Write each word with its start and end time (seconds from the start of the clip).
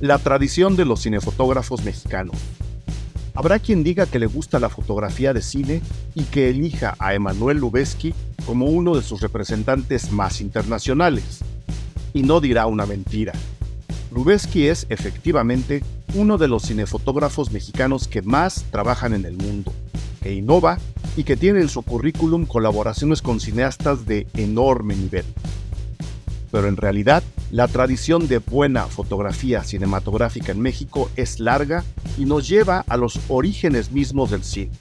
la 0.00 0.18
tradición 0.18 0.76
de 0.76 0.86
los 0.86 1.02
cinefotógrafos 1.02 1.84
mexicanos. 1.84 2.36
Habrá 3.34 3.58
quien 3.58 3.84
diga 3.84 4.06
que 4.06 4.18
le 4.18 4.26
gusta 4.26 4.58
la 4.58 4.68
fotografía 4.68 5.32
de 5.32 5.42
cine 5.42 5.82
y 6.14 6.24
que 6.24 6.50
elija 6.50 6.96
a 6.98 7.14
Emanuel 7.14 7.58
Lubezki 7.58 8.14
como 8.46 8.66
uno 8.66 8.96
de 8.96 9.02
sus 9.02 9.20
representantes 9.20 10.10
más 10.10 10.40
internacionales. 10.40 11.40
Y 12.12 12.22
no 12.22 12.40
dirá 12.40 12.66
una 12.66 12.86
mentira. 12.86 13.32
Lubezki 14.12 14.66
es 14.66 14.86
efectivamente 14.88 15.84
uno 16.14 16.38
de 16.38 16.48
los 16.48 16.64
cinefotógrafos 16.64 17.52
mexicanos 17.52 18.08
que 18.08 18.22
más 18.22 18.64
trabajan 18.70 19.14
en 19.14 19.24
el 19.24 19.36
mundo, 19.36 19.72
que 20.22 20.34
innova 20.34 20.78
y 21.16 21.24
que 21.24 21.36
tiene 21.36 21.60
en 21.60 21.68
su 21.68 21.82
currículum 21.82 22.46
colaboraciones 22.46 23.22
con 23.22 23.38
cineastas 23.38 24.06
de 24.06 24.26
enorme 24.34 24.96
nivel. 24.96 25.24
Pero 26.50 26.68
en 26.68 26.76
realidad, 26.76 27.22
la 27.50 27.68
tradición 27.68 28.28
de 28.28 28.38
buena 28.38 28.86
fotografía 28.86 29.62
cinematográfica 29.62 30.52
en 30.52 30.60
México 30.60 31.10
es 31.16 31.40
larga 31.40 31.84
y 32.18 32.24
nos 32.24 32.48
lleva 32.48 32.84
a 32.88 32.96
los 32.96 33.20
orígenes 33.28 33.92
mismos 33.92 34.30
del 34.30 34.42
cine. 34.42 34.72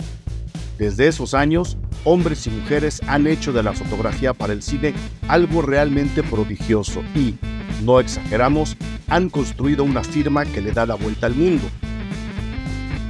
Desde 0.77 1.07
esos 1.07 1.33
años, 1.33 1.77
hombres 2.05 2.47
y 2.47 2.49
mujeres 2.49 3.01
han 3.07 3.27
hecho 3.27 3.51
de 3.51 3.63
la 3.63 3.73
fotografía 3.73 4.33
para 4.33 4.53
el 4.53 4.63
cine 4.63 4.93
algo 5.27 5.61
realmente 5.61 6.23
prodigioso 6.23 7.01
y, 7.13 7.35
no 7.83 7.99
exageramos, 7.99 8.77
han 9.07 9.29
construido 9.29 9.83
una 9.83 10.03
firma 10.03 10.45
que 10.45 10.61
le 10.61 10.71
da 10.71 10.85
la 10.85 10.95
vuelta 10.95 11.27
al 11.27 11.35
mundo. 11.35 11.65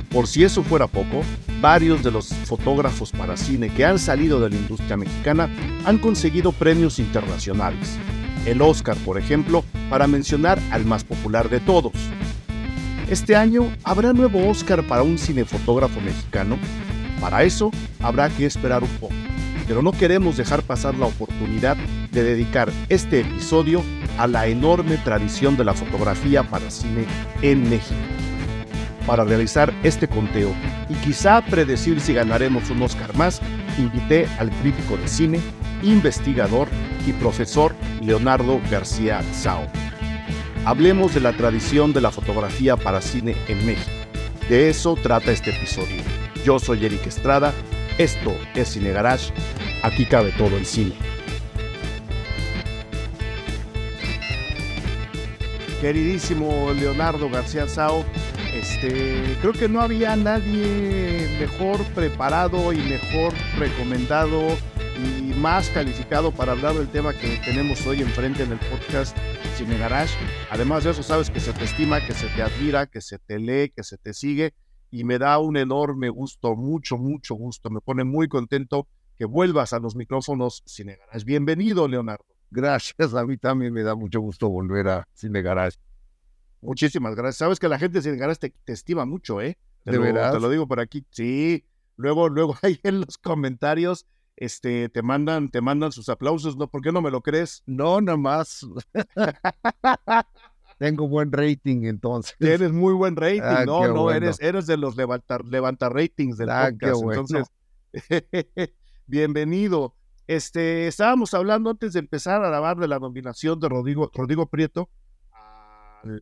Por 0.09 0.25
si 0.25 0.43
eso 0.43 0.63
fuera 0.63 0.87
poco, 0.87 1.21
varios 1.61 2.03
de 2.03 2.09
los 2.09 2.29
fotógrafos 2.29 3.11
para 3.11 3.37
cine 3.37 3.69
que 3.69 3.85
han 3.85 3.99
salido 3.99 4.39
de 4.39 4.49
la 4.49 4.55
industria 4.55 4.97
mexicana 4.97 5.49
han 5.85 5.99
conseguido 5.99 6.51
premios 6.51 6.97
internacionales. 6.97 7.99
El 8.45 8.61
Oscar, 8.61 8.95
por 8.97 9.17
ejemplo, 9.17 9.63
para 9.89 10.07
mencionar 10.07 10.59
al 10.71 10.85
más 10.85 11.03
popular 11.03 11.49
de 11.49 11.59
todos. 11.59 11.93
Este 13.09 13.35
año 13.35 13.71
habrá 13.83 14.13
nuevo 14.13 14.47
Oscar 14.47 14.83
para 14.83 15.03
un 15.03 15.17
cinefotógrafo 15.17 15.99
mexicano. 15.99 16.57
Para 17.19 17.43
eso 17.43 17.71
habrá 18.01 18.29
que 18.29 18.45
esperar 18.45 18.83
un 18.83 18.89
poco, 18.99 19.13
pero 19.67 19.81
no 19.81 19.91
queremos 19.91 20.37
dejar 20.37 20.61
pasar 20.61 20.95
la 20.95 21.07
oportunidad 21.07 21.75
de 22.11 22.23
dedicar 22.23 22.71
este 22.87 23.21
episodio 23.21 23.83
a 24.17 24.27
la 24.27 24.47
enorme 24.47 24.97
tradición 24.97 25.57
de 25.57 25.65
la 25.65 25.73
fotografía 25.73 26.43
para 26.43 26.69
cine 26.69 27.05
en 27.41 27.69
México. 27.69 27.95
Para 29.05 29.23
realizar 29.23 29.73
este 29.83 30.07
conteo 30.07 30.53
y 30.87 30.93
quizá 30.95 31.41
predecir 31.41 31.99
si 31.99 32.13
ganaremos 32.13 32.69
un 32.69 32.81
Oscar 32.83 33.15
más, 33.15 33.41
invité 33.81 34.27
al 34.37 34.49
crítico 34.61 34.97
de 34.97 35.07
cine, 35.07 35.39
investigador 35.83 36.67
y 37.05 37.13
profesor 37.13 37.75
Leonardo 38.01 38.59
García 38.69 39.21
Sao. 39.33 39.67
Hablemos 40.65 41.13
de 41.13 41.21
la 41.21 41.33
tradición 41.33 41.93
de 41.93 42.01
la 42.01 42.11
fotografía 42.11 42.75
para 42.75 43.01
cine 43.01 43.35
en 43.47 43.65
México. 43.65 43.89
De 44.49 44.69
eso 44.69 44.95
trata 44.95 45.31
este 45.31 45.51
episodio. 45.51 46.01
Yo 46.43 46.59
soy 46.59 46.85
Eric 46.85 47.07
Estrada, 47.07 47.53
esto 47.97 48.33
es 48.55 48.69
Cine 48.69 48.91
Garage, 48.91 49.31
aquí 49.83 50.05
cabe 50.05 50.31
todo 50.31 50.57
el 50.57 50.65
cine. 50.65 50.93
Queridísimo 55.81 56.73
Leonardo 56.73 57.29
García 57.29 57.67
Sao, 57.67 58.03
este, 58.81 59.37
creo 59.41 59.53
que 59.53 59.67
no 59.67 59.81
había 59.81 60.15
nadie 60.15 61.27
mejor 61.39 61.83
preparado 61.93 62.71
y 62.71 62.77
mejor 62.77 63.33
recomendado 63.57 64.41
y 64.97 65.33
más 65.33 65.69
calificado 65.69 66.31
para 66.31 66.53
hablar 66.53 66.75
del 66.75 66.87
tema 66.87 67.13
que 67.13 67.41
tenemos 67.43 67.85
hoy 67.85 68.01
enfrente 68.01 68.43
en 68.43 68.53
el 68.53 68.59
podcast 68.59 69.17
Cine 69.57 69.77
Garage. 69.77 70.15
Además 70.49 70.85
de 70.85 70.91
eso, 70.91 71.03
sabes 71.03 71.29
que 71.29 71.39
se 71.41 71.51
te 71.51 71.65
estima, 71.65 72.05
que 72.05 72.13
se 72.13 72.27
te 72.27 72.41
admira, 72.41 72.85
que 72.85 73.01
se 73.01 73.19
te 73.19 73.37
lee, 73.39 73.69
que 73.75 73.83
se 73.83 73.97
te 73.97 74.13
sigue 74.13 74.53
y 74.91 75.03
me 75.03 75.19
da 75.19 75.39
un 75.39 75.57
enorme 75.57 76.09
gusto, 76.09 76.55
mucho, 76.55 76.97
mucho 76.97 77.35
gusto. 77.35 77.69
Me 77.69 77.81
pone 77.81 78.05
muy 78.05 78.29
contento 78.29 78.87
que 79.17 79.25
vuelvas 79.25 79.73
a 79.73 79.79
los 79.79 79.95
micrófonos 79.95 80.63
Cine 80.65 80.97
Garage. 80.97 81.25
Bienvenido, 81.25 81.87
Leonardo. 81.87 82.25
Gracias, 82.49 83.13
a 83.13 83.25
mí 83.25 83.37
también 83.37 83.73
me 83.73 83.83
da 83.83 83.95
mucho 83.95 84.21
gusto 84.21 84.49
volver 84.49 84.87
a 84.87 85.07
Cine 85.13 85.41
Garage. 85.41 85.77
Muchísimas 86.61 87.15
gracias. 87.15 87.37
Sabes 87.37 87.59
que 87.59 87.69
la 87.69 87.79
gente 87.79 87.99
de 87.99 88.01
Cine 88.03 88.17
Garage 88.17 88.49
te, 88.49 88.73
estima 88.73 89.05
mucho, 89.05 89.41
¿eh? 89.41 89.57
de 89.85 89.97
verdad. 89.97 90.33
Te 90.33 90.39
lo 90.39 90.49
digo 90.49 90.67
por 90.67 90.79
aquí. 90.79 91.05
Sí. 91.11 91.65
Luego, 91.95 92.29
luego 92.29 92.55
ahí 92.63 92.79
en 92.83 93.01
los 93.01 93.17
comentarios 93.17 94.05
este, 94.39 94.87
te 94.87 95.01
mandan, 95.01 95.49
te 95.49 95.59
mandan 95.59 95.91
sus 95.91 96.07
aplausos, 96.07 96.55
¿no? 96.55 96.69
¿Por 96.69 96.81
qué 96.81 96.93
no 96.93 97.01
me 97.01 97.11
lo 97.11 97.21
crees? 97.21 97.61
No, 97.65 97.99
nada 97.99 98.17
más. 98.17 98.65
Tengo 100.79 101.09
buen 101.09 101.29
rating 101.33 101.83
entonces. 101.83 102.37
Tienes 102.39 102.71
muy 102.71 102.93
buen 102.93 103.17
rating, 103.17 103.41
ah, 103.43 103.65
no, 103.65 103.85
no, 103.89 104.11
eres, 104.11 104.39
eres 104.39 104.65
de 104.65 104.77
los 104.77 104.95
levantar, 104.95 105.43
levanta 105.43 105.89
ratings 105.89 106.37
del 106.37 106.49
ah, 106.49 106.69
podcast. 106.71 107.01
Entonces, 107.03 107.47
bienvenido. 109.05 109.93
Este, 110.25 110.87
estábamos 110.87 111.33
hablando 111.33 111.69
antes 111.69 111.91
de 111.91 111.99
empezar 111.99 112.41
a 112.41 112.47
grabar 112.47 112.77
de 112.77 112.87
la 112.87 112.99
nominación 112.99 113.59
de 113.59 113.67
Rodrigo, 113.67 114.09
Rodrigo 114.13 114.45
Prieto 114.45 114.89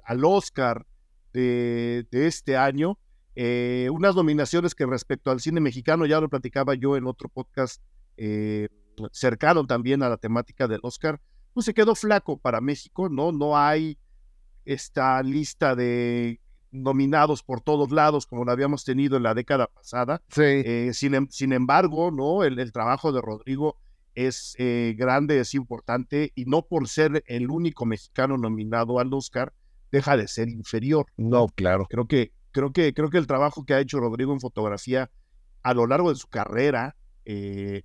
al, 0.04 0.26
Oscar 0.26 0.86
de, 1.34 2.08
de, 2.12 2.28
este 2.28 2.58
año. 2.58 2.98
Eh, 3.36 3.90
unas 3.92 4.16
nominaciones 4.16 4.74
que 4.74 4.86
respecto 4.86 5.30
al 5.30 5.40
cine 5.40 5.60
mexicano, 5.60 6.06
ya 6.06 6.20
lo 6.20 6.30
platicaba 6.30 6.74
yo 6.74 6.98
en 6.98 7.06
otro 7.06 7.30
podcast 7.30 7.82
eh, 8.18 8.70
cercano 9.12 9.66
también 9.66 10.02
a 10.04 10.10
la 10.10 10.18
temática 10.18 10.68
del 10.68 10.80
Oscar, 10.84 11.22
pues 11.54 11.66
se 11.66 11.74
quedó 11.74 11.96
flaco 11.96 12.38
para 12.38 12.62
México, 12.62 13.10
¿no? 13.10 13.32
No 13.32 13.58
hay 13.58 13.98
esta 14.66 15.22
lista 15.24 15.76
de 15.76 16.40
nominados 16.72 17.44
por 17.44 17.62
todos 17.62 17.92
lados 17.92 18.28
como 18.28 18.44
lo 18.44 18.52
habíamos 18.52 18.84
tenido 18.84 19.18
en 19.18 19.24
la 19.24 19.34
década 19.34 19.68
pasada. 19.68 20.22
Sí. 20.30 20.42
Eh, 20.44 20.92
sin, 20.94 21.16
em, 21.16 21.28
sin, 21.30 21.54
embargo, 21.54 22.12
¿no? 22.12 22.44
El, 22.44 22.72
trabajo 22.72 23.12
de 23.12 23.22
Rodrigo 23.22 23.78
es 24.16 24.56
eh, 24.58 24.96
grande, 24.98 25.40
es 25.40 25.54
importante 25.54 26.32
y 26.36 26.46
no 26.46 26.64
por 26.64 26.88
ser 26.88 27.24
el 27.28 27.50
único 27.50 27.86
mexicano 27.86 28.38
nominado 28.38 29.00
al 29.00 29.14
Oscar 29.14 29.54
deja 29.92 30.18
de 30.18 30.28
ser 30.28 30.50
inferior. 30.50 31.08
No, 31.18 31.48
claro. 31.48 31.88
Creo 31.90 32.08
que, 32.08 32.32
creo 32.52 32.72
que, 32.72 32.94
creo 32.94 33.10
que 33.10 33.18
el 33.18 33.28
trabajo 33.28 33.66
que 33.66 33.74
ha 33.74 33.80
hecho 33.80 34.00
Rodrigo 34.00 34.34
en 34.34 34.40
fotografía 34.40 35.10
a 35.64 35.74
lo 35.74 35.88
largo 35.88 36.10
de 36.10 36.16
su 36.16 36.28
carrera 36.28 36.96
eh, 37.26 37.84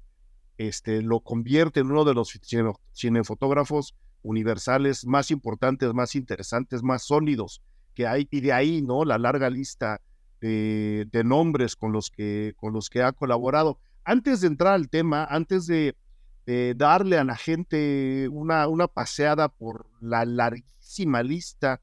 este, 0.56 1.02
lo 1.02 1.20
convierte 1.20 1.80
en 1.80 1.90
uno 1.90 2.04
de 2.04 2.14
los 2.14 2.38
cinefotógrafos 2.92 3.96
universales 4.22 5.04
más 5.06 5.30
importantes, 5.30 5.92
más 5.92 6.14
interesantes, 6.14 6.82
más 6.82 7.02
sólidos 7.02 7.62
que 7.94 8.06
hay, 8.06 8.28
y 8.30 8.40
de 8.40 8.52
ahí, 8.52 8.82
¿no? 8.82 9.04
La 9.04 9.18
larga 9.18 9.50
lista 9.50 10.00
de, 10.40 11.22
nombres 11.24 11.76
con 11.76 11.92
los, 11.92 12.10
que, 12.10 12.54
con 12.56 12.72
los 12.72 12.88
que 12.88 13.02
ha 13.02 13.12
colaborado. 13.12 13.78
Antes 14.04 14.40
de 14.40 14.48
entrar 14.48 14.74
al 14.74 14.88
tema, 14.88 15.24
antes 15.24 15.66
de, 15.66 15.96
darle 16.76 17.18
a 17.18 17.24
la 17.24 17.36
gente 17.36 18.28
una, 18.30 18.66
una 18.68 18.88
paseada 18.88 19.48
por 19.48 19.86
la 20.00 20.24
larguísima 20.24 21.22
lista 21.22 21.80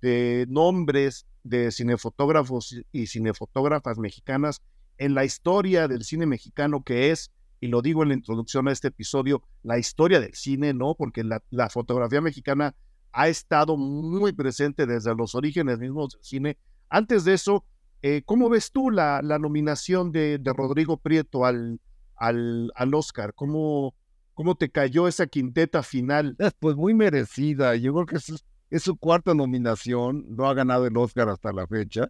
de 0.00 0.46
nombres 0.48 1.26
de 1.42 1.70
cinefotógrafos 1.70 2.80
y 2.92 3.06
cinefotógrafas 3.06 3.98
mexicanas 3.98 4.62
en 4.98 5.14
la 5.14 5.24
historia 5.24 5.88
del 5.88 6.04
cine 6.04 6.26
mexicano 6.26 6.82
que 6.82 7.10
es 7.10 7.30
y 7.60 7.68
lo 7.68 7.82
digo 7.82 8.02
en 8.02 8.10
la 8.10 8.14
introducción 8.14 8.68
a 8.68 8.72
este 8.72 8.88
episodio, 8.88 9.42
la 9.62 9.78
historia 9.78 10.20
del 10.20 10.34
cine, 10.34 10.74
¿no? 10.74 10.94
Porque 10.94 11.24
la, 11.24 11.68
fotografía 11.70 12.20
mexicana 12.20 12.74
ha 13.12 13.28
estado 13.28 13.76
muy 13.76 14.32
presente 14.32 14.86
desde 14.86 15.14
los 15.14 15.34
orígenes 15.34 15.78
mismos 15.78 16.10
del 16.10 16.22
cine. 16.22 16.58
Antes 16.88 17.24
de 17.24 17.34
eso, 17.34 17.64
eh, 18.02 18.22
¿cómo 18.24 18.48
ves 18.48 18.70
tú 18.70 18.90
la, 18.90 19.22
la 19.22 19.38
nominación 19.38 20.12
de, 20.12 20.38
de, 20.38 20.52
Rodrigo 20.52 20.98
Prieto 20.98 21.44
al, 21.44 21.80
al, 22.16 22.70
al 22.76 22.94
Oscar? 22.94 23.34
¿Cómo, 23.34 23.94
¿Cómo 24.34 24.54
te 24.54 24.70
cayó 24.70 25.08
esa 25.08 25.26
quinteta 25.26 25.82
final? 25.82 26.36
Pues 26.60 26.76
muy 26.76 26.94
merecida. 26.94 27.74
Yo 27.74 27.92
creo 27.92 28.06
que 28.06 28.16
es, 28.16 28.44
es 28.70 28.82
su 28.82 28.96
cuarta 28.96 29.34
nominación. 29.34 30.24
No 30.28 30.48
ha 30.48 30.54
ganado 30.54 30.86
el 30.86 30.96
Oscar 30.96 31.28
hasta 31.28 31.52
la 31.52 31.66
fecha. 31.66 32.08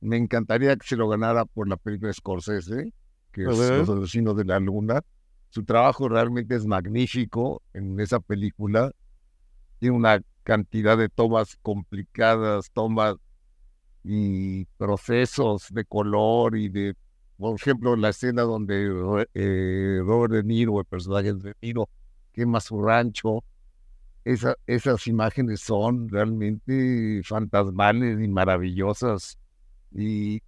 Me 0.00 0.16
encantaría 0.16 0.76
que 0.76 0.86
se 0.86 0.96
lo 0.96 1.08
ganara 1.08 1.44
por 1.44 1.68
la 1.68 1.76
película 1.76 2.12
Scorsese 2.12 2.92
que 3.34 3.42
es 3.42 3.48
Los 3.48 3.88
asesinos 3.88 4.36
de 4.36 4.44
la 4.44 4.60
luna. 4.60 5.02
Su 5.50 5.64
trabajo 5.64 6.08
realmente 6.08 6.54
es 6.54 6.66
magnífico 6.66 7.62
en 7.74 7.98
esa 8.00 8.20
película. 8.20 8.92
Tiene 9.80 9.96
una 9.96 10.22
cantidad 10.44 10.96
de 10.96 11.08
tomas 11.08 11.56
complicadas, 11.60 12.70
tomas 12.72 13.16
y 14.04 14.64
procesos 14.76 15.68
de 15.70 15.84
color 15.84 16.56
y 16.56 16.68
de, 16.68 16.94
por 17.36 17.56
ejemplo, 17.56 17.96
la 17.96 18.10
escena 18.10 18.42
donde 18.42 19.26
eh, 19.34 20.00
Robert 20.04 20.32
De 20.32 20.44
Niro, 20.44 20.78
el 20.78 20.86
personaje 20.86 21.34
de 21.34 21.50
De 21.50 21.54
Niro, 21.60 21.88
quema 22.32 22.60
su 22.60 22.80
rancho. 22.80 23.42
Esa, 24.24 24.56
esas 24.66 25.06
imágenes 25.06 25.60
son 25.60 26.08
realmente 26.08 27.22
fantasmales 27.24 28.20
y 28.20 28.28
maravillosas. 28.28 29.38
Y 29.92 30.42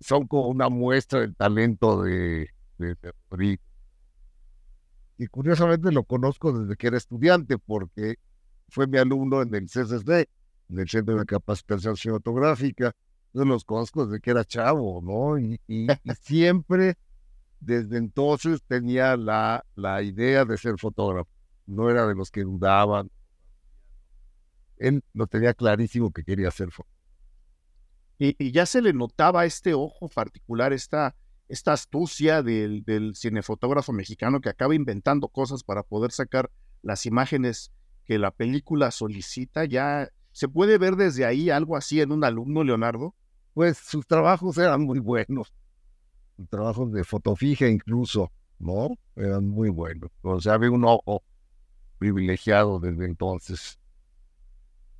son 0.00 0.26
como 0.26 0.48
una 0.48 0.68
muestra 0.68 1.20
del 1.20 1.34
talento 1.34 2.02
de, 2.02 2.50
de, 2.78 2.96
Rodrigo. 3.30 3.62
Y 5.16 5.26
curiosamente 5.26 5.90
lo 5.90 6.04
conozco 6.04 6.52
desde 6.52 6.76
que 6.76 6.86
era 6.86 6.96
estudiante, 6.96 7.58
porque 7.58 8.16
fue 8.68 8.86
mi 8.86 8.98
alumno 8.98 9.42
en 9.42 9.54
el 9.54 9.66
CSD. 9.66 10.28
en 10.70 10.78
el 10.78 10.88
Centro 10.88 11.18
de 11.18 11.24
Capacitación 11.24 11.96
Cinematográfica. 11.96 12.92
Yo 13.32 13.44
los 13.44 13.64
conozco 13.64 14.06
desde 14.06 14.20
que 14.20 14.30
era 14.30 14.44
chavo, 14.44 15.00
¿no? 15.02 15.38
Y, 15.38 15.60
y, 15.66 15.86
siempre, 16.22 16.96
desde 17.60 17.98
entonces, 17.98 18.62
tenía 18.66 19.16
la, 19.16 19.64
la 19.74 20.02
idea 20.02 20.44
de 20.44 20.56
ser 20.56 20.78
fotógrafo. 20.78 21.30
No 21.68 21.90
era 21.90 22.06
de 22.06 22.14
los 22.14 22.30
que 22.30 22.42
dudaban. 22.42 23.10
Él 24.78 25.04
lo 25.12 25.26
tenía 25.26 25.52
clarísimo 25.52 26.10
que 26.12 26.24
quería 26.24 26.48
fotógrafo. 26.48 26.86
Y, 28.18 28.34
y, 28.42 28.50
ya 28.50 28.66
se 28.66 28.82
le 28.82 28.92
notaba 28.92 29.44
este 29.44 29.74
ojo 29.74 30.08
particular, 30.08 30.72
esta, 30.72 31.14
esta 31.48 31.74
astucia 31.74 32.42
del, 32.42 32.82
del 32.84 33.14
cinefotógrafo 33.14 33.92
mexicano 33.92 34.40
que 34.40 34.48
acaba 34.48 34.74
inventando 34.74 35.28
cosas 35.28 35.62
para 35.62 35.82
poder 35.82 36.10
sacar 36.10 36.50
las 36.82 37.06
imágenes 37.06 37.70
que 38.04 38.18
la 38.18 38.30
película 38.30 38.90
solicita. 38.90 39.66
Ya 39.66 40.08
se 40.32 40.48
puede 40.48 40.78
ver 40.78 40.96
desde 40.96 41.26
ahí 41.26 41.50
algo 41.50 41.76
así 41.76 42.00
en 42.00 42.10
un 42.10 42.24
alumno, 42.24 42.64
Leonardo. 42.64 43.14
Pues 43.52 43.76
sus 43.76 44.06
trabajos 44.06 44.56
eran 44.56 44.82
muy 44.82 45.00
buenos. 45.00 45.52
Trabajos 46.48 46.92
de 46.92 47.04
fotofija 47.04 47.68
incluso, 47.68 48.32
¿no? 48.58 48.96
Eran 49.16 49.46
muy 49.46 49.68
buenos. 49.68 50.10
O 50.22 50.40
sea, 50.40 50.54
había 50.54 50.70
un 50.70 50.84
ojo 50.84 51.22
privilegiado 51.98 52.80
desde 52.80 53.04
entonces. 53.04 53.78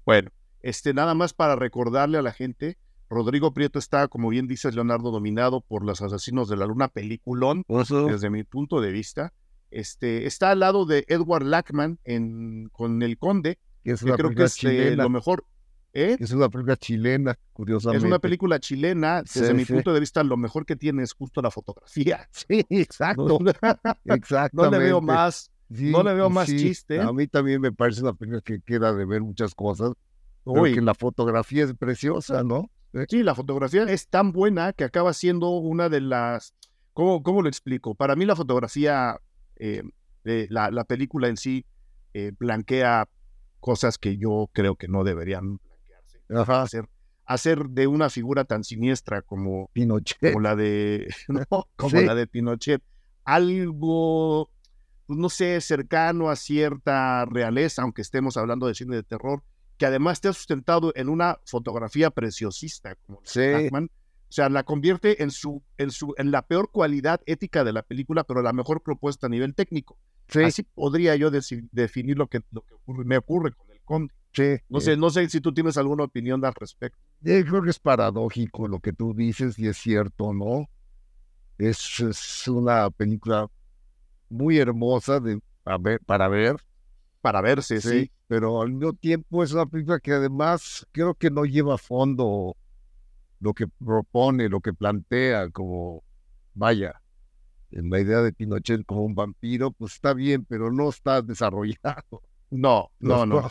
Bueno, 0.05 0.31
este, 0.61 0.95
nada 0.95 1.15
más 1.15 1.33
para 1.33 1.57
recordarle 1.57 2.19
a 2.19 2.23
la 2.23 2.33
gente, 2.33 2.79
Rodrigo 3.11 3.53
Prieto 3.55 3.79
está, 3.79 4.09
como 4.09 4.29
bien 4.29 4.47
dices, 4.47 4.75
Leonardo, 4.75 5.11
dominado 5.11 5.61
por 5.61 5.85
los 5.85 6.03
asesinos 6.03 6.49
de 6.49 6.57
la 6.57 6.67
luna, 6.67 6.89
peliculón, 6.89 7.65
desde 7.69 8.31
mi 8.31 8.45
punto 8.45 8.81
de 8.81 8.93
vista. 8.93 9.33
Este, 9.71 10.27
está 10.27 10.51
al 10.51 10.61
lado 10.61 10.87
de 10.87 11.05
Edward 11.09 11.45
Lackman 11.45 11.99
en, 12.05 12.69
con 12.71 13.03
El 13.03 13.19
Conde, 13.19 13.59
que, 13.85 13.93
es 13.93 14.03
creo 14.03 14.31
que 14.31 14.45
es 14.45 14.65
eh, 14.65 14.97
lo 14.97 15.11
mejor. 15.11 15.45
¿eh? 15.93 16.17
Es 16.19 16.33
una 16.33 16.49
película 16.49 16.77
chilena, 16.77 17.39
curiosamente. 17.53 18.07
Es 18.07 18.09
una 18.09 18.19
película 18.19 18.61
chilena, 18.61 19.23
desde 19.23 19.55
mi 19.55 19.65
punto 19.65 19.93
de 19.93 20.01
vista, 20.01 20.23
lo 20.23 20.37
mejor 20.37 20.65
que 20.65 20.77
tiene 20.77 21.03
es 21.03 21.13
justo 21.13 21.43
la 21.43 21.51
fotografía. 21.51 22.29
Sí, 22.33 22.65
exacto. 22.71 23.39
No, 23.39 23.39
no 24.53 24.71
le 24.71 24.79
veo 24.79 25.01
más, 25.01 25.51
no 25.69 26.03
le 26.03 26.15
veo 26.15 26.31
más 26.31 26.49
chiste. 26.49 27.01
A 27.01 27.13
mí 27.13 27.27
también 27.27 27.61
me 27.61 27.73
parece 27.73 28.03
una 28.03 28.15
película 28.15 28.41
que 28.41 28.61
queda 28.61 28.93
de 28.93 29.05
ver 29.05 29.23
muchas 29.23 29.55
cosas, 29.55 29.93
porque 30.45 30.81
la 30.81 30.95
fotografía 30.95 31.65
es 31.65 31.75
preciosa, 31.75 32.43
¿no? 32.43 32.71
Sí, 33.09 33.23
la 33.23 33.35
fotografía 33.35 33.83
es 33.85 34.09
tan 34.09 34.33
buena 34.33 34.73
que 34.73 34.85
acaba 34.85 35.13
siendo 35.13 35.51
una 35.51 35.89
de 35.89 36.01
las... 36.01 36.55
¿Cómo, 36.95 37.23
cómo 37.23 37.43
lo 37.43 37.49
explico? 37.49 37.95
Para 37.95 38.17
mí 38.17 38.25
la 38.25 38.35
fotografía, 38.35 39.21
eh, 39.57 39.83
la, 40.25 40.71
la, 40.71 40.85
película 40.85 41.29
en 41.29 41.37
sí, 41.37 41.65
eh, 42.15 42.33
blanquea 42.37 43.09
cosas 43.61 43.99
que 43.99 44.17
yo 44.17 44.49
creo 44.53 44.75
que 44.77 44.89
no 44.89 45.05
deberían 45.05 45.61
blanquearse. 46.29 46.53
Hacer, 46.53 46.89
hacer 47.27 47.69
de 47.69 47.87
una 47.87 48.11
figura 48.11 48.45
tan 48.45 48.65
siniestra 48.65 49.23
como, 49.23 49.71
Pinochet. 49.75 50.33
como 50.33 50.41
la 50.41 50.57
de, 50.57 51.09
como 51.77 52.01
la 52.01 52.15
de 52.15 52.27
Pinochet 52.27 52.83
algo, 53.29 54.51
no 55.09 55.29
sé, 55.29 55.61
cercano 55.61 56.31
a 56.31 56.37
cierta 56.37 57.25
realeza, 57.25 57.83
aunque 57.83 58.03
estemos 58.03 58.37
hablando 58.37 58.67
de 58.67 58.75
cine 58.75 58.97
de 58.97 59.03
terror, 59.03 59.43
que 59.79 59.87
además 59.87 60.15
esté 60.19 60.33
sustentado 60.33 60.93
en 60.95 61.09
una 61.09 61.39
fotografía 61.45 62.11
preciosista, 62.11 62.95
como 63.07 63.21
sí. 63.25 63.41
O 64.31 64.31
sea, 64.31 64.51
la 64.51 64.63
convierte 64.63 65.23
en 65.23 65.31
su, 65.31 65.63
en 65.79 65.91
su, 65.91 66.13
en 66.19 66.31
la 66.31 66.43
peor 66.43 66.71
cualidad 66.71 67.23
ética 67.25 67.65
de 67.65 67.73
la 67.73 67.83
película, 67.83 68.25
pero 68.25 68.43
la 68.43 68.53
mejor 68.53 68.83
propuesta 68.83 69.27
a 69.27 69.31
nivel 69.31 69.55
técnico. 69.55 69.99
Así 70.45 70.65
podría 70.65 71.17
yo 71.17 71.31
definir 71.31 72.19
lo 72.19 72.27
que, 72.27 72.43
lo 72.51 72.61
que 72.61 72.75
me 73.05 73.17
ocurre 73.17 73.53
con 73.53 73.71
el 73.71 73.81
conde. 73.81 74.15
Sí, 74.35 74.59
no 74.69 74.81
sé, 74.81 74.99
no 74.99 75.09
sé 75.09 75.27
si 75.31 75.41
tú 75.41 75.55
tienes 75.55 75.79
alguna 75.79 76.05
opinión 76.05 76.45
al 76.45 76.53
respecto. 76.55 76.99
Yo 77.23 77.43
creo 77.47 77.63
que 77.63 77.71
es 77.71 77.79
paradójico 77.79 78.69
lo 78.69 78.81
que 78.81 78.93
tú 78.93 79.15
dices 79.15 79.59
y 79.59 79.67
es 79.67 79.79
cierto, 79.79 80.35
¿no? 80.35 80.69
Es, 81.57 81.99
es 82.01 82.47
una 82.47 82.91
película 82.91 83.49
muy 84.29 84.59
hermosa 84.59 85.21
de, 85.21 85.41
ver, 85.81 86.01
para 86.05 86.29
ver. 86.29 86.57
Para 87.21 87.41
verse, 87.41 87.81
sí, 87.81 88.11
Pero 88.29 88.63
al 88.63 88.73
mismo 88.73 88.93
tiempo 88.93 89.43
es 89.43 89.53
una 89.53 89.67
película 89.67 89.99
que 89.99 90.13
además 90.13 90.87
creo 90.93 91.15
que 91.15 91.31
no 91.31 91.45
lleva 91.45 91.75
a 91.75 91.79
fondo 91.79 92.57
lo 93.41 93.55
que 93.55 93.67
propone, 93.67 94.49
lo 94.49 94.61
que 94.61 94.73
plantea, 94.73 95.51
como, 95.51 96.05
vaya, 96.55 97.03
en 97.71 97.91
la 97.91 98.01
idea 98.01 98.23
de 98.23 98.33
Pinochet 98.33 98.85
como 98.87 99.05
un 99.05 99.15
vampiro, 99.15 99.73
pues 99.73 99.95
está 99.95 100.15
bien, 100.15 100.45
pero 100.45 100.73
no 100.73 100.89
está 100.89 101.23
desarrollado. 101.23 102.23
No, 102.51 102.91
no, 102.99 103.27
no. 103.27 103.47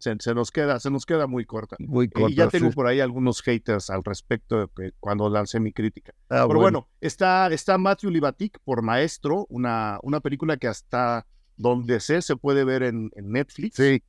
Se, 0.00 0.34
nos 0.34 0.50
queda, 0.50 0.80
se 0.80 0.90
nos 0.90 1.04
queda 1.04 1.26
muy 1.26 1.44
corta. 1.44 1.76
Muy 1.78 2.08
corta. 2.08 2.32
Y 2.32 2.34
ya 2.34 2.48
tengo 2.48 2.70
por 2.70 2.86
ahí 2.86 3.00
algunos 3.00 3.42
haters 3.42 3.90
al 3.90 4.02
respecto 4.02 4.66
de 4.66 4.92
cuando 4.98 5.28
lancé 5.28 5.60
mi 5.60 5.72
crítica. 5.72 6.14
Ah, 6.30 6.46
pero 6.48 6.60
bueno. 6.60 6.88
está, 7.00 7.48
está 7.52 7.76
Matthew 7.76 8.10
Libatic 8.10 8.58
por 8.64 8.82
Maestro, 8.82 9.46
una, 9.50 9.98
una 10.02 10.20
película 10.20 10.56
que 10.56 10.68
hasta 10.68 11.26
donde 11.56 12.00
sé 12.00 12.22
se 12.22 12.36
puede 12.36 12.64
ver 12.64 12.82
en, 12.82 13.10
Netflix. 13.16 13.76
Sí. 13.76 14.02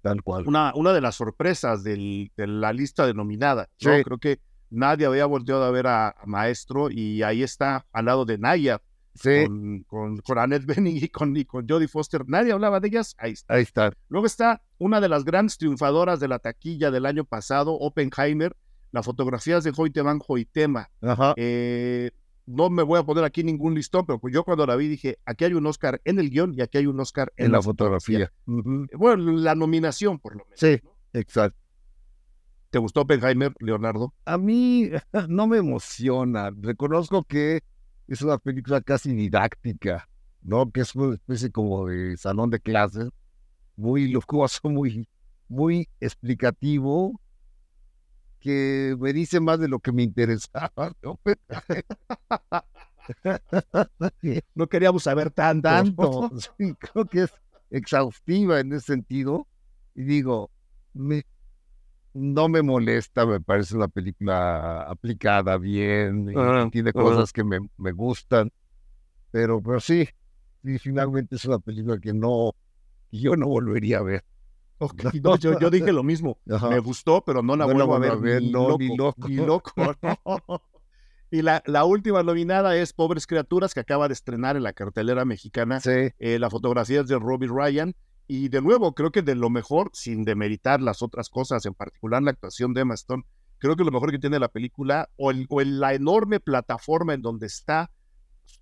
Tal 0.00 0.22
cual. 0.22 0.48
Una, 0.48 0.72
una 0.74 0.92
de 0.92 1.00
las 1.02 1.16
sorpresas 1.16 1.84
de 1.84 2.30
la 2.36 2.72
lista 2.72 3.06
denominada. 3.06 3.68
Yo 3.78 4.02
creo 4.02 4.18
que 4.18 4.40
nadie 4.72 5.06
había 5.06 5.26
volteado 5.26 5.62
a 5.64 5.70
ver 5.70 5.86
a, 5.86 6.16
Maestro 6.24 6.90
y 6.90 7.22
ahí 7.22 7.42
está 7.42 7.86
al 7.92 8.06
lado 8.06 8.24
de 8.24 8.38
Naya. 8.38 8.80
Con, 9.22 9.84
con, 9.84 10.38
Annette 10.38 10.64
Bening 10.66 10.96
y 10.96 11.08
con, 11.08 11.36
y 11.36 11.44
con 11.44 11.68
Jodie 11.68 11.88
Foster. 11.88 12.24
Nadie 12.26 12.52
hablaba 12.52 12.80
de 12.80 12.88
ellas. 12.88 13.14
Ahí 13.18 13.32
está. 13.32 13.54
Ahí 13.54 13.62
está. 13.62 13.92
Luego 14.08 14.26
está 14.26 14.62
una 14.78 15.00
de 15.00 15.08
las 15.08 15.24
grandes 15.24 15.58
triunfadoras 15.58 16.20
de 16.20 16.28
la 16.28 16.38
taquilla 16.38 16.90
del 16.90 17.06
año 17.06 17.24
pasado, 17.24 17.74
Oppenheimer. 17.74 18.56
Las 18.90 19.06
fotografías 19.06 19.64
de 19.64 19.72
Hoyte 19.74 20.02
Van 20.02 20.20
Hoytema. 20.26 20.90
Eh, 21.36 22.10
no 22.46 22.70
me 22.70 22.82
voy 22.82 22.98
a 22.98 23.04
poner 23.04 23.24
aquí 23.24 23.42
ningún 23.42 23.74
listón, 23.74 24.04
pero 24.06 24.20
yo 24.30 24.44
cuando 24.44 24.66
la 24.66 24.76
vi 24.76 24.88
dije, 24.88 25.18
aquí 25.24 25.44
hay 25.44 25.54
un 25.54 25.66
Oscar 25.66 26.00
en 26.04 26.18
el 26.18 26.30
guion 26.30 26.54
y 26.54 26.60
aquí 26.60 26.78
hay 26.78 26.86
un 26.86 27.00
Oscar 27.00 27.32
en, 27.36 27.52
la, 27.52 27.62
fotografía. 27.62 28.32
Bueno, 28.46 29.32
la 29.32 29.54
nominación 29.54 30.18
por 30.18 30.36
lo 30.36 30.44
menos. 30.44 30.60
Sí, 30.60 30.80
exacto. 31.12 31.58
¿Te 32.70 32.78
gustó 32.78 33.02
Oppenheimer, 33.02 33.54
Leonardo? 33.60 34.14
A 34.24 34.38
mí 34.38 34.90
no 35.28 35.46
me 35.46 35.58
emociona. 35.58 36.50
Reconozco 36.58 37.22
que 37.22 37.62
es 38.08 38.22
una 38.22 38.38
película 38.38 38.80
casi 38.80 39.14
didáctica, 39.14 40.08
¿no? 40.42 40.70
Que 40.70 40.80
es 40.80 40.94
una 40.94 41.14
especie 41.14 41.50
como 41.50 41.86
de 41.86 42.16
salón 42.16 42.50
de 42.50 42.60
clases, 42.60 43.08
muy 43.76 44.08
lujoso, 44.08 44.60
muy, 44.68 45.08
muy 45.48 45.88
explicativo, 46.00 47.20
que 48.40 48.96
me 48.98 49.12
dice 49.12 49.40
más 49.40 49.60
de 49.60 49.68
lo 49.68 49.78
que 49.78 49.92
me 49.92 50.02
interesaba. 50.02 50.92
No, 51.02 51.20
no 54.54 54.66
queríamos 54.66 55.04
saber 55.04 55.30
tanto. 55.30 55.68
Tanto. 55.68 56.30
creo 56.78 57.04
que 57.06 57.22
es 57.22 57.32
exhaustiva 57.70 58.60
en 58.60 58.72
ese 58.72 58.86
sentido. 58.86 59.46
Y 59.94 60.02
digo, 60.02 60.50
me, 60.92 61.24
no 62.14 62.48
me 62.48 62.62
molesta, 62.62 63.26
me 63.26 63.40
parece 63.40 63.76
una 63.76 63.88
película 63.88 64.82
aplicada 64.82 65.56
bien, 65.58 66.30
y 66.30 66.70
tiene 66.70 66.92
cosas 66.92 67.32
que 67.32 67.44
me, 67.44 67.58
me, 67.76 67.92
gustan, 67.92 68.52
pero, 69.30 69.62
pero 69.62 69.80
sí, 69.80 70.08
sí, 70.64 70.78
finalmente 70.78 71.36
es 71.36 71.44
una 71.44 71.58
película 71.58 71.98
que 71.98 72.12
no, 72.12 72.54
yo 73.10 73.36
no 73.36 73.48
volvería 73.48 73.98
a 73.98 74.02
ver. 74.02 74.24
yo, 75.22 75.36
yo, 75.36 75.70
dije 75.70 75.92
lo 75.92 76.02
mismo, 76.02 76.38
me 76.44 76.78
gustó, 76.80 77.22
pero 77.24 77.42
no 77.42 77.56
la 77.56 77.66
vuelvo 77.66 77.94
a 77.94 77.98
ver, 77.98 78.42
ni, 78.42 78.50
loco, 78.96 79.28
ni 79.28 79.36
loco. 79.36 79.72
Y 81.32 81.40
la, 81.40 81.62
la, 81.64 81.84
última 81.86 82.22
nominada 82.22 82.76
es 82.76 82.92
Pobres 82.92 83.26
Criaturas, 83.26 83.72
que 83.72 83.80
acaba 83.80 84.06
de 84.06 84.12
estrenar 84.12 84.54
en 84.58 84.64
la 84.64 84.74
cartelera 84.74 85.24
mexicana. 85.24 85.80
Sí. 85.80 86.10
Eh, 86.18 86.38
la 86.38 86.50
fotografía 86.50 87.00
es 87.00 87.08
de 87.08 87.18
Robbie 87.18 87.48
Ryan. 87.50 87.94
Y 88.26 88.48
de 88.48 88.62
nuevo, 88.62 88.94
creo 88.94 89.10
que 89.10 89.22
de 89.22 89.34
lo 89.34 89.50
mejor, 89.50 89.90
sin 89.92 90.24
demeritar 90.24 90.80
las 90.80 91.02
otras 91.02 91.28
cosas, 91.28 91.66
en 91.66 91.74
particular 91.74 92.22
la 92.22 92.30
actuación 92.30 92.72
de 92.72 92.82
Emma 92.82 92.94
Stone, 92.94 93.24
creo 93.58 93.76
que 93.76 93.84
lo 93.84 93.90
mejor 93.90 94.10
que 94.10 94.18
tiene 94.18 94.38
la 94.38 94.48
película, 94.48 95.10
o, 95.16 95.30
el, 95.30 95.46
o 95.48 95.60
la 95.60 95.94
enorme 95.94 96.40
plataforma 96.40 97.14
en 97.14 97.22
donde 97.22 97.46
está 97.46 97.90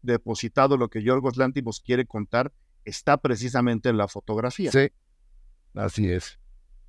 depositado 0.02 0.76
lo 0.76 0.88
que 0.88 1.02
Yorgos 1.02 1.36
Lántimos 1.36 1.80
quiere 1.80 2.06
contar, 2.06 2.52
está 2.84 3.16
precisamente 3.18 3.88
en 3.88 3.96
la 3.96 4.08
fotografía. 4.08 4.72
Sí, 4.72 4.90
así 5.74 6.10
es. 6.10 6.38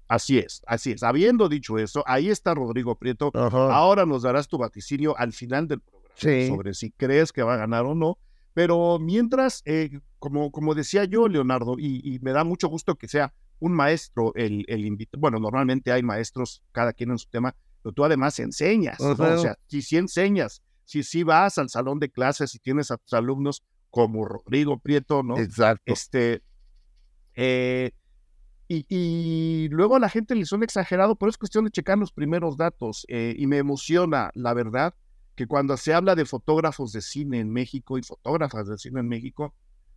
Así 0.07 0.39
es, 0.39 0.61
así 0.67 0.91
es. 0.91 1.03
Habiendo 1.03 1.47
dicho 1.47 1.77
eso, 1.77 2.03
ahí 2.05 2.29
está 2.29 2.53
Rodrigo 2.53 2.95
Prieto. 2.95 3.31
Ahora 3.33 4.05
nos 4.05 4.23
darás 4.23 4.49
tu 4.49 4.57
vaticinio 4.57 5.17
al 5.17 5.31
final 5.31 5.69
del 5.69 5.79
programa 5.79 6.47
sobre 6.49 6.73
si 6.73 6.91
crees 6.91 7.31
que 7.31 7.43
va 7.43 7.53
a 7.53 7.57
ganar 7.57 7.85
o 7.85 7.95
no. 7.95 8.17
Pero 8.53 8.99
mientras, 8.99 9.61
eh, 9.65 9.99
como, 10.19 10.51
como 10.51 10.75
decía 10.75 11.05
yo, 11.05 11.27
Leonardo, 11.27 11.75
y, 11.77 12.19
me 12.21 12.31
da 12.31 12.43
mucho 12.43 12.67
gusto 12.67 12.95
que 12.95 13.07
sea 13.07 13.33
un 13.59 13.73
maestro 13.73 14.33
el, 14.35 14.65
el 14.67 14.85
invitado. 14.85 15.21
Bueno, 15.21 15.39
normalmente 15.39 15.91
hay 15.91 16.03
maestros, 16.03 16.61
cada 16.71 16.93
quien 16.93 17.11
en 17.11 17.17
su 17.17 17.29
tema, 17.29 17.55
pero 17.81 17.93
tú 17.93 18.03
además 18.03 18.39
enseñas. 18.39 18.99
O 18.99 19.15
sea, 19.15 19.55
si, 19.67 19.81
si 19.81 19.97
enseñas, 19.97 20.61
si, 20.85 21.03
si 21.03 21.23
vas 21.23 21.57
al 21.57 21.69
salón 21.69 21.99
de 21.99 22.09
clases 22.09 22.53
y 22.55 22.59
tienes 22.59 22.91
a 22.91 22.97
tus 22.97 23.13
alumnos 23.13 23.63
como 23.89 24.25
Rodrigo 24.25 24.79
Prieto, 24.79 25.21
¿no? 25.23 25.37
Exacto. 25.37 25.83
Este, 25.85 26.41
eh, 27.35 27.91
Y, 28.67 29.67
luego 29.69 29.97
a 29.97 29.99
la 29.99 30.09
gente 30.09 30.33
le 30.33 30.45
suena 30.45 30.63
exagerado, 30.63 31.15
pero 31.17 31.29
es 31.29 31.37
cuestión 31.37 31.65
de 31.65 31.71
checar 31.71 31.97
los 31.97 32.11
primeros 32.13 32.55
datos. 32.55 33.05
Eh, 33.09 33.35
y 33.37 33.45
me 33.47 33.57
emociona, 33.57 34.31
la 34.33 34.53
verdad, 34.53 34.93
que 35.35 35.47
cuando 35.47 35.77
se 35.77 35.93
habla 35.93 36.15
de 36.15 36.25
fotógrafos 36.25 36.91
de 36.91 37.01
cine 37.01 37.39
en 37.39 37.51
México 37.51 37.97
y 37.97 38.03
fotógrafas 38.03 38.67
de 38.67 38.77
cine 38.77 38.99
en 38.99 39.07
México, 39.07 39.53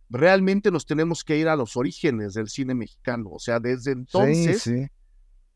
realmente 0.09 0.71
nos 0.71 0.85
tenemos 0.85 1.23
que 1.23 1.37
ir 1.37 1.47
a 1.47 1.55
los 1.55 1.75
orígenes 1.77 2.33
del 2.33 2.49
cine 2.49 2.75
mexicano. 2.75 3.29
O 3.31 3.39
sea, 3.39 3.59
desde 3.59 3.91
entonces, 3.91 4.69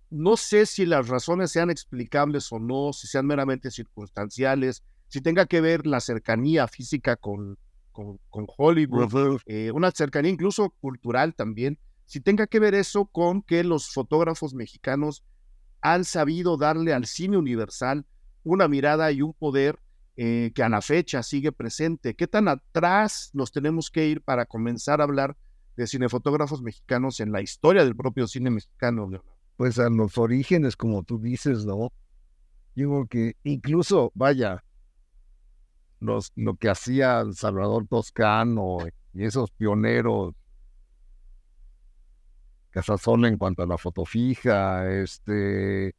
no 0.10 0.38
sé 0.38 0.66
si 0.66 0.86
las 0.86 1.08
razones 1.08 1.52
sean 1.52 1.70
explicables 1.70 2.52
o 2.52 2.60
no, 2.60 2.94
si 2.94 3.08
sean 3.08 3.26
meramente 3.26 3.72
circunstanciales, 3.72 4.84
si 5.08 5.22
tenga 5.22 5.46
que 5.46 5.62
ver 5.62 5.88
la 5.88 6.00
cercanía 6.00 6.68
física 6.68 7.16
con, 7.16 7.58
con, 7.92 8.20
Hollywood, 8.58 9.42
eh, 9.46 9.72
una 9.74 9.92
cercanía 9.92 10.32
incluso 10.32 10.70
cultural 10.82 11.36
también 11.36 11.80
si 12.10 12.20
tenga 12.22 12.48
que 12.48 12.60
ver 12.60 12.74
eso 12.74 13.06
con 13.06 13.44
que 13.44 13.64
los 13.64 13.92
fotógrafos 13.92 14.56
mexicanos 14.56 15.24
han 15.80 16.04
sabido 16.06 16.58
darle 16.58 16.92
al 16.92 17.06
cine 17.06 17.38
universal 17.38 18.04
una 18.54 18.68
mirada 18.68 19.12
y 19.12 19.22
un 19.22 19.34
poder 19.34 19.80
eh, 20.18 20.52
que 20.54 20.64
a 20.64 20.70
la 20.70 20.82
fecha 20.82 21.24
sigue 21.24 21.52
presente. 21.52 22.16
¿Qué 22.16 22.28
tan 22.28 22.48
atrás 22.48 23.30
nos 23.34 23.52
tenemos 23.52 23.90
que 23.90 24.08
ir 24.08 24.22
para 24.22 24.46
comenzar 24.46 25.02
a 25.02 25.06
hablar 25.06 25.38
de 25.78 25.88
cinefotógrafos 25.88 26.62
mexicanos 26.62 27.20
en 27.20 27.32
la 27.32 27.42
historia 27.42 27.84
del 27.84 27.96
propio 27.96 28.28
cine 28.28 28.50
mexicano, 28.50 29.10
Pues 29.56 29.80
a 29.80 29.90
los 29.90 30.18
orígenes, 30.18 30.76
como 30.76 31.04
tú 31.04 31.20
dices, 31.20 31.66
¿no? 31.66 31.94
Creo 32.76 33.08
que 33.08 33.36
incluso, 33.44 34.12
vaya, 34.14 34.64
los, 36.00 36.32
lo 36.36 36.56
que 36.56 36.70
hacía 36.70 37.24
Salvador 37.34 37.88
Toscano 37.88 38.80
y 39.14 39.24
esos 39.24 39.52
pioneros 39.52 40.34
Casasola 42.72 43.28
en 43.28 43.38
cuanto 43.38 43.64
a 43.64 43.68
la 43.68 43.78
foto 43.78 44.06
fija, 44.06 44.90
este, 44.92 45.96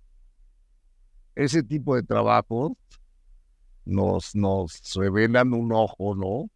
ese 1.44 1.62
tipo 1.62 1.96
de 1.96 2.02
trabajos 2.02 2.72
nos, 3.86 4.34
nos 4.34 4.80
revelan 4.94 5.54
un 5.54 5.72
ojo, 5.72 6.14
¿no? 6.14 6.50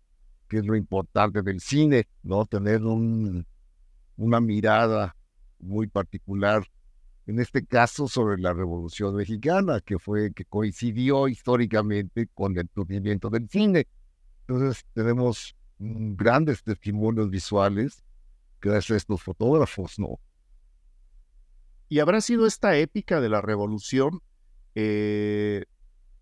Que 0.47 0.59
es 0.59 0.67
lo 0.67 0.77
importante 0.77 1.41
del 1.43 1.61
cine, 1.61 2.07
¿no? 2.23 2.45
Tener 2.45 2.85
un, 2.85 3.47
una 4.17 4.41
mirada 4.41 5.17
muy 5.59 5.87
particular, 5.87 6.67
en 7.27 7.41
este 7.41 7.65
caso 7.65 8.09
sobre 8.09 8.39
la 8.39 8.53
Revolución 8.53 9.17
Mexicana, 9.17 9.81
que 9.81 9.99
fue, 9.99 10.35
que 10.35 10.45
coincidió 10.45 11.29
históricamente 11.29 12.29
con 12.35 12.59
el 12.59 12.69
surgimiento 12.75 13.31
del 13.31 13.49
cine. 13.49 13.89
Entonces 14.47 14.85
tenemos 14.93 15.57
grandes 15.79 16.63
testimonios 16.63 17.31
visuales 17.31 18.05
gracias 18.61 18.91
a 18.91 18.97
estos 18.97 19.23
fotógrafos, 19.23 19.99
¿no? 19.99 20.21
Y 21.89 22.01
habrá 22.01 22.21
sido 22.21 22.47
esta 22.47 22.77
épica 22.77 23.23
de 23.23 23.31
la 23.31 23.41
revolución 23.41 24.21
eh, 24.75 25.65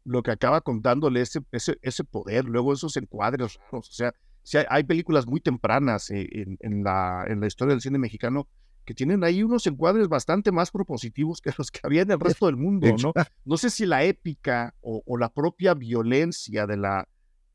lo 0.05 0.23
que 0.23 0.31
acaba 0.31 0.61
contándole 0.61 1.21
ese, 1.21 1.41
ese, 1.53 1.79
ese, 1.83 2.05
poder, 2.05 2.45
luego 2.45 2.73
esos 2.73 2.97
encuadres 2.97 3.59
raros. 3.59 3.89
O 3.89 3.93
sea, 3.93 4.13
si 4.43 4.59
hay, 4.69 4.85
películas 4.85 5.27
muy 5.27 5.41
tempranas 5.41 6.11
eh, 6.11 6.29
en, 6.61 6.85
la, 6.85 7.25
en 7.29 7.41
la 7.41 7.47
historia 7.47 7.75
del 7.75 7.81
cine 7.81 7.99
mexicano 7.99 8.49
que 8.85 8.95
tienen 8.95 9.23
ahí 9.23 9.45
unos 9.45 9.65
encuadres 9.69 10.09
bastante 10.09 10.51
más 10.51 10.73
propositivos 10.73 11.41
que 11.41 11.53
los 11.57 11.71
que 11.71 11.81
había 11.85 12.03
en 12.03 12.11
el 12.11 12.21
resto 12.21 12.47
del 12.47 12.57
mundo, 12.57 12.89
¿no? 13.01 13.13
No 13.45 13.57
sé 13.57 13.71
si 13.71 13.87
la 13.87 14.03
épica 14.03 14.75
o, 14.81 15.03
o 15.07 15.17
la 15.17 15.29
propia 15.29 15.75
violencia 15.75 16.67
de 16.67 16.77
la, 16.77 17.09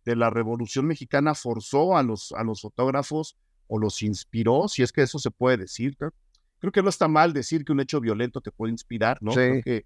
de 0.05 0.15
la 0.15 0.29
Revolución 0.29 0.85
Mexicana 0.85 1.35
forzó 1.35 1.97
a 1.97 2.03
los, 2.03 2.31
a 2.31 2.43
los 2.43 2.61
fotógrafos 2.61 3.35
o 3.67 3.77
los 3.77 4.01
inspiró, 4.01 4.69
si 4.69 4.81
es 4.81 4.93
que 4.93 5.01
eso 5.01 5.19
se 5.19 5.31
puede 5.31 5.57
decir. 5.57 5.97
Creo, 5.97 6.71
que 6.71 6.81
no 6.81 6.87
está 6.87 7.09
mal 7.09 7.33
decir 7.33 7.65
que 7.65 7.73
un 7.73 7.81
hecho 7.81 7.99
violento 7.99 8.39
te 8.39 8.51
puede 8.51 8.71
inspirar, 8.71 9.17
¿no? 9.21 9.33
Creo, 9.33 9.61
que, 9.61 9.85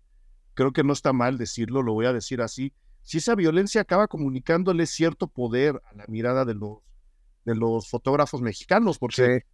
creo 0.53 0.72
que 0.72 0.84
no 0.84 0.93
está 0.93 1.13
mal 1.13 1.38
decirlo, 1.38 1.81
lo 1.81 1.93
voy 1.93 2.05
a 2.05 2.13
decir 2.13 2.41
así. 2.41 2.74
Si 3.03 3.17
esa 3.17 3.36
violencia 3.36 3.81
acaba 3.81 4.08
comunicándole 4.08 4.86
cierto 4.86 5.27
poder 5.27 5.81
a 5.91 5.96
la 5.96 6.05
mirada 6.08 6.46
de 6.46 6.53
los, 6.53 6.79
de 7.46 7.55
los 7.55 7.89
fotógrafos 7.89 8.41
mexicanos, 8.41 9.00
porque 9.00 9.46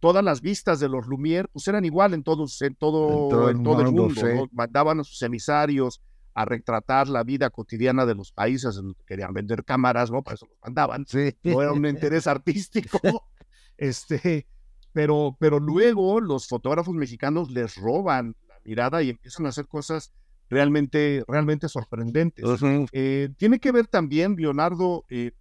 todas 0.00 0.24
las 0.24 0.40
vistas 0.40 0.80
de 0.80 0.88
los 0.88 1.06
Lumière 1.06 1.48
pues 1.52 1.66
eran 1.68 1.84
igual 1.84 2.14
en, 2.14 2.22
todos, 2.22 2.60
en, 2.62 2.74
todo, 2.76 3.50
en 3.50 3.62
todo, 3.62 3.80
el 3.80 3.92
mundo. 3.92 4.48
Mandaban 4.52 5.00
a 5.00 5.04
sus 5.04 5.20
emisarios 5.22 6.00
a 6.34 6.44
retratar 6.44 7.08
la 7.08 7.24
vida 7.24 7.50
cotidiana 7.50 8.06
de 8.06 8.14
los 8.14 8.30
países 8.30 8.76
en 8.78 8.94
que 8.94 9.04
querían 9.04 9.32
vender 9.32 9.64
cámaras, 9.64 10.10
¿no? 10.10 10.22
Para 10.22 10.36
eso 10.36 10.46
los 10.46 10.58
mandaban. 10.62 11.04
No 11.42 11.62
era 11.62 11.72
un 11.72 11.86
interés 11.86 12.26
artístico. 12.26 13.00
Este, 13.80 14.48
pero, 14.92 15.36
pero 15.38 15.60
luego 15.60 16.20
los 16.20 16.48
fotógrafos 16.48 16.96
mexicanos 16.96 17.48
les 17.52 17.76
roban 17.76 18.34
mirada 18.68 19.02
y 19.02 19.10
empiezan 19.10 19.46
a 19.46 19.48
hacer 19.48 19.66
cosas 19.66 20.12
realmente, 20.50 21.24
realmente 21.26 21.68
sorprendentes. 21.68 22.44
Eh, 22.92 23.30
tiene 23.36 23.58
que 23.58 23.72
ver 23.72 23.86
también, 23.86 24.36
Leonardo, 24.36 25.04
eh, 25.08 25.32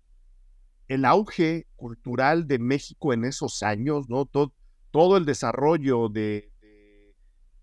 el 0.87 1.05
auge 1.05 1.67
cultural 1.75 2.47
de 2.47 2.59
México 2.59 3.13
en 3.13 3.25
esos 3.25 3.63
años, 3.63 4.09
¿no? 4.09 4.25
Todo, 4.25 4.53
todo 4.91 5.17
el 5.17 5.25
desarrollo 5.25 6.07
de, 6.07 6.49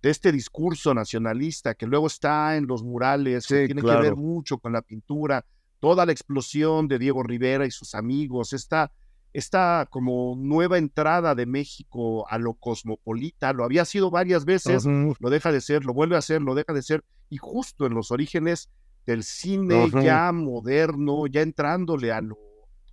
de, 0.02 0.10
este 0.10 0.30
discurso 0.32 0.92
nacionalista 0.92 1.74
que 1.74 1.86
luego 1.86 2.06
está 2.06 2.56
en 2.56 2.66
los 2.66 2.82
murales, 2.82 3.46
que 3.46 3.66
tiene 3.66 3.80
que 3.80 3.96
ver 3.96 4.16
mucho 4.16 4.58
con 4.58 4.72
la 4.72 4.82
pintura, 4.82 5.46
toda 5.80 6.04
la 6.04 6.12
explosión 6.12 6.88
de 6.88 6.98
Diego 6.98 7.22
Rivera 7.22 7.64
y 7.64 7.70
sus 7.70 7.94
amigos, 7.94 8.52
esta 8.52 8.92
esta 9.34 9.88
como 9.90 10.36
nueva 10.38 10.78
entrada 10.78 11.34
de 11.34 11.44
México 11.44 12.26
a 12.30 12.38
lo 12.38 12.54
cosmopolita, 12.54 13.52
lo 13.52 13.64
había 13.64 13.84
sido 13.84 14.08
varias 14.08 14.44
veces, 14.44 14.86
lo 14.86 15.28
deja 15.30 15.50
de 15.50 15.60
ser, 15.60 15.84
lo 15.84 15.92
vuelve 15.92 16.14
a 16.14 16.20
hacer, 16.20 16.40
lo 16.40 16.54
deja 16.54 16.72
de 16.72 16.82
ser, 16.82 17.04
y 17.28 17.36
justo 17.38 17.84
en 17.84 17.94
los 17.94 18.12
orígenes 18.12 18.70
del 19.06 19.24
cine 19.24 19.90
ya 19.90 20.30
moderno, 20.30 21.26
ya 21.26 21.42
entrándole 21.42 22.12
a 22.12 22.20
lo, 22.20 22.38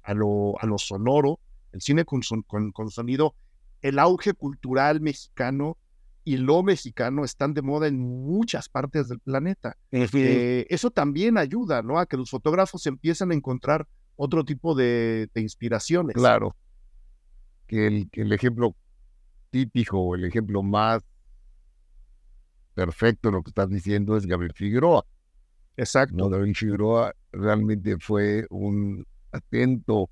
a 0.01 0.15
lo, 0.15 0.59
a 0.59 0.65
lo 0.65 0.79
sonoro, 0.79 1.39
el 1.73 1.81
cine 1.81 2.05
con, 2.05 2.21
con, 2.73 2.89
sonido, 2.89 3.35
el 3.83 3.99
auge 3.99 4.33
cultural 4.33 4.99
mexicano 4.99 5.77
y 6.23 6.37
lo 6.37 6.63
mexicano 6.63 7.23
están 7.23 7.53
de 7.53 7.61
moda 7.61 7.87
en 7.87 7.99
muchas 7.99 8.67
partes 8.67 9.07
del 9.09 9.19
planeta. 9.19 9.77
Eh, 9.91 10.65
eso 10.69 10.89
también 10.89 11.37
ayuda, 11.37 11.83
¿no? 11.83 11.99
A 11.99 12.07
que 12.07 12.17
los 12.17 12.31
fotógrafos 12.31 12.87
empiecen 12.87 13.29
a 13.29 13.35
encontrar 13.35 13.87
otro 14.23 14.43
tipo 14.43 14.75
de, 14.75 15.29
inspiraciones. 15.35 16.15
Claro. 16.15 16.55
Que 17.65 17.87
el, 17.87 18.09
el 18.11 18.31
ejemplo 18.33 18.75
típico 19.49 20.15
el 20.15 20.25
ejemplo 20.25 20.61
más 20.63 21.03
perfecto 22.75 23.29
de 23.29 23.33
lo 23.33 23.43
que 23.43 23.49
estás 23.49 23.69
diciendo 23.69 24.15
es 24.15 24.25
Gabriel 24.27 24.53
Figueroa. 24.53 25.05
Exacto. 25.75 26.29
Gabriel 26.29 26.55
Figueroa 26.55 27.13
realmente 27.31 27.97
fue 27.99 28.45
un 28.51 29.05
atento 29.31 30.09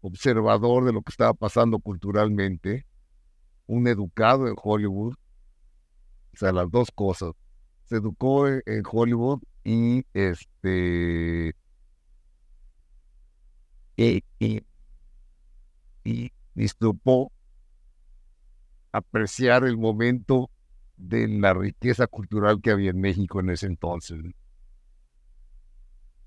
observador 0.00 0.84
de 0.84 0.92
lo 0.92 1.02
que 1.02 1.10
estaba 1.10 1.34
pasando 1.34 1.80
culturalmente, 1.80 2.86
un 3.66 3.88
educado 3.88 4.46
en 4.46 4.54
Hollywood, 4.62 5.14
o 5.14 6.36
sea, 6.36 6.52
las 6.52 6.70
dos 6.70 6.90
cosas. 6.94 7.32
Se 7.84 7.96
educó 7.96 8.46
en 8.48 8.82
Hollywood 8.90 9.42
y 9.64 10.04
este 10.12 11.54
y, 13.96 14.22
y, 14.38 14.62
y 16.04 16.32
apreciar 18.92 19.64
el 19.64 19.76
momento 19.76 20.50
de 20.96 21.26
la 21.28 21.52
riqueza 21.52 22.06
cultural 22.06 22.60
que 22.62 22.70
había 22.70 22.90
en 22.90 23.00
México 23.00 23.40
en 23.40 23.50
ese 23.50 23.66
entonces. 23.66 24.20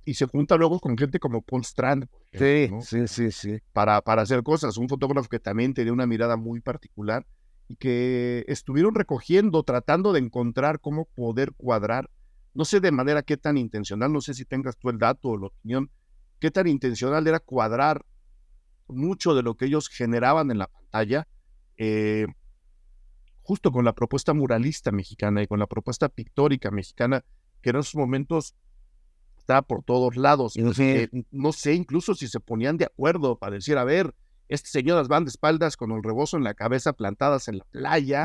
Y 0.03 0.13
se 0.13 0.25
junta 0.25 0.55
luego 0.55 0.79
con 0.79 0.97
gente 0.97 1.19
como 1.19 1.41
Paul 1.41 1.63
Strand. 1.63 2.07
sí, 2.33 2.69
sí, 2.81 3.07
sí, 3.07 3.31
sí. 3.31 3.59
Para, 3.73 4.01
para 4.01 4.21
hacer 4.21 4.41
cosas. 4.43 4.77
Un 4.77 4.87
fotógrafo 4.87 5.27
que 5.27 5.39
también 5.39 5.73
tenía 5.73 5.91
una 5.91 6.07
mirada 6.07 6.37
muy 6.37 6.61
particular 6.61 7.25
y 7.67 7.75
que 7.75 8.45
estuvieron 8.47 8.95
recogiendo, 8.95 9.63
tratando 9.63 10.13
de 10.13 10.19
encontrar 10.19 10.79
cómo 10.79 11.05
poder 11.05 11.51
cuadrar. 11.53 12.09
No 12.53 12.65
sé 12.65 12.79
de 12.79 12.91
manera 12.91 13.21
qué 13.21 13.37
tan 13.37 13.57
intencional, 13.57 14.11
no 14.11 14.21
sé 14.21 14.33
si 14.33 14.45
tengas 14.45 14.77
tú 14.77 14.89
el 14.89 14.97
dato 14.97 15.29
o 15.29 15.37
la 15.37 15.47
opinión, 15.47 15.91
qué 16.39 16.51
tan 16.51 16.67
intencional 16.67 17.27
era 17.27 17.39
cuadrar 17.39 18.05
mucho 18.87 19.35
de 19.35 19.43
lo 19.43 19.55
que 19.55 19.65
ellos 19.65 19.89
generaban 19.89 20.51
en 20.51 20.59
la 20.59 20.67
pantalla, 20.67 21.27
eh, 21.77 22.27
justo 23.41 23.71
con 23.71 23.85
la 23.85 23.93
propuesta 23.93 24.33
muralista 24.33 24.91
mexicana 24.91 25.41
y 25.41 25.47
con 25.47 25.59
la 25.59 25.67
propuesta 25.67 26.09
pictórica 26.09 26.71
mexicana, 26.71 27.23
que 27.61 27.71
en 27.71 27.77
esos 27.77 27.95
momentos 27.95 28.55
estaba 29.37 29.61
por 29.61 29.83
todos 29.83 30.15
lados. 30.17 30.53
Eh, 30.57 31.09
no 31.31 31.53
sé 31.53 31.73
incluso 31.73 32.15
si 32.15 32.27
se 32.27 32.39
ponían 32.39 32.77
de 32.77 32.85
acuerdo 32.85 33.37
para 33.37 33.55
decir, 33.55 33.77
a 33.77 33.83
ver, 33.83 34.13
este 34.49 34.69
señor 34.69 34.97
las 34.97 35.07
van 35.07 35.25
de 35.25 35.29
espaldas 35.29 35.75
con 35.77 35.91
el 35.91 36.03
rebozo 36.03 36.37
en 36.37 36.43
la 36.43 36.53
cabeza 36.53 36.93
plantadas 36.93 37.47
en 37.47 37.59
la 37.59 37.65
playa, 37.65 38.23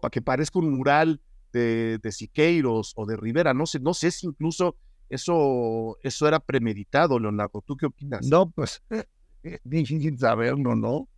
para 0.00 0.10
que 0.10 0.22
parezca 0.22 0.58
un 0.58 0.72
mural 0.72 1.20
de, 1.52 1.98
de 2.02 2.12
Siqueiros 2.12 2.92
o 2.96 3.06
de 3.06 3.16
Rivera. 3.16 3.54
No 3.54 3.66
sé, 3.66 3.80
no 3.80 3.94
sé 3.94 4.10
si 4.10 4.26
incluso 4.26 4.76
eso, 5.08 5.96
eso 6.02 6.28
era 6.28 6.40
premeditado, 6.40 7.18
Leonardo. 7.18 7.62
¿Tú 7.66 7.76
qué 7.76 7.86
opinas? 7.86 8.26
No, 8.26 8.50
pues 8.50 8.82
es 9.42 9.60
difícil 9.64 10.18
saberlo, 10.18 10.74
¿no? 10.74 11.08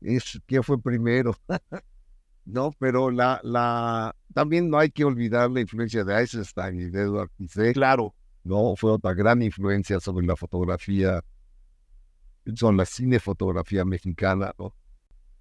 Es 0.00 0.40
qué 0.46 0.62
fue 0.62 0.80
primero. 0.80 1.36
No, 2.46 2.72
pero 2.78 3.10
la, 3.10 3.38
la, 3.44 4.16
también 4.34 4.70
no 4.70 4.78
hay 4.78 4.90
que 4.90 5.04
olvidar 5.04 5.50
la 5.50 5.60
influencia 5.60 6.02
de 6.02 6.18
Eisenstein 6.18 6.80
y 6.80 6.90
de 6.90 7.02
Edward 7.02 7.30
Pizet. 7.36 7.74
Claro. 7.74 8.14
No, 8.42 8.74
fue 8.76 8.92
otra 8.92 9.14
gran 9.14 9.42
influencia 9.42 10.00
sobre 10.00 10.26
la 10.26 10.34
fotografía, 10.34 11.22
son 12.56 12.76
la 12.76 12.86
cinefotografía 12.86 13.84
mexicana, 13.84 14.52
¿no? 14.58 14.74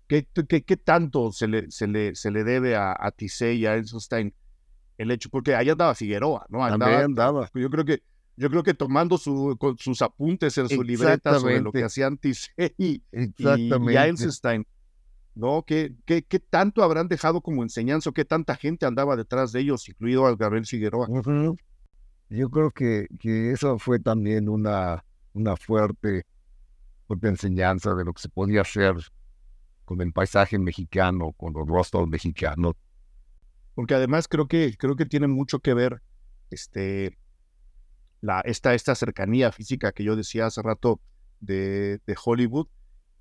¿Qué, 0.08 0.28
qué, 0.48 0.63
qué 0.63 0.78
tanto 0.78 1.32
se 1.32 1.48
le, 1.48 1.72
se 1.72 1.88
le, 1.88 2.13
se 2.16 2.30
le 2.32 2.44
debe 2.44 2.75
a, 2.75 2.92
a 2.92 3.13
y 3.20 3.66
a 3.66 3.75
Eisenstein 3.75 4.34
el 5.00 5.12
hecho? 5.12 5.29
Porque 5.29 5.56
ahí 5.56 5.70
andaba 5.70 5.96
Figueroa, 5.96 6.46
¿no? 6.50 6.63
Andaba, 6.63 7.00
andaba. 7.00 7.50
Yo 7.56 7.70
creo 7.70 7.86
que 7.86 8.03
yo 8.36 8.50
creo 8.50 8.63
que 8.63 8.74
tomando 8.74 9.18
su, 9.18 9.58
con 9.60 9.77
sus 9.77 10.01
apuntes 10.01 10.58
en 10.58 10.70
su 10.70 10.82
libreta 10.82 11.38
sobre 11.39 11.60
lo 11.60 11.74
que 11.74 11.84
hacían 11.84 12.18
Tisey 12.18 12.53
y, 12.77 13.03
y, 13.12 13.98
Eisenstein, 13.98 14.65
¿no? 15.36 15.63
¿Qué, 15.63 15.94
¿Qué, 16.06 16.24
qué, 16.24 16.39
tanto 16.39 16.82
habrán 16.82 17.10
dejado 17.10 17.41
como 17.41 17.63
enseñanza? 17.63 18.12
¿Qué 18.13 18.24
tanta 18.24 18.56
gente 18.56 18.86
andaba 18.86 19.18
detrás 19.18 19.51
de 19.51 19.60
ellos, 19.60 19.89
incluido 19.89 20.25
al 20.25 20.38
Gabriel 20.38 20.65
Figueroa? 20.65 21.08
Yo 22.29 22.50
creo 22.50 22.72
que, 22.72 23.08
que 23.20 23.51
eso 23.51 23.77
fue 23.77 24.00
también 24.00 24.48
una, 24.48 25.03
una 25.34 25.58
fuerte, 25.58 26.25
fuerte 27.08 27.27
enseñanza 27.27 27.94
de 27.94 28.06
lo 28.06 28.13
que 28.13 28.22
se 28.22 28.29
podía 28.29 28.62
hacer 28.62 28.96
con 29.84 30.00
el 30.00 30.13
paisaje 30.13 30.58
mexicano, 30.60 31.34
con 31.34 31.51
los 31.51 31.68
rostros 31.68 32.08
mexicanos. 32.08 32.75
Porque 33.76 33.96
además 33.96 34.28
creo 34.28 34.48
que, 34.48 34.76
creo 34.78 34.96
que 34.96 35.06
tiene 35.06 35.28
mucho 35.28 35.60
que 35.60 35.74
ver 35.74 36.02
este, 36.50 37.18
la, 38.22 38.42
esta, 38.42 38.74
esta 38.74 38.96
cercanía 38.96 39.52
física 39.52 39.92
que 39.92 40.04
yo 40.04 40.16
decía 40.16 40.48
hace 40.48 40.62
rato 40.62 41.00
de, 41.40 42.00
de 42.06 42.16
Hollywood, 42.24 42.68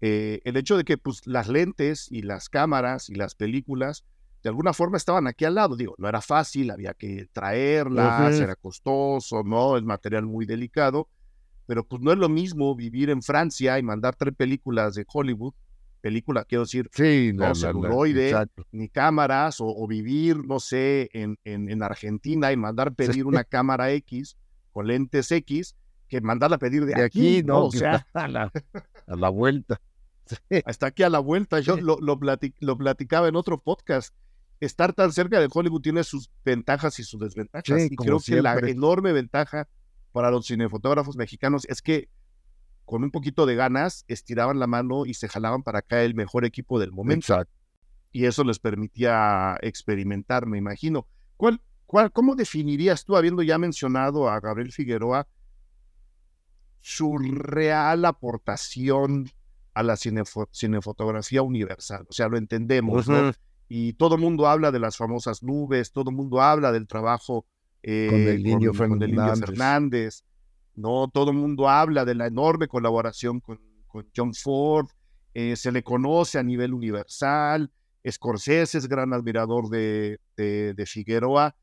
eh, 0.01 0.41
el 0.45 0.57
hecho 0.57 0.77
de 0.77 0.85
que 0.85 0.97
pues, 0.99 1.27
las 1.27 1.49
lentes 1.49 2.11
y 2.11 2.23
las 2.23 2.49
cámaras 2.49 3.09
y 3.09 3.15
las 3.15 3.35
películas 3.35 4.05
de 4.43 4.49
alguna 4.49 4.73
forma 4.73 4.97
estaban 4.97 5.27
aquí 5.27 5.45
al 5.45 5.57
lado. 5.57 5.77
Digo, 5.77 5.95
no 5.99 6.09
era 6.09 6.21
fácil, 6.21 6.71
había 6.71 6.95
que 6.95 7.29
traerlas, 7.33 8.39
era 8.39 8.55
costoso, 8.55 9.43
¿no? 9.43 9.77
Es 9.77 9.83
material 9.83 10.27
muy 10.27 10.47
delicado, 10.47 11.09
pero 11.67 11.85
pues 11.85 12.01
no 12.03 12.13
es 12.13 12.19
lo 12.19 12.29
mismo 12.29 12.75
vivir 12.75 13.11
en 13.11 13.23
Francia 13.23 13.79
y 13.79 13.83
mandar 13.83 14.15
tres 14.15 14.35
películas 14.35 14.95
de 14.95 15.05
Hollywood, 15.13 15.55
película, 16.09 16.45
quiero 16.45 16.65
decir, 16.65 16.89
sí, 16.91 17.33
no, 17.35 17.55
celuloide, 17.55 18.35
ni 18.73 18.89
cámaras, 18.89 19.59
o, 19.61 19.87
vivir, 19.87 20.39
no 20.39 20.59
sé, 20.59 21.11
en, 21.13 21.39
en, 21.45 21.83
Argentina 21.83 22.51
y 22.51 22.57
mandar 22.57 22.95
pedir 22.95 23.27
una 23.27 23.45
cámara 23.45 23.93
X 23.93 24.39
con 24.73 24.87
lentes 24.87 25.31
X, 25.31 25.77
que 26.09 26.23
mandarla 26.23 26.57
a 26.57 26.59
pedir 26.59 26.87
de, 26.87 27.03
aquí, 27.03 27.43
¿no? 27.43 27.67
O 27.67 27.71
sea, 27.71 28.07
a 28.15 28.27
la, 28.27 28.51
a 29.07 29.17
la 29.17 29.29
vuelta. 29.29 29.83
Hasta 30.65 30.87
aquí 30.87 31.03
a 31.03 31.11
la 31.11 31.19
vuelta. 31.19 31.61
Yo 31.61 31.77
lo, 31.77 31.99
lo, 32.01 32.19
platicaba 32.19 33.29
en 33.29 33.37
otro 33.37 33.61
podcast. 33.61 34.15
Estar 34.61 34.95
tan 34.95 35.13
cerca 35.13 35.41
de 35.41 35.49
Hollywood 35.53 35.83
tiene 35.83 36.05
sus 36.05 36.31
ventajas 36.43 36.99
y 37.01 37.05
sus 37.05 37.21
desventajas. 37.21 37.85
y 37.91 37.97
creo 37.97 38.19
que 38.19 38.41
la 38.41 38.59
enorme 38.59 39.13
ventaja 39.13 39.69
para 40.13 40.31
los 40.31 40.47
cinefotógrafos 40.47 41.17
mexicanos 41.17 41.67
es 41.69 41.83
que 41.83 42.09
con 42.89 43.05
un 43.05 43.11
poquito 43.11 43.45
de 43.45 43.55
ganas 43.55 44.07
estiraban 44.09 44.59
la 44.59 44.67
mano 44.67 45.05
y 45.05 45.13
se 45.13 45.29
jalaban 45.29 45.63
para 45.63 45.81
acá 45.81 46.03
el 46.03 46.15
mejor 46.15 46.47
equipo 46.47 46.81
del 46.81 46.91
momento. 46.91 47.45
Y 48.13 48.25
eso 48.25 48.45
les 48.45 48.59
permitía 48.59 49.59
experimentar, 49.61 50.47
me 50.47 50.57
imagino. 50.57 51.07
¿Cuál, 51.37 51.61
cuál, 51.85 52.11
¿Cómo 52.11 52.35
definirías 52.35 53.05
tú, 53.05 53.15
habiendo 53.15 53.43
ya 53.43 53.59
mencionado 53.59 54.31
a 54.31 54.41
Gabriel 54.41 54.73
Figueroa, 54.73 55.29
su 56.81 57.19
real 57.19 58.07
aportación 58.07 59.31
a 59.75 59.83
la 59.83 59.97
cinefotografía 59.97 61.43
universal. 61.43 62.07
O 62.09 62.13
sea, 62.15 62.29
lo 62.29 62.39
entendemos, 62.39 63.07
¿no? 63.07 63.33
Y 63.69 63.93
todo 63.93 64.15
el 64.15 64.23
mundo 64.23 64.47
habla 64.49 64.73
de 64.73 64.79
las 64.79 64.97
famosas 64.97 65.43
nubes, 65.43 65.93
todo 65.93 66.09
el 66.09 66.17
mundo 66.17 66.41
habla 66.41 66.73
del 66.73 66.87
trabajo 66.87 67.45
eh, 67.83 68.09
con 68.09 68.21
el 68.21 68.47
Indio 68.47 68.73
Fernández. 68.73 70.25
¿No? 70.79 71.09
Todo 71.09 71.31
el 71.31 71.37
mundo 71.37 71.69
habla 71.69 72.05
de 72.05 72.15
la 72.15 72.27
enorme 72.27 72.69
colaboración 72.69 73.41
con, 73.41 73.61
con 73.87 74.09
John 74.17 74.35
Ford, 74.35 74.89
eh, 75.35 75.57
se 75.57 75.73
le 75.73 75.83
conoce 75.83 76.39
a 76.39 76.43
nivel 76.43 76.75
universal, 76.75 77.71
Scorsese 78.09 78.79
es 78.79 78.89
gran 78.89 79.13
admirador 79.13 79.69
de, 79.69 80.19
de, 80.37 80.87
Figueroa, 80.87 81.55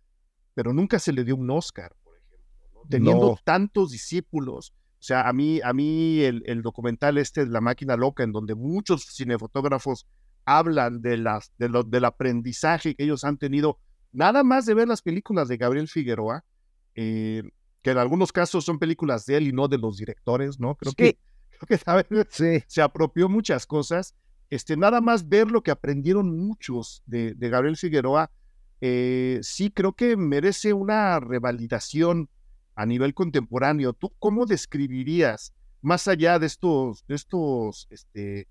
pero 0.54 0.74
nunca 0.74 1.00
se 1.00 1.12
le 1.12 1.24
dio 1.24 1.36
un 1.36 1.50
Oscar, 1.50 1.96
por 2.04 2.16
ejemplo, 2.18 2.82
teniendo 2.88 3.40
tantos 3.44 3.92
discípulos 3.92 4.74
o 5.06 5.08
sea, 5.08 5.30
a 5.30 5.34
mí, 5.34 5.62
a 5.64 5.72
mí 5.72 6.22
el, 6.22 6.64
documental 6.64 7.20
este 7.20 7.46
de 7.46 7.52
La 7.52 7.62
Máquina 7.62 7.96
Loca, 7.96 8.24
en 8.24 8.32
donde 8.32 8.56
muchos 8.56 9.06
cinefotógrafos 9.06 10.08
hablan 10.46 11.00
de 11.04 11.18
las, 11.18 11.52
de 11.60 11.70
lo, 11.70 11.84
del 11.84 12.06
aprendizaje 12.06 12.96
que 12.96 13.04
ellos 13.04 13.24
han 13.24 13.38
tenido, 13.38 13.78
nada 14.12 14.44
más 14.44 14.66
de 14.66 14.74
ver 14.74 14.88
las 14.88 15.04
películas 15.04 15.48
de 15.48 15.58
Gabriel 15.58 15.88
Figueroa, 15.88 16.44
eh, 16.96 17.44
que 17.86 17.92
en 17.92 18.00
algunos 18.00 18.32
casos 18.32 18.66
son 18.66 18.80
películas 18.80 19.28
de 19.28 19.38
él 19.38 19.48
y 19.50 19.52
no 19.52 19.68
de 19.68 19.78
los 19.78 19.98
directores, 19.98 20.60
¿no? 20.60 20.74
Creo 20.74 20.94
que, 20.94 21.20
creo 21.68 22.26
que 22.26 22.64
se 22.68 22.82
apropió 22.82 23.30
muchas 23.30 23.68
cosas. 23.68 24.16
Este, 24.50 24.76
nada 24.76 25.02
más 25.02 25.30
ver 25.30 25.52
lo 25.52 25.62
que 25.62 25.70
aprendieron 25.70 26.36
muchos 26.36 27.04
de, 27.06 27.36
Gabriel 27.38 27.78
Figueroa, 27.78 28.32
eh, 28.82 29.38
sí 29.44 29.70
creo 29.70 29.94
que 29.94 30.18
merece 30.18 30.74
una 30.74 31.20
revalidación 31.20 32.28
a 32.74 32.88
nivel 32.88 33.14
contemporáneo, 33.14 33.94
¿tú 33.94 34.12
cómo 34.18 34.48
describirías, 34.48 35.54
más 35.84 36.08
allá 36.08 36.40
de 36.40 36.48
estos, 36.48 37.06
de 37.06 37.14
estos, 37.14 37.86
este, 37.92 38.48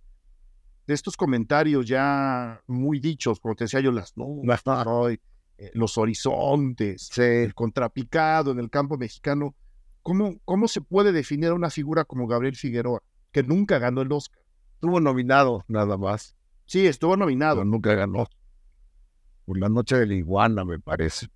de 0.87 0.94
estos 0.94 1.16
comentarios 1.16 1.87
ya 1.87 2.62
muy 2.68 3.01
dichos, 3.01 3.40
como 3.40 3.57
te 3.57 3.64
decía 3.64 3.81
yo, 3.81 3.90
las 3.90 4.14
eh, 4.16 5.18
los 5.74 5.98
horizontes, 5.98 7.16
el 7.18 7.55
contrapicado 7.55 8.50
en 8.50 8.59
el 8.59 8.70
campo 8.70 8.96
mexicano, 8.96 9.55
¿cómo, 10.03 10.38
¿cómo 10.44 10.68
se 10.68 10.81
puede 10.81 11.12
definir 11.12 11.48
a 11.50 11.55
una 11.55 11.70
figura 11.70 12.05
como 12.05 12.27
Gabriel 12.27 12.57
Figueroa, 12.57 13.03
que 13.33 13.42
nunca 13.42 13.79
ganó 13.79 14.03
el 14.03 14.12
Oscar? 14.12 14.42
Estuvo 14.74 15.00
nominado 15.00 15.64
nada 15.68 15.96
más. 15.96 16.37
Sí, 16.66 16.87
estuvo 16.87 17.16
nominado. 17.16 17.57
Pero 17.57 17.64
nunca 17.64 17.94
ganó. 17.94 18.27
Por 19.44 19.59
la 19.59 19.68
noche 19.68 19.96
de 19.96 20.07
la 20.07 20.14
iguana, 20.14 20.64
me 20.64 20.79
parece. 20.79 21.29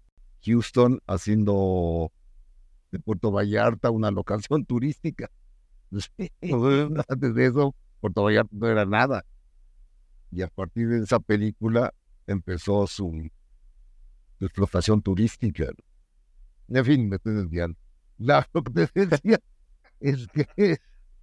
Houston 0.45 1.01
haciendo 1.07 2.13
de 2.91 2.99
Puerto 2.99 3.31
Vallarta, 3.31 3.91
una 3.91 4.11
locación 4.11 4.65
turística. 4.67 5.31
Antes 7.09 7.35
de 7.35 7.47
eso, 7.47 7.75
Puerto 8.01 8.23
Vallarta 8.23 8.51
no 8.53 8.67
era 8.67 8.85
nada. 8.85 9.25
Y 10.31 10.43
a 10.43 10.49
partir 10.49 10.89
de 10.89 11.03
esa 11.03 11.21
película 11.21 11.95
empezó 12.27 12.87
su, 12.87 13.31
explotación 14.47 15.03
turística. 15.03 15.67
En 16.69 16.85
fin, 16.85 17.09
me 17.09 17.17
estoy 17.17 17.35
desviando. 17.35 17.79
La, 18.19 18.47
lo 18.55 18.63
que 18.63 18.87
te 18.87 19.07
decía 19.07 19.41
es 20.01 20.27
que 20.29 20.79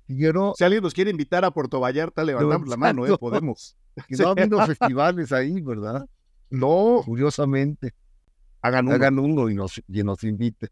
Figueroa... 0.07 0.53
Si 0.57 0.63
alguien 0.63 0.83
nos 0.83 0.93
quiere 0.93 1.11
invitar 1.11 1.45
a 1.45 1.51
Puerto 1.51 1.79
Vallarta, 1.79 2.23
levantamos 2.23 2.67
la 2.67 2.77
mano, 2.77 3.05
¿eh? 3.05 3.17
Podemos. 3.17 3.75
Que 4.07 4.15
no 4.17 4.27
ha 4.27 4.31
habido 4.37 4.65
festivales 4.65 5.31
ahí, 5.31 5.61
¿verdad? 5.61 6.05
No. 6.49 7.01
Curiosamente. 7.05 7.93
Hagan 8.61 8.87
uno. 8.87 8.95
Hagan 8.95 9.19
uno 9.19 9.49
y 9.49 9.55
nos, 9.55 9.81
y 9.87 10.03
nos 10.03 10.23
invite. 10.23 10.69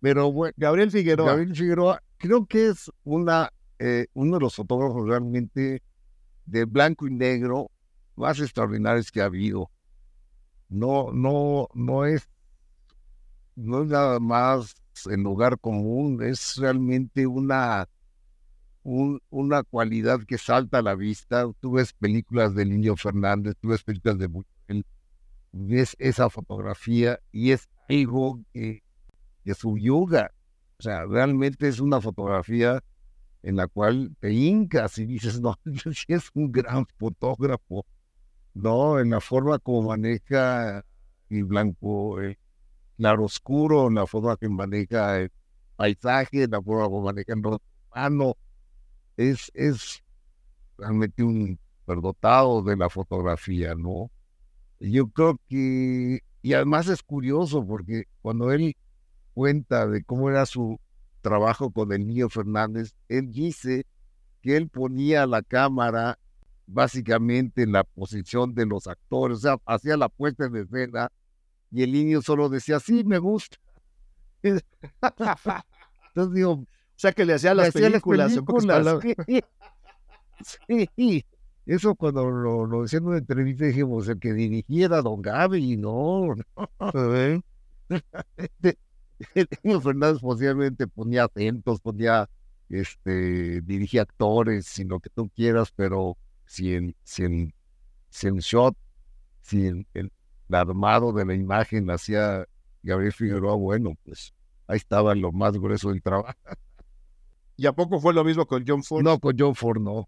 Pero 0.00 0.32
bueno, 0.32 0.54
Gabriel 0.56 0.90
Figueroa. 0.90 1.28
Gabriel 1.28 1.54
Figueroa, 1.54 2.02
creo 2.18 2.46
que 2.46 2.68
es 2.68 2.90
una, 3.04 3.52
eh, 3.78 4.06
uno 4.14 4.36
de 4.36 4.40
los 4.40 4.54
fotógrafos 4.54 5.06
realmente 5.06 5.82
de 6.44 6.64
blanco 6.64 7.06
y 7.06 7.12
negro 7.12 7.70
más 8.16 8.40
extraordinarios 8.40 9.10
que 9.12 9.22
ha 9.22 9.26
habido. 9.26 9.70
No, 10.72 11.12
no, 11.12 11.68
no 11.74 12.06
es, 12.06 12.28
no 13.56 13.82
es 13.82 13.88
nada 13.88 14.18
más 14.18 14.74
en 15.10 15.22
lugar 15.22 15.58
común, 15.58 16.22
es 16.22 16.56
realmente 16.56 17.26
una, 17.26 17.88
una 18.82 19.62
cualidad 19.64 20.20
que 20.24 20.38
salta 20.38 20.78
a 20.78 20.82
la 20.82 20.94
vista. 20.94 21.46
Tú 21.60 21.72
ves 21.72 21.92
películas 21.92 22.54
de 22.54 22.64
Niño 22.64 22.96
Fernández, 22.96 23.54
tú 23.60 23.68
ves 23.68 23.82
películas 23.82 24.18
de 24.18 24.28
Buñuel, 24.28 24.86
ves 25.52 25.94
esa 25.98 26.30
fotografía 26.30 27.20
y 27.30 27.50
es 27.50 27.68
algo 27.90 28.40
que, 28.54 28.82
que 29.44 29.54
yoga 29.78 30.32
O 30.78 30.82
sea, 30.82 31.04
realmente 31.04 31.68
es 31.68 31.80
una 31.80 32.00
fotografía 32.00 32.82
en 33.42 33.56
la 33.56 33.66
cual 33.66 34.16
te 34.20 34.32
hincas 34.32 34.96
y 34.96 35.04
dices, 35.04 35.38
no, 35.40 35.58
sí 35.92 36.04
es 36.08 36.30
un 36.32 36.50
gran 36.50 36.86
fotógrafo, 36.96 37.84
¿no? 38.54 38.98
En 39.00 39.10
la 39.10 39.20
forma 39.20 39.58
como 39.58 39.88
maneja 39.88 40.84
el 41.30 41.44
blanco, 41.44 42.20
el 42.20 42.38
claro 42.96 43.24
oscuro, 43.24 43.88
en 43.88 43.94
la 43.96 44.06
forma 44.06 44.36
que 44.36 44.48
maneja 44.48 45.20
el 45.20 45.32
paisaje, 45.76 46.44
en 46.44 46.50
la 46.50 46.62
forma 46.62 46.84
como 46.84 47.02
maneja 47.02 47.32
el 47.34 47.42
humano, 47.44 48.36
es, 49.16 49.50
es 49.54 50.02
realmente 50.78 51.22
un 51.22 51.58
perdotado 51.86 52.62
de 52.62 52.76
la 52.76 52.88
fotografía, 52.88 53.74
¿no? 53.74 54.10
Yo 54.80 55.08
creo 55.08 55.38
que 55.48 56.20
y 56.42 56.54
además 56.54 56.88
es 56.88 57.02
curioso 57.02 57.64
porque 57.64 58.04
cuando 58.20 58.50
él 58.50 58.76
cuenta 59.32 59.86
de 59.86 60.02
cómo 60.02 60.28
era 60.28 60.44
su 60.44 60.80
trabajo 61.20 61.70
con 61.70 61.92
el 61.92 62.04
niño 62.06 62.28
Fernández, 62.28 62.94
él 63.08 63.30
dice 63.30 63.86
que 64.42 64.56
él 64.56 64.68
ponía 64.68 65.24
la 65.26 65.42
cámara 65.42 66.18
básicamente 66.66 67.66
la 67.66 67.84
posición 67.84 68.54
de 68.54 68.66
los 68.66 68.86
actores, 68.86 69.38
o 69.38 69.40
sea, 69.40 69.56
hacía 69.66 69.96
la 69.96 70.08
puesta 70.08 70.48
de 70.48 70.62
escena 70.62 71.10
y 71.70 71.82
el 71.82 71.92
niño 71.92 72.22
solo 72.22 72.48
decía, 72.48 72.80
sí, 72.80 73.04
me 73.04 73.18
gusta. 73.18 73.56
Entonces 74.42 76.34
digo, 76.34 76.52
o 76.52 76.66
sea, 76.96 77.12
que 77.12 77.24
le 77.24 77.34
hacía 77.34 77.54
las 77.54 77.72
películas. 77.72 78.32
sí, 80.96 81.24
eso 81.66 81.94
cuando 81.94 82.28
lo, 82.28 82.66
lo 82.66 82.82
decía 82.82 82.98
en 82.98 83.06
una 83.06 83.18
entrevista 83.18 83.64
dijimos, 83.64 84.08
el 84.08 84.18
que 84.18 84.32
dirigiera 84.32 85.00
Don 85.00 85.22
Gaby, 85.22 85.76
no. 85.76 86.34
no. 86.34 87.42
Fernández 89.82 90.20
posiblemente 90.20 90.86
ponía 90.88 91.24
atentos, 91.24 91.80
ponía, 91.80 92.28
este, 92.68 93.60
dirigía 93.62 94.02
actores, 94.02 94.66
sin 94.66 94.88
lo 94.88 94.98
que 95.00 95.08
tú 95.10 95.30
quieras, 95.30 95.72
pero 95.74 96.16
si 96.52 96.74
en, 96.74 96.94
si 97.02 97.24
en, 97.24 97.54
si 98.10 98.26
en 98.26 98.36
shot, 98.36 98.76
si 99.40 99.68
en, 99.68 99.86
el 99.94 100.12
armado 100.50 101.10
de 101.14 101.24
la 101.24 101.32
imagen 101.32 101.90
hacía 101.90 102.46
Gabriel 102.82 103.14
Figueroa, 103.14 103.54
bueno, 103.54 103.94
pues 104.04 104.34
ahí 104.66 104.76
estaba 104.76 105.14
lo 105.14 105.32
más 105.32 105.54
grueso 105.54 105.88
del 105.88 106.02
trabajo. 106.02 106.38
¿Y 107.56 107.64
a 107.64 107.72
poco 107.72 107.98
fue 108.00 108.12
lo 108.12 108.22
mismo 108.22 108.44
con 108.44 108.64
John 108.66 108.82
Ford? 108.82 109.02
No, 109.02 109.18
con 109.18 109.34
John 109.38 109.54
Ford 109.54 109.80
no. 109.80 110.06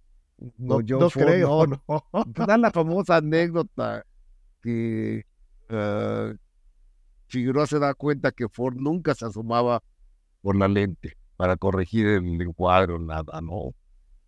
No, 0.59 0.81
no 0.81 1.09
creo. 1.09 1.67
No, 1.67 2.05
Da 2.27 2.59
la 2.59 2.71
famosa 2.71 3.17
anécdota 3.17 4.05
que 4.61 5.25
uh, 5.71 6.37
Figueroa 7.29 7.67
se 7.67 7.79
da 7.79 7.95
cuenta 7.95 8.33
que 8.33 8.51
Ford 8.51 8.77
nunca 8.77 9.15
se 9.15 9.25
asomaba 9.25 9.83
por 10.43 10.57
la 10.57 10.69
lente 10.69 11.17
para 11.39 11.57
corregir 11.57 12.07
el 12.07 12.43
encuadro, 12.43 12.99
nada, 12.99 13.41
¿no? 13.41 13.75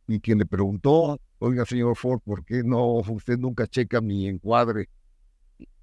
Y 0.09 0.20
quien 0.20 0.38
le 0.38 0.46
preguntó, 0.46 1.20
oiga, 1.38 1.64
señor 1.64 1.96
Ford, 1.96 2.20
¿por 2.20 2.44
qué 2.44 2.62
no 2.62 2.85
usted 3.01 3.38
nunca 3.38 3.66
checa 3.66 4.01
mi 4.01 4.29
encuadre? 4.29 4.88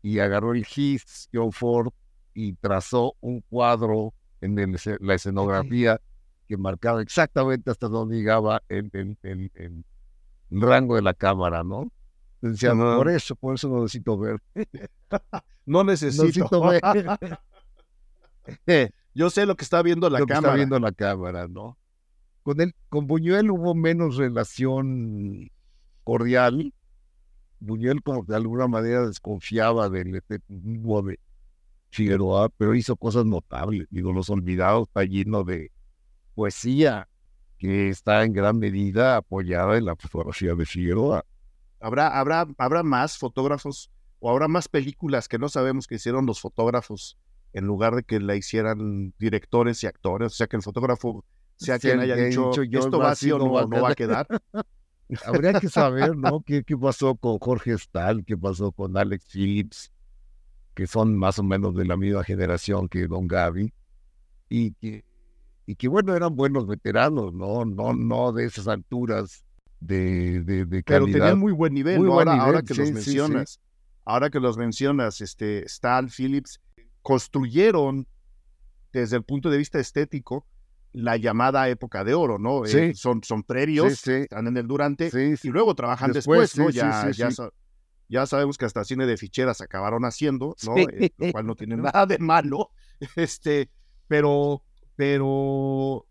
Y 0.02 0.20
agarró 0.20 0.54
el 0.54 0.66
GIS, 0.66 1.30
John 1.34 1.52
Ford, 1.52 1.94
y 2.34 2.54
trazó 2.54 3.16
un 3.22 3.42
cuadro 3.42 4.14
en 4.42 4.78
la 5.00 5.14
escenografía 5.14 6.02
que 6.48 6.58
marcaba 6.58 7.02
exactamente 7.02 7.72
hasta 7.72 7.88
dónde 7.88 8.18
llegaba 8.18 8.62
el, 8.68 9.18
el, 9.24 9.86
rango 10.50 10.96
de 10.96 11.02
la 11.02 11.14
cámara, 11.14 11.64
¿no? 11.64 11.92
Decía, 12.42 12.74
por 12.74 13.10
eso, 13.10 13.36
por 13.36 13.56
eso 13.56 13.70
no 13.70 13.84
necesito 13.84 14.18
ver. 14.18 14.42
no 15.66 15.84
necesito, 15.86 16.62
ver. 16.62 16.82
Yo 19.16 19.30
sé 19.30 19.46
lo 19.46 19.56
que 19.56 19.64
está 19.64 19.82
viendo 19.82 20.10
la 20.10 20.20
cámara. 20.20 20.40
está 20.40 20.54
viendo 20.56 20.80
la 20.80 20.92
cámara, 20.92 21.48
¿no? 21.48 21.78
Con 22.44 22.60
él, 22.60 22.76
con 22.90 23.08
Buñuel 23.08 23.50
hubo 23.52 23.74
menos 23.74 24.18
relación 24.18 25.50
cordial. 26.04 26.74
Buñuel 27.60 28.02
de 28.28 28.36
alguna 28.36 28.68
manera 28.68 29.08
desconfiaba 29.08 29.90
del 29.90 30.16
efectivo 30.16 31.02
de 31.02 31.20
Figueroa, 31.90 32.50
pero 32.50 32.76
hizo 32.76 32.98
cosas 32.98 33.26
notables. 33.26 33.88
Digo, 33.90 34.12
Los 34.12 34.30
Olvidados 34.30 34.90
está 34.90 35.06
lleno 35.06 35.46
de 35.46 35.72
poesía 36.36 37.08
que 37.58 37.88
está 37.88 38.24
en 38.24 38.34
gran 38.34 38.60
medida 38.60 39.16
apoyada 39.16 39.78
en 39.78 39.86
la 39.86 39.96
fotografía 39.96 40.54
de 40.54 40.66
Figueroa. 40.66 41.24
¿Habrá, 41.80 42.20
habrá, 42.20 42.46
habrá 42.58 42.84
más 42.84 43.18
fotógrafos 43.18 43.90
o 44.20 44.30
habrá 44.30 44.50
más 44.50 44.68
películas 44.68 45.30
que 45.30 45.38
no 45.38 45.48
sabemos 45.48 45.88
que 45.88 45.96
hicieron 45.96 46.26
los 46.26 46.42
fotógrafos 46.42 47.18
en 47.54 47.66
lugar 47.66 47.96
de 47.96 48.04
que 48.04 48.20
la 48.20 48.36
hicieran 48.36 49.14
directores 49.18 49.82
y 49.84 49.88
actores? 49.88 50.34
O 50.34 50.36
sea, 50.36 50.48
que 50.48 50.58
el 50.58 50.62
fotógrafo 50.62 51.24
sea 51.56 51.80
quien 51.80 52.00
haya 52.00 52.16
dicho, 52.16 52.52
esto 52.52 53.00
va 53.00 53.12
así 53.12 53.32
o 53.32 53.38
no, 53.38 53.46
no 53.68 53.82
va 53.82 53.90
a 53.92 53.96
quedar. 53.96 54.28
Habría 55.26 55.60
que 55.60 55.70
saber, 55.70 56.16
¿no? 56.16 56.42
¿Qué, 56.42 56.64
¿Qué, 56.64 56.78
pasó 56.78 57.16
con 57.16 57.38
Jorge 57.38 57.78
Stahl? 57.78 58.24
¿Qué 58.26 58.38
pasó 58.38 58.72
con 58.72 58.98
Alex 58.98 59.26
Phillips? 59.32 59.92
Que 60.74 60.88
son 60.88 61.16
más 61.16 61.38
o 61.38 61.44
menos 61.44 61.76
de 61.76 61.86
la 61.86 61.98
misma 61.98 62.24
generación 62.24 62.90
que 62.90 63.08
Don 63.08 63.28
Gaby. 63.28 63.72
Y 64.50 64.72
que 64.74 65.04
y 65.66 65.76
que 65.76 65.88
bueno, 65.88 66.16
eran 66.16 66.36
buenos 66.36 66.68
veteranos, 66.68 67.34
no, 67.34 67.64
no, 67.64 67.94
no 67.94 68.34
de 68.34 68.46
esas 68.46 68.68
alturas 68.68 69.46
de, 69.80 70.42
de, 70.42 70.66
de 70.66 70.84
Pero 70.84 71.06
tenían 71.06 71.40
muy 71.40 71.54
buen 71.54 71.74
nivel, 71.74 72.00
muy 72.00 72.10
ahora, 72.10 72.34
ahora, 72.34 72.62
que 72.62 72.74
los 72.74 72.92
mencionas, 72.92 73.60
ahora 74.04 74.30
que 74.30 74.40
los 74.40 74.58
mencionas, 74.58 75.22
este, 75.22 75.66
Stan 75.66 76.10
Phillips, 76.10 76.60
construyeron 77.02 78.08
desde 78.92 79.18
el 79.18 79.24
punto 79.24 79.50
de 79.50 79.58
vista 79.58 79.80
estético 79.80 80.46
la 80.94 81.18
llamada 81.18 81.68
época 81.70 82.04
de 82.04 82.14
oro, 82.14 82.38
¿no? 82.38 82.66
Eh, 82.66 82.94
son, 82.96 83.24
son 83.24 83.44
previos, 83.44 84.08
están 84.08 84.48
en 84.48 84.58
el 84.58 84.68
durante 84.68 85.12
y 85.44 85.50
luego 85.50 85.76
trabajan 85.76 86.12
después, 86.12 86.58
¿no? 86.58 86.70
Ya, 86.70 87.10
ya, 87.12 87.30
ya, 88.08 88.26
sabemos 88.26 88.58
que 88.58 88.66
hasta 88.66 88.84
cine 88.84 89.06
de 89.06 89.18
ficheras 89.18 89.60
acabaron 89.62 90.06
haciendo, 90.06 90.56
¿no? 90.66 90.78
Eh, 90.78 91.12
lo 91.18 91.32
cual 91.32 91.48
no 91.48 91.56
tiene 91.56 91.76
nada 91.78 92.06
de 92.06 92.20
malo, 92.20 92.70
este, 93.16 93.70
pero 94.08 94.64
pero 94.96 96.06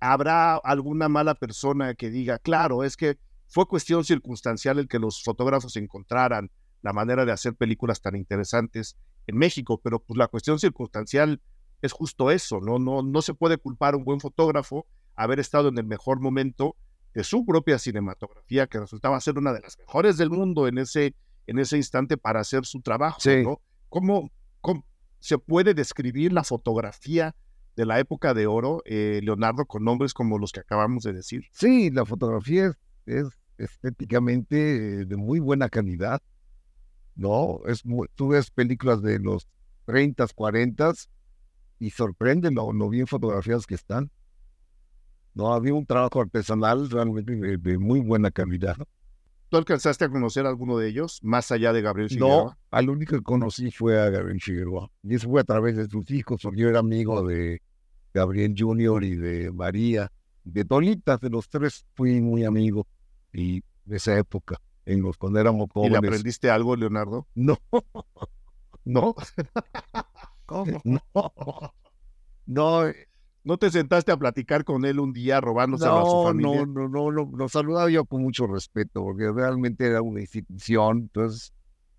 habrá 0.00 0.56
alguna 0.56 1.08
mala 1.08 1.34
persona 1.34 1.94
que 1.94 2.08
diga, 2.08 2.38
claro, 2.38 2.84
es 2.84 2.96
que 2.96 3.18
fue 3.48 3.66
cuestión 3.66 4.04
circunstancial 4.04 4.78
el 4.78 4.88
que 4.88 4.98
los 4.98 5.22
fotógrafos 5.22 5.76
encontraran 5.76 6.50
la 6.82 6.92
manera 6.92 7.24
de 7.24 7.32
hacer 7.32 7.54
películas 7.54 8.00
tan 8.00 8.14
interesantes 8.14 8.96
en 9.26 9.36
México, 9.36 9.80
pero 9.82 10.00
pues 10.00 10.16
la 10.16 10.28
cuestión 10.28 10.58
circunstancial 10.58 11.40
es 11.82 11.92
justo 11.92 12.30
eso, 12.30 12.60
¿no? 12.60 12.78
No, 12.78 13.02
no 13.02 13.22
se 13.22 13.34
puede 13.34 13.58
culpar 13.58 13.94
a 13.94 13.96
un 13.96 14.04
buen 14.04 14.20
fotógrafo 14.20 14.86
haber 15.14 15.40
estado 15.40 15.68
en 15.68 15.78
el 15.78 15.84
mejor 15.84 16.20
momento 16.20 16.76
de 17.14 17.24
su 17.24 17.44
propia 17.46 17.78
cinematografía, 17.78 18.66
que 18.66 18.78
resultaba 18.78 19.20
ser 19.20 19.38
una 19.38 19.52
de 19.52 19.60
las 19.60 19.78
mejores 19.78 20.18
del 20.18 20.30
mundo 20.30 20.68
en 20.68 20.78
ese, 20.78 21.14
en 21.46 21.58
ese 21.58 21.76
instante 21.78 22.16
para 22.16 22.40
hacer 22.40 22.66
su 22.66 22.82
trabajo, 22.82 23.18
¿no? 23.42 23.60
¿Cómo, 23.88 24.30
¿Cómo, 24.60 24.84
se 25.20 25.38
puede 25.38 25.74
describir 25.74 26.32
la 26.32 26.44
fotografía 26.44 27.34
de 27.74 27.86
la 27.86 27.98
época 28.00 28.34
de 28.34 28.46
oro, 28.46 28.82
eh, 28.86 29.20
Leonardo, 29.22 29.66
con 29.66 29.84
nombres 29.84 30.14
como 30.14 30.38
los 30.38 30.52
que 30.52 30.60
acabamos 30.60 31.04
de 31.04 31.12
decir. 31.12 31.44
Sí, 31.52 31.90
la 31.90 32.04
fotografía 32.04 32.72
es, 33.04 33.26
estéticamente 33.58 35.04
de 35.04 35.16
muy 35.16 35.40
buena 35.40 35.68
calidad, 35.68 36.22
¿no? 37.14 37.60
Es 37.66 37.82
tú 38.14 38.28
ves 38.28 38.50
películas 38.50 39.02
de 39.02 39.18
los 39.18 39.48
30, 39.86 40.26
40 40.34 40.92
y 41.78 41.90
sorprende 41.90 42.50
lo, 42.50 42.88
bien 42.88 43.06
fotografiadas 43.06 43.66
que 43.66 43.74
están. 43.74 44.10
No, 45.34 45.52
había 45.52 45.74
un 45.74 45.84
trabajo 45.84 46.20
artesanal 46.20 46.88
realmente 46.88 47.34
de, 47.58 47.78
muy 47.78 48.00
buena 48.00 48.30
calidad. 48.30 48.76
¿Tú 49.48 49.58
alcanzaste 49.58 50.04
a 50.04 50.08
conocer 50.08 50.46
a 50.46 50.48
alguno 50.48 50.78
de 50.78 50.88
ellos, 50.88 51.20
más 51.22 51.52
allá 51.52 51.72
de 51.72 51.82
Gabriel 51.82 52.08
Figueroa? 52.08 52.44
No, 52.44 52.58
al 52.70 52.88
único 52.88 53.16
que 53.16 53.22
conocí 53.22 53.70
fue 53.70 54.00
a 54.00 54.10
Gabriel 54.10 54.40
Figueroa. 54.40 54.90
Y 55.02 55.14
eso 55.14 55.28
fue 55.28 55.42
a 55.42 55.44
través 55.44 55.76
de 55.76 55.86
sus 55.86 56.10
hijos, 56.10 56.40
porque 56.42 56.62
yo 56.62 56.68
era 56.68 56.80
amigo 56.80 57.22
de 57.26 57.60
Gabriel 58.12 58.54
Junior 58.56 59.04
y 59.04 59.14
de 59.14 59.52
María, 59.52 60.10
de 60.42 60.64
Tolita, 60.64 61.18
de 61.18 61.28
los 61.28 61.48
tres 61.48 61.84
fui 61.94 62.20
muy 62.20 62.44
amigo 62.44 62.86
y 63.32 63.62
de 63.84 63.96
esa 63.96 64.16
época, 64.18 64.60
en 64.84 65.02
los 65.02 65.16
cuando 65.18 65.38
éramos 65.38 65.68
jóvenes. 65.70 65.98
¿Y 65.98 66.00
le 66.00 66.08
aprendiste 66.08 66.50
algo, 66.50 66.74
Leonardo? 66.76 67.26
No. 67.34 67.58
¿No? 68.84 69.14
¿Cómo? 70.46 70.80
No. 70.84 71.02
No. 72.46 72.92
¿No 73.44 73.58
te 73.58 73.70
sentaste 73.70 74.10
a 74.10 74.16
platicar 74.16 74.64
con 74.64 74.84
él 74.84 74.98
un 74.98 75.12
día 75.12 75.40
robándose 75.40 75.86
a 75.86 76.04
su 76.04 76.24
familia? 76.24 76.66
No, 76.66 76.88
no, 76.88 76.88
no, 76.88 77.10
lo 77.10 77.48
saludaba 77.48 77.88
yo 77.88 78.04
con 78.04 78.22
mucho 78.22 78.48
respeto, 78.48 79.04
porque 79.04 79.30
realmente 79.30 79.86
era 79.86 80.02
una 80.02 80.20
institución, 80.20 80.98
entonces 81.02 81.52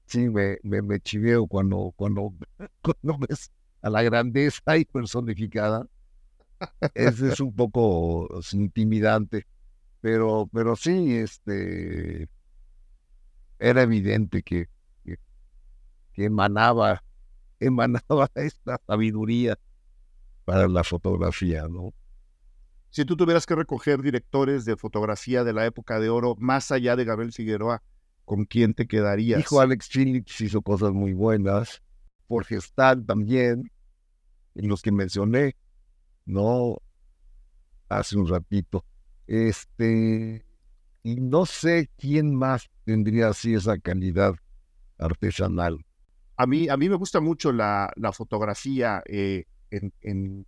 sí, 0.08 0.28
me, 0.30 0.58
me, 0.64 0.82
me 0.82 1.00
chiveo 1.00 1.48
cuando, 1.48 1.94
cuando, 1.96 2.34
cuando 2.82 3.26
ves 3.28 3.50
a 3.82 3.90
la 3.90 4.04
grandeza 4.04 4.78
y 4.78 4.84
personificada 4.84 5.88
ese 6.94 7.30
es 7.30 7.40
un 7.40 7.54
poco 7.54 8.28
intimidante, 8.52 9.46
pero, 10.02 10.50
pero 10.52 10.76
sí, 10.76 11.16
este, 11.16 12.28
era 13.60 13.84
evidente 13.84 14.42
que, 14.42 14.68
que, 15.04 16.26
emanaba, 16.26 17.04
emanaba 17.60 18.30
esta 18.36 18.80
sabiduría 18.86 19.58
para 20.46 20.68
la 20.68 20.84
fotografía, 20.84 21.68
¿no? 21.68 21.94
Si 22.90 23.06
tú 23.06 23.18
tuvieras 23.18 23.46
que 23.46 23.56
recoger 23.56 24.02
directores 24.02 24.66
de 24.66 24.78
fotografía 24.78 25.44
de 25.44 25.54
la 25.54 25.66
época 25.66 26.00
de 26.00 26.10
oro, 26.10 26.36
más 26.40 26.72
allá 26.72 26.96
de 26.96 27.06
Gabriel 27.06 27.34
Figueroa, 27.34 27.84
¿con 28.26 28.46
quién 28.46 28.74
te 28.74 28.88
quedarías? 28.88 29.40
Hijo 29.40 29.60
Alex 29.60 29.90
Phillips 29.90 30.42
hizo 30.42 30.62
cosas 30.62 30.94
muy 30.94 31.14
buenas, 31.14 31.82
por 32.28 32.46
Gestal 32.46 33.06
también, 33.06 33.72
en 34.56 34.68
los 34.68 34.82
que 34.82 34.92
mencioné, 34.92 35.56
no 36.26 36.78
hace 37.90 38.18
un 38.18 38.28
ratito. 38.28 38.86
Este, 39.28 40.46
y 41.04 41.16
no 41.22 41.46
sé 41.46 41.90
quién 41.98 42.34
más 42.34 42.70
tendría 42.86 43.30
así 43.30 43.54
esa 43.54 43.78
calidad 43.78 44.36
artesanal. 44.98 45.86
A 46.38 46.46
mí, 46.46 46.70
a 46.70 46.78
mí 46.78 46.88
me 46.88 46.96
gusta 46.96 47.20
mucho 47.20 47.52
la, 47.52 47.92
la 47.96 48.14
fotografía 48.14 49.04
eh, 49.08 49.46
en, 49.72 49.92
en, 50.02 50.46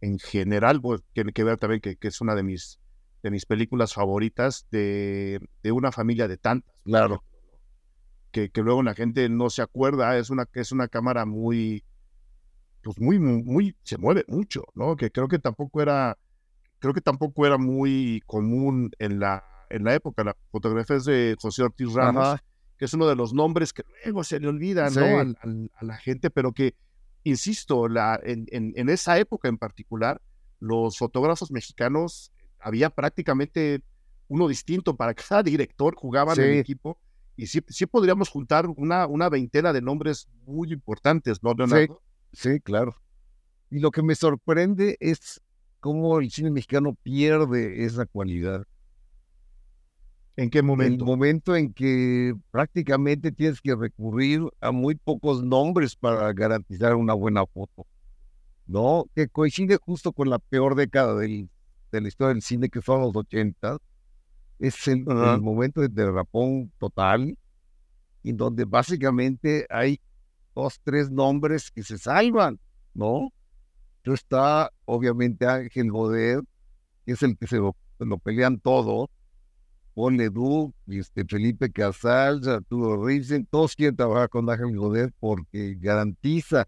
en, 0.00 0.18
general, 0.18 0.80
pues, 0.80 1.02
tiene 1.12 1.32
que 1.32 1.44
ver 1.44 1.58
también 1.58 1.80
que, 1.80 1.96
que, 1.96 2.08
es 2.08 2.20
una 2.20 2.34
de 2.34 2.42
mis 2.42 2.80
de 3.22 3.30
mis 3.30 3.46
películas 3.46 3.94
favoritas 3.94 4.66
de, 4.70 5.40
de 5.62 5.72
una 5.72 5.92
familia 5.92 6.28
de 6.28 6.36
tantas. 6.36 6.74
Claro. 6.84 7.22
Que, 8.32 8.50
que, 8.50 8.62
luego 8.62 8.82
la 8.82 8.94
gente 8.94 9.28
no 9.28 9.48
se 9.50 9.62
acuerda, 9.62 10.16
es 10.18 10.30
una, 10.30 10.48
es 10.54 10.72
una 10.72 10.88
cámara 10.88 11.24
muy, 11.24 11.84
pues 12.82 12.98
muy, 12.98 13.18
muy, 13.18 13.76
se 13.84 13.98
mueve 13.98 14.24
mucho, 14.26 14.64
¿no? 14.74 14.96
Que 14.96 15.10
creo 15.12 15.28
que 15.28 15.38
tampoco 15.38 15.82
era, 15.82 16.18
creo 16.78 16.94
que 16.94 17.00
tampoco 17.00 17.46
era 17.46 17.58
muy 17.58 18.22
común 18.26 18.90
en 18.98 19.20
la, 19.20 19.44
en 19.70 19.84
la 19.84 19.94
época. 19.94 20.24
La 20.24 20.36
fotografía 20.50 20.96
es 20.96 21.04
de 21.04 21.36
José 21.40 21.62
Ortiz 21.62 21.92
Ramos, 21.92 22.40
que 22.82 22.86
es 22.86 22.94
uno 22.94 23.06
de 23.06 23.14
los 23.14 23.32
nombres 23.32 23.72
que 23.72 23.84
luego 24.04 24.24
se 24.24 24.40
le 24.40 24.48
olvidan, 24.48 24.92
¿no? 24.92 25.20
A, 25.20 25.84
la 25.84 25.96
gente, 25.98 26.30
pero 26.30 26.50
que, 26.50 26.74
insisto, 27.22 27.86
la, 27.86 28.18
en, 28.24 28.46
en, 28.50 28.72
en 28.74 28.88
esa 28.88 29.20
época 29.20 29.48
en 29.48 29.56
particular, 29.56 30.20
los 30.58 30.98
fotógrafos 30.98 31.52
mexicanos 31.52 32.32
había 32.58 32.90
prácticamente 32.90 33.84
uno 34.26 34.48
distinto 34.48 34.96
para 34.96 35.14
cada 35.14 35.44
director, 35.44 35.94
jugaban 35.94 36.36
en 36.40 36.54
el 36.54 36.58
equipo. 36.58 36.98
Y 37.36 37.46
sí, 37.46 37.60
sí 37.68 37.86
podríamos 37.86 38.28
juntar 38.28 38.66
una, 38.66 39.06
una 39.06 39.28
veintena 39.28 39.72
de 39.72 39.80
nombres 39.80 40.26
muy 40.44 40.72
importantes, 40.72 41.40
¿no, 41.40 41.54
Leonardo? 41.54 42.02
Sí, 42.32 42.58
claro. 42.58 42.96
Y 43.70 43.78
lo 43.78 43.92
que 43.92 44.02
me 44.02 44.16
sorprende 44.16 44.96
es 44.98 45.40
cómo 45.78 46.18
el 46.18 46.32
cine 46.32 46.50
mexicano 46.50 46.96
pierde 47.00 47.84
esa 47.84 48.06
cualidad. 48.06 48.66
¿En 50.36 50.50
qué 50.50 50.62
momento? 50.62 51.04
El 51.04 51.10
momento 51.10 51.56
en 51.56 51.72
que 51.72 52.34
prácticamente 52.50 53.32
tienes 53.32 53.60
que 53.60 53.74
recurrir 53.74 54.42
a 54.60 54.70
muy 54.70 54.94
pocos 54.94 55.42
nombres 55.42 55.94
para 55.94 56.32
garantizar 56.32 56.94
una 56.94 57.14
buena 57.14 57.44
foto. 57.46 57.86
¿No? 58.66 59.06
Que 59.14 59.28
coincide 59.28 59.76
justo 59.76 60.12
con 60.12 60.30
la 60.30 60.38
peor 60.38 60.74
década 60.74 61.14
del 61.16 61.50
de 61.92 62.00
la 62.00 62.08
historia 62.08 62.32
del 62.32 62.42
cine, 62.42 62.68
que 62.70 62.80
son 62.80 63.02
los 63.02 63.14
80, 63.14 63.76
es 64.58 64.88
el, 64.88 65.04
momento 65.04 65.80
de 65.80 65.88
derrapón 65.88 66.72
total, 66.78 67.36
y 68.22 68.32
donde 68.32 68.64
básicamente 68.64 69.66
hay 69.68 70.00
dos, 70.54 70.80
tres 70.82 71.10
nombres 71.10 71.70
que 71.70 71.82
se 71.82 71.98
salvan, 71.98 72.58
¿no? 72.94 73.30
Entonces 73.98 74.24
está, 74.24 74.72
obviamente, 74.84 75.46
Ángel 75.46 75.90
Godet, 75.90 76.40
que 77.04 77.12
es 77.12 77.22
el 77.22 77.36
que 77.36 77.46
se 77.46 77.58
lo, 77.58 77.74
pelean 78.22 78.58
todos, 78.58 79.08
Paul 79.94 80.16
Leduc, 80.16 80.74
este, 80.86 81.24
Felipe 81.24 81.70
Casals, 81.70 82.46
Arturo 82.46 83.04
Risen, 83.04 83.46
todos 83.46 83.74
quieren 83.76 83.96
trabajar 83.96 84.28
con 84.28 84.48
Ángel 84.48 84.76
Godet 84.76 85.14
porque 85.20 85.76
garantiza 85.80 86.66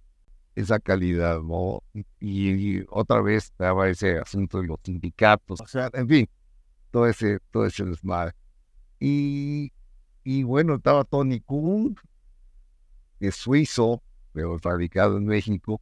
esa 0.54 0.78
calidad, 0.78 1.40
¿no? 1.40 1.82
Y, 2.20 2.82
otra 2.88 3.20
vez 3.20 3.44
estaba 3.44 3.88
ese 3.88 4.18
asunto 4.18 4.60
de 4.60 4.68
los 4.68 4.78
sindicatos, 4.84 5.60
o 5.60 5.66
sea, 5.66 5.90
en 5.92 6.08
fin, 6.08 6.28
todo 6.90 7.06
ese, 7.06 7.38
todo 7.50 7.66
ese 7.66 7.84
desmadre. 7.84 8.34
Y, 9.00 9.72
y 10.22 10.42
bueno, 10.44 10.76
estaba 10.76 11.04
Tony 11.04 11.40
Kuhn, 11.40 11.96
que 13.18 13.28
es 13.28 13.34
suizo, 13.34 14.02
pero 14.32 14.58
radicado 14.58 15.16
en 15.16 15.26
México, 15.26 15.80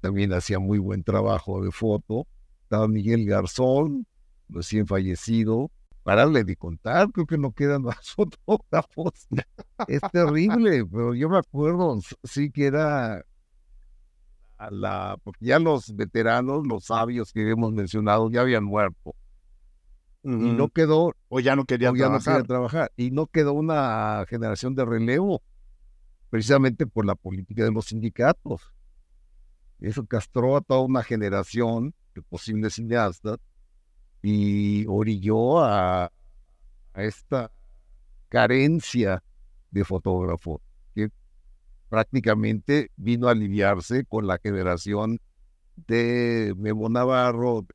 también 0.00 0.32
hacía 0.32 0.58
muy 0.58 0.78
buen 0.78 1.02
trabajo 1.02 1.62
de 1.62 1.70
foto. 1.70 2.26
Estaba 2.62 2.88
Miguel 2.88 3.26
Garzón, 3.26 4.06
recién 4.48 4.86
fallecido. 4.86 5.70
Pararle 6.08 6.42
de 6.42 6.56
contar, 6.56 7.12
creo 7.12 7.26
que 7.26 7.36
no 7.36 7.52
quedan 7.52 7.82
más 7.82 7.98
fotógrafos. 8.16 9.28
es 9.88 10.00
terrible, 10.10 10.86
pero 10.86 11.14
yo 11.14 11.28
me 11.28 11.36
acuerdo, 11.36 12.00
sí 12.24 12.50
que 12.50 12.64
era 12.64 13.26
la, 14.70 15.18
porque 15.22 15.44
ya 15.44 15.58
los 15.58 15.94
veteranos, 15.94 16.66
los 16.66 16.86
sabios 16.86 17.30
que 17.30 17.50
hemos 17.50 17.74
mencionado, 17.74 18.30
ya 18.30 18.40
habían 18.40 18.64
muerto. 18.64 19.14
Y 20.22 20.28
no 20.30 20.70
quedó. 20.70 21.12
O 21.28 21.40
ya 21.40 21.54
no 21.56 21.66
querían 21.66 21.94
trabajar. 21.94 22.42
trabajar. 22.46 22.90
Y 22.96 23.10
no 23.10 23.26
quedó 23.26 23.52
una 23.52 24.24
generación 24.30 24.74
de 24.74 24.86
relevo, 24.86 25.42
precisamente 26.30 26.86
por 26.86 27.04
la 27.04 27.16
política 27.16 27.64
de 27.64 27.70
los 27.70 27.84
sindicatos. 27.84 28.72
Eso 29.78 30.06
castró 30.06 30.56
a 30.56 30.62
toda 30.62 30.80
una 30.80 31.02
generación 31.02 31.94
de 32.14 32.22
posibles 32.22 32.76
cineastas 32.76 33.36
y 34.30 34.84
orilló 34.86 35.60
a, 35.60 36.12
esta 36.94 37.50
carencia 38.28 39.22
de 39.70 39.84
fotógrafo 39.84 40.60
prácticamente 41.88 42.90
vino 42.96 43.28
a 43.28 43.30
aliviarse 43.30 44.04
con 44.04 44.26
la 44.26 44.38
generación 44.42 45.20
de 45.86 46.52
Memo 46.58 46.90
Navarro, 46.90 47.66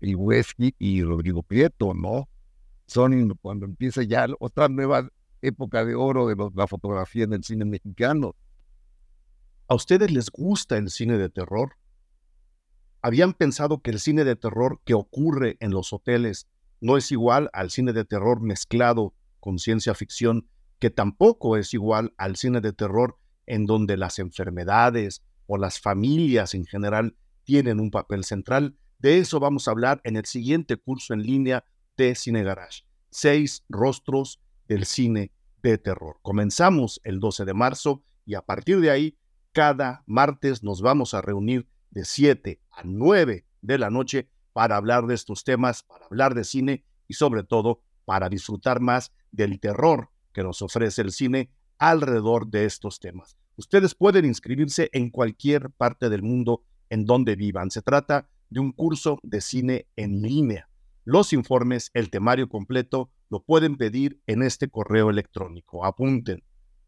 el 0.00 0.16
Wesky 0.16 0.74
y 0.78 1.02
Rodrigo 1.02 1.42
Prieto, 1.42 1.92
¿no? 1.92 2.26
Son 2.86 3.34
cuando 3.42 3.66
empieza 3.66 4.02
ya 4.02 4.26
otra 4.38 4.68
nueva 4.68 5.10
época 5.42 5.84
de 5.84 5.94
oro 5.94 6.26
de 6.26 6.36
la 6.54 6.66
fotografía 6.66 7.24
en 7.24 7.34
el 7.34 7.44
cine 7.44 7.66
mexicano. 7.66 8.34
¿A 9.68 9.74
ustedes 9.74 10.10
les 10.10 10.30
gusta 10.30 10.78
el 10.78 10.88
cine 10.88 11.18
de 11.18 11.28
terror? 11.28 11.76
¿Habían 13.02 13.32
pensado 13.32 13.80
que 13.80 13.90
el 13.90 13.98
cine 13.98 14.24
de 14.24 14.36
terror 14.36 14.80
que 14.84 14.94
ocurre 14.94 15.56
en 15.60 15.70
los 15.70 15.92
hoteles 15.92 16.48
no 16.80 16.98
es 16.98 17.10
igual 17.12 17.48
al 17.54 17.70
cine 17.70 17.92
de 17.92 18.04
terror 18.04 18.42
mezclado 18.42 19.14
con 19.38 19.58
ciencia 19.58 19.94
ficción, 19.94 20.48
que 20.78 20.90
tampoco 20.90 21.56
es 21.56 21.72
igual 21.72 22.12
al 22.18 22.36
cine 22.36 22.60
de 22.60 22.72
terror 22.74 23.18
en 23.46 23.64
donde 23.64 23.96
las 23.96 24.18
enfermedades 24.18 25.22
o 25.46 25.56
las 25.56 25.80
familias 25.80 26.54
en 26.54 26.66
general 26.66 27.16
tienen 27.44 27.80
un 27.80 27.90
papel 27.90 28.24
central. 28.24 28.76
De 28.98 29.18
eso 29.18 29.40
vamos 29.40 29.66
a 29.66 29.70
hablar 29.70 30.00
en 30.04 30.16
el 30.16 30.26
siguiente 30.26 30.76
curso 30.76 31.14
en 31.14 31.22
línea 31.22 31.64
de 31.96 32.14
Cine 32.14 32.44
Garage. 32.44 32.84
Seis 33.10 33.64
rostros 33.68 34.40
del 34.68 34.84
cine 34.84 35.32
de 35.62 35.78
terror. 35.78 36.18
Comenzamos 36.22 37.00
el 37.02 37.18
12 37.18 37.46
de 37.46 37.54
marzo 37.54 38.02
y 38.26 38.34
a 38.34 38.42
partir 38.42 38.80
de 38.80 38.90
ahí, 38.90 39.16
cada 39.52 40.04
martes 40.06 40.62
nos 40.62 40.80
vamos 40.82 41.14
a 41.14 41.22
reunir 41.22 41.66
de 41.90 42.04
7 42.04 42.60
a 42.70 42.82
9 42.84 43.46
de 43.62 43.78
la 43.78 43.90
noche 43.90 44.28
para 44.52 44.76
hablar 44.76 45.06
de 45.06 45.14
estos 45.14 45.44
temas, 45.44 45.84
para 45.84 46.06
hablar 46.06 46.34
de 46.34 46.44
cine 46.44 46.84
y 47.08 47.14
sobre 47.14 47.44
todo 47.44 47.82
para 48.04 48.28
disfrutar 48.28 48.80
más 48.80 49.12
del 49.30 49.60
terror 49.60 50.10
que 50.32 50.42
nos 50.42 50.60
ofrece 50.62 51.02
el 51.02 51.12
cine 51.12 51.50
alrededor 51.78 52.48
de 52.48 52.64
estos 52.64 52.98
temas. 53.00 53.36
Ustedes 53.56 53.94
pueden 53.94 54.24
inscribirse 54.24 54.88
en 54.92 55.10
cualquier 55.10 55.70
parte 55.70 56.08
del 56.08 56.22
mundo 56.22 56.64
en 56.88 57.04
donde 57.04 57.36
vivan. 57.36 57.70
Se 57.70 57.82
trata 57.82 58.28
de 58.48 58.60
un 58.60 58.72
curso 58.72 59.18
de 59.22 59.40
cine 59.40 59.86
en 59.96 60.22
línea. 60.22 60.68
Los 61.04 61.32
informes, 61.32 61.90
el 61.94 62.10
temario 62.10 62.48
completo, 62.48 63.10
lo 63.28 63.42
pueden 63.42 63.76
pedir 63.76 64.20
en 64.26 64.42
este 64.42 64.68
correo 64.68 65.10
electrónico. 65.10 65.84
Apunten 65.84 66.42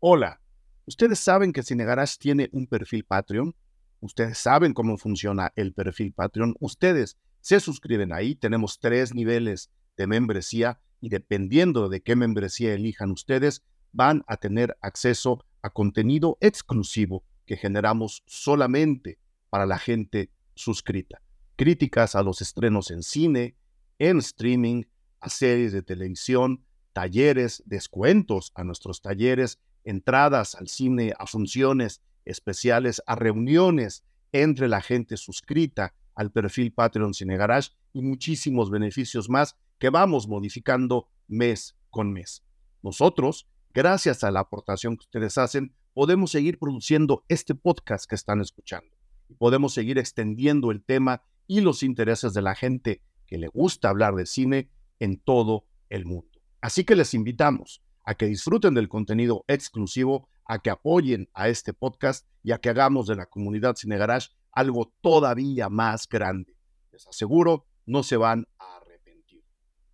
Hola, 0.00 0.40
¿ustedes 0.86 1.20
saben 1.20 1.52
que 1.52 1.62
Cinegarage 1.62 2.16
tiene 2.18 2.48
un 2.52 2.66
perfil 2.66 3.04
Patreon? 3.04 3.54
Ustedes 4.00 4.38
saben 4.38 4.74
cómo 4.74 4.98
funciona 4.98 5.52
el 5.54 5.72
perfil 5.72 6.12
Patreon. 6.12 6.56
Ustedes 6.58 7.16
se 7.40 7.60
suscriben 7.60 8.12
ahí. 8.12 8.34
Tenemos 8.34 8.80
tres 8.80 9.14
niveles 9.14 9.70
de 9.96 10.08
membresía 10.08 10.80
y 11.00 11.10
dependiendo 11.10 11.88
de 11.88 12.02
qué 12.02 12.16
membresía 12.16 12.74
elijan 12.74 13.12
ustedes, 13.12 13.62
van 13.92 14.24
a 14.26 14.36
tener 14.36 14.76
acceso 14.80 15.44
a 15.62 15.70
contenido 15.70 16.38
exclusivo 16.40 17.22
que 17.46 17.56
generamos 17.56 18.24
solamente 18.26 19.20
para 19.48 19.64
la 19.64 19.78
gente 19.78 20.32
suscrita. 20.56 21.22
Críticas 21.56 22.14
a 22.14 22.22
los 22.22 22.40
estrenos 22.40 22.90
en 22.90 23.02
cine, 23.02 23.56
en 23.98 24.18
streaming, 24.18 24.84
a 25.20 25.28
series 25.28 25.72
de 25.72 25.82
televisión, 25.82 26.64
talleres, 26.92 27.62
descuentos 27.66 28.52
a 28.54 28.64
nuestros 28.64 29.02
talleres, 29.02 29.60
entradas 29.84 30.54
al 30.54 30.68
cine, 30.68 31.12
a 31.18 31.26
funciones 31.26 32.02
especiales 32.24 33.02
a 33.06 33.14
reuniones 33.14 34.04
entre 34.32 34.68
la 34.68 34.80
gente 34.80 35.16
suscrita 35.16 35.94
al 36.14 36.30
perfil 36.30 36.72
Patreon 36.72 37.14
Cine 37.14 37.36
Garage 37.36 37.70
y 37.92 38.02
muchísimos 38.02 38.70
beneficios 38.70 39.28
más 39.28 39.56
que 39.78 39.90
vamos 39.90 40.26
modificando 40.26 41.08
mes 41.28 41.76
con 41.90 42.12
mes. 42.12 42.42
Nosotros 42.82 43.46
gracias 43.72 44.24
a 44.24 44.30
la 44.30 44.40
aportación 44.40 44.96
que 44.96 45.04
ustedes 45.04 45.36
hacen, 45.36 45.74
podemos 45.92 46.30
seguir 46.30 46.58
produciendo 46.58 47.24
este 47.28 47.54
podcast 47.54 48.08
que 48.08 48.14
están 48.14 48.40
escuchando. 48.40 48.96
Podemos 49.38 49.74
seguir 49.74 49.98
extendiendo 49.98 50.70
el 50.70 50.82
tema 50.82 51.22
y 51.46 51.60
los 51.60 51.82
intereses 51.82 52.34
de 52.34 52.42
la 52.42 52.54
gente 52.54 53.02
que 53.26 53.38
le 53.38 53.48
gusta 53.48 53.88
hablar 53.88 54.14
de 54.14 54.26
cine 54.26 54.70
en 54.98 55.18
todo 55.18 55.66
el 55.88 56.04
mundo. 56.04 56.28
Así 56.60 56.84
que 56.84 56.96
les 56.96 57.14
invitamos 57.14 57.82
a 58.04 58.14
que 58.14 58.26
disfruten 58.26 58.74
del 58.74 58.88
contenido 58.88 59.44
exclusivo, 59.48 60.28
a 60.44 60.60
que 60.60 60.70
apoyen 60.70 61.28
a 61.32 61.48
este 61.48 61.72
podcast 61.72 62.28
y 62.42 62.52
a 62.52 62.58
que 62.58 62.68
hagamos 62.68 63.06
de 63.06 63.16
la 63.16 63.26
comunidad 63.26 63.76
Cine 63.76 63.96
Garage 63.96 64.28
algo 64.52 64.92
todavía 65.00 65.68
más 65.68 66.08
grande. 66.08 66.56
Les 66.92 67.06
aseguro, 67.06 67.66
no 67.86 68.02
se 68.02 68.16
van 68.16 68.46
a 68.58 68.76
arrepentir. 68.76 69.44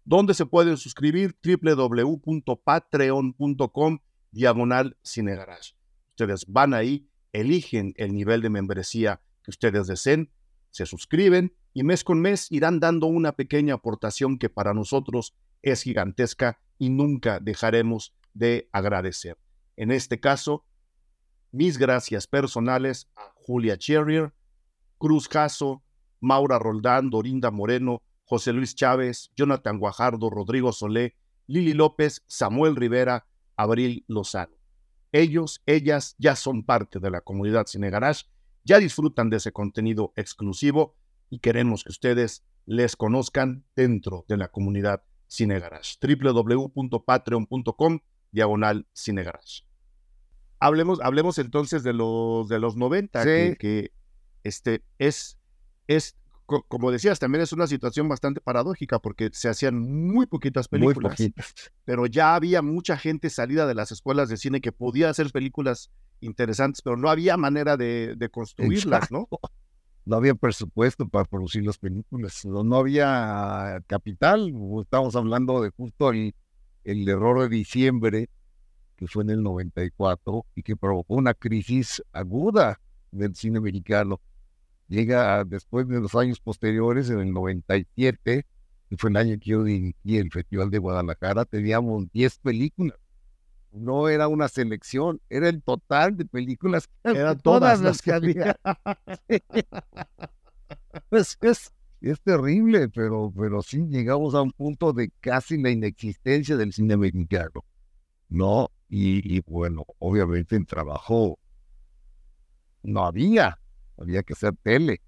¿Dónde 0.05 0.35
se 0.35 0.47
pueden 0.47 0.77
suscribir? 0.77 1.37
www.patreon.com 1.43 3.99
diagonal 4.31 4.97
Cine 5.03 5.35
Garage. 5.35 5.75
Ustedes 6.11 6.45
van 6.47 6.75
ahí, 6.75 7.09
eligen 7.33 7.95
el 7.97 8.15
nivel 8.15 8.43
de 8.43 8.51
membresía 8.51 9.23
que 9.43 9.51
ustedes 9.51 9.87
deseen, 9.87 10.31
se 10.71 10.87
suscriben 10.87 11.55
y 11.73 11.85
mes 11.85 12.05
con 12.05 12.21
mes 12.21 12.51
irán 12.51 12.81
dando 12.81 13.07
una 13.07 13.33
pequeña 13.33 13.75
aportación 13.75 14.39
que 14.39 14.49
para 14.49 14.75
nosotros 14.75 15.35
es 15.63 15.83
gigantesca 15.83 16.61
y 16.79 16.91
nunca 16.91 17.41
dejaremos 17.41 18.15
de 18.35 18.69
agradecer. 18.73 19.39
En 19.77 19.91
este 19.91 20.21
caso, 20.21 20.65
mis 21.53 21.79
gracias 21.79 22.27
personales 22.27 23.11
a 23.17 23.33
Julia 23.35 23.77
Cherrier, 23.77 24.33
Cruz 24.99 25.29
Caso, 25.29 25.83
Maura 26.21 26.59
Roldán, 26.59 27.11
Dorinda 27.11 27.51
Moreno, 27.51 28.03
José 28.25 28.53
Luis 28.53 28.75
Chávez, 28.75 29.33
Jonathan 29.37 29.79
Guajardo, 29.79 30.31
Rodrigo 30.31 30.73
Solé, 30.73 31.17
Lili 31.47 31.73
López, 31.73 32.23
Samuel 32.27 32.77
Rivera, 32.77 33.27
Abril 33.57 34.05
Lozano. 34.07 34.55
Ellos, 35.13 35.63
ellas 35.67 36.15
ya 36.19 36.37
son 36.37 36.63
parte 36.63 37.01
de 37.01 37.11
la 37.11 37.23
comunidad 37.23 37.67
Cine 37.67 37.91
ya 38.71 38.79
disfrutan 38.79 39.31
de 39.31 39.39
ese 39.39 39.51
contenido 39.51 40.13
exclusivo 40.15 40.95
y 41.29 41.41
queremos 41.41 41.83
que 41.83 41.91
ustedes 41.91 42.45
les 42.67 42.95
conozcan 42.95 43.65
dentro 43.75 44.25
de 44.29 44.37
la 44.37 44.47
comunidad 44.47 45.03
Cine 45.27 45.59
Garage. 45.59 45.97
www.patreon.com 46.01 47.99
diagonal 48.31 48.87
Cine 48.93 49.25
Garage. 49.25 49.65
Hablemos, 50.61 51.01
hablemos 51.01 51.39
entonces 51.39 51.83
de 51.83 51.95
los, 51.95 52.49
de 52.49 52.61
los 52.61 52.77
90, 52.77 53.25
que, 53.25 53.91
este, 54.45 54.85
es, 54.99 55.37
es, 55.89 56.17
como 56.67 56.91
decías, 56.91 57.19
también 57.19 57.43
es 57.43 57.53
una 57.53 57.67
situación 57.67 58.09
bastante 58.09 58.41
paradójica 58.41 58.99
porque 58.99 59.31
se 59.33 59.49
hacían 59.49 59.81
muy 59.81 60.27
poquitas 60.27 60.69
películas. 60.69 61.17
Pero 61.85 62.07
ya 62.07 62.35
había 62.35 62.63
mucha 62.63 62.97
gente 62.97 63.31
salida 63.31 63.67
de 63.67 63.75
las 63.75 63.93
escuelas 63.93 64.29
de 64.29 64.37
cine 64.37 64.61
que 64.61 64.73
podía 64.73 65.11
hacer 65.11 65.31
películas 65.31 65.91
interesantes, 66.21 66.83
pero 66.83 66.97
no 66.97 67.09
había 67.09 67.37
manera 67.37 67.77
de, 67.77 68.29
construirlas, 68.33 69.11
¿no? 69.11 69.29
No 70.05 70.17
había 70.17 70.35
presupuesto 70.35 71.07
para 71.09 71.25
producir 71.25 71.65
las 71.65 71.79
películas, 71.79 72.45
no, 72.45 72.77
había 72.77 73.83
capital. 73.87 74.53
Estamos 74.81 75.15
hablando 75.15 75.63
de 75.63 75.71
justo 75.71 76.11
el, 76.11 76.35
el 76.85 77.09
error 77.09 77.43
de 77.43 77.49
diciembre, 77.49 78.29
que 78.97 79.07
fue 79.07 79.23
en 79.23 79.31
el 79.31 79.43
94 79.43 80.47
y 80.55 80.63
que 80.63 80.77
provocó 80.77 81.15
una 81.15 81.35
crisis 81.35 82.03
aguda 82.13 82.81
del 83.13 83.35
cine 83.35 83.59
americano. 83.59 84.21
Llega 84.91 85.45
después 85.45 85.89
de 85.89 86.01
los 86.01 86.15
años 86.15 86.39
posteriores, 86.39 87.09
en 87.09 87.21
el 87.21 87.33
97, 87.33 88.45
que 88.91 88.97
fue 88.99 89.09
el 89.09 89.17
año 89.17 89.39
que 89.41 89.51
yo 89.51 89.65
dirigí 89.65 90.19
el 90.19 90.31
Festival 90.31 90.69
de 90.69 90.77
Guadalajara, 90.77 91.47
teníamos 91.47 92.13
10 92.13 92.39
películas 92.41 92.99
no 93.73 94.09
era 94.09 94.29
una 94.29 94.49
selección, 94.49 95.21
era 95.29 95.49
el 95.49 95.63
total 95.63 96.17
de 96.17 96.25
películas. 96.25 96.89
Eran 97.05 97.39
todas, 97.43 97.81
las 97.81 98.03
que 98.03 98.13
había. 98.13 98.57
pues 101.09 101.39
es, 101.43 101.73
es 102.01 102.21
terrible, 102.21 102.89
pero, 102.89 103.33
pero 103.37 103.63
sí 103.63 103.87
llegamos 103.89 104.35
a 104.35 104.43
un 104.43 104.53
punto 104.53 104.93
de 104.93 105.11
casi 105.21 105.61
la 105.61 105.71
inexistencia 105.71 106.57
del 106.57 106.73
cine 106.73 106.97
mexicano. 106.97 107.65
¿No? 108.29 108.71
Y, 108.89 109.41
bueno, 109.43 109.85
obviamente 109.99 110.57
en 110.57 110.67
trabajo 110.67 111.39
no 112.83 113.05
había, 113.05 113.59
había 114.01 114.23
que 114.23 114.33
hacer 114.33 114.55
tele. 114.63 115.01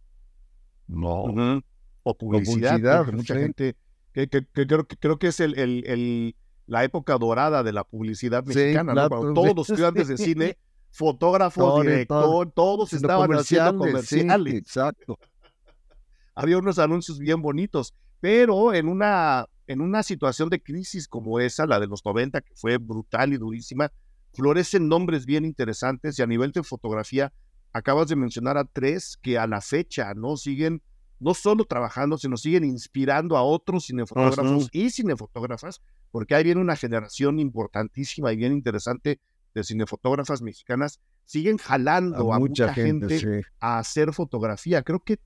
No. 0.86 1.62
O 2.04 2.16
publicidad. 2.16 3.06
mucha 3.12 3.34
gente, 3.34 3.76
que, 4.12 4.28
creo, 4.28 4.86
que 4.86 4.96
creo 4.96 5.18
que 5.18 5.28
es 5.28 5.40
el, 5.40 5.58
el 5.58 6.36
la 6.66 6.84
época 6.84 7.18
dorada 7.18 7.62
de 7.62 7.72
la 7.72 7.84
publicidad 7.84 8.44
mexicana, 8.44 9.08
todos 9.08 9.54
los 9.54 9.68
estudiantes 9.68 10.08
de 10.08 10.16
cine, 10.16 10.58
fotógrafo, 10.90 11.82
director, 11.82 12.50
todos 12.52 12.92
estaban 12.92 13.30
haciendo 13.32 13.78
comerciales. 13.78 14.54
exacto. 14.54 15.18
Había 16.34 16.58
unos 16.58 16.78
anuncios 16.78 17.18
bien 17.18 17.42
bonitos, 17.42 17.94
pero 18.20 18.72
en 18.72 18.88
una, 18.88 19.46
en 19.66 19.82
una 19.82 20.02
situación 20.02 20.48
de 20.48 20.62
crisis 20.62 21.06
como 21.06 21.40
esa, 21.40 21.66
la 21.66 21.78
de 21.78 21.86
los 21.86 22.04
90, 22.04 22.40
que 22.40 22.54
fue 22.54 22.78
brutal 22.78 23.34
y 23.34 23.36
durísima, 23.36 23.92
florecen 24.32 24.88
nombres 24.88 25.26
bien 25.26 25.44
interesantes 25.44 26.18
y 26.18 26.22
a 26.22 26.26
nivel 26.26 26.52
de 26.52 26.62
fotografía, 26.62 27.34
acabas 27.72 28.08
de 28.08 28.16
mencionar 28.16 28.58
a 28.58 28.64
tres 28.64 29.18
que 29.20 29.38
a 29.38 29.46
la 29.46 29.60
fecha 29.60 30.12
no 30.14 30.36
siguen 30.36 30.82
no 31.22 31.34
solo 31.34 31.64
trabajando, 31.64 32.18
sino 32.18 32.36
siguen 32.36 32.64
inspirando 32.64 33.36
a 33.36 33.42
otros 33.42 33.86
cinefotógrafos 33.86 34.68
y 34.72 34.90
cinefotógrafas, 34.90 35.80
porque 36.10 36.34
ahí 36.34 36.42
viene 36.42 36.60
una 36.60 36.74
generación 36.74 37.38
importantísima 37.38 38.32
y 38.32 38.36
bien 38.36 38.52
interesante 38.52 39.20
de 39.54 39.62
cinefotógrafas 39.62 40.42
mexicanas, 40.42 41.00
siguen 41.24 41.58
jalando 41.58 42.32
a, 42.32 42.40
mucha, 42.40 42.74
gente, 42.74 43.44
a 43.60 43.78
hacer 43.78 44.12
fotografía. 44.12 44.82
Creo 44.82 45.00
que 45.00 45.20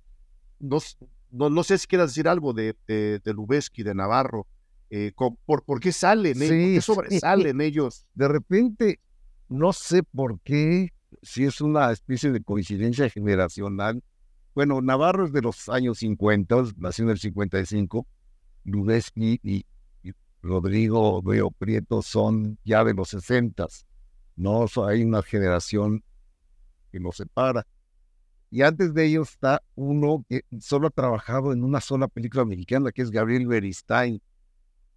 no, 0.58 0.80
no, 1.30 1.64
sé 1.64 1.78
si 1.78 1.86
quieras 1.86 2.10
decir 2.10 2.28
algo 2.28 2.52
de, 2.52 2.76
de, 2.86 3.20
de 3.20 3.84
de 3.84 3.94
Navarro. 3.94 4.46
Eh, 4.90 5.12
por, 5.46 5.64
por, 5.64 5.80
qué 5.80 5.92
salen 5.92 6.40
ellos? 6.42 6.86
¿Por 6.86 7.06
qué 7.06 7.10
sobresalen 7.20 7.60
ellos? 7.60 8.06
De 8.14 8.28
repente, 8.28 9.00
no 9.48 9.72
sé 9.72 10.02
por 10.02 10.40
qué, 10.40 10.92
si 11.22 11.44
es 11.44 11.60
una 11.60 11.90
especie 11.92 12.30
de 12.30 12.42
coincidencia 12.42 13.08
generacional, 13.10 14.02
bueno, 14.56 14.80
Navarro 14.80 15.26
es 15.26 15.32
de 15.32 15.42
los 15.42 15.68
años 15.68 15.98
50, 15.98 16.56
nació 16.78 17.04
en 17.04 17.10
el 17.10 17.18
55. 17.18 18.06
Lubeski 18.64 19.38
y, 19.42 19.66
Rodrigo 20.42 21.20
Veo 21.22 21.50
Prieto 21.50 22.00
son 22.00 22.58
ya 22.64 22.82
de 22.82 22.94
los 22.94 23.08
60. 23.10 23.66
No 24.36 24.64
hay 24.86 25.02
una 25.02 25.22
generación 25.22 26.02
que 26.90 27.00
nos 27.00 27.16
separa. 27.16 27.66
Y 28.50 28.62
antes 28.62 28.94
de 28.94 29.04
ellos 29.04 29.32
está 29.32 29.62
uno 29.74 30.24
que 30.26 30.42
solo 30.60 30.86
ha 30.86 30.90
trabajado 30.90 31.52
en 31.52 31.62
una 31.62 31.82
sola 31.82 32.08
película 32.08 32.46
mexicana, 32.46 32.92
que 32.92 33.02
es 33.02 33.10
Gabriel 33.10 33.46
Beristain. 33.46 34.22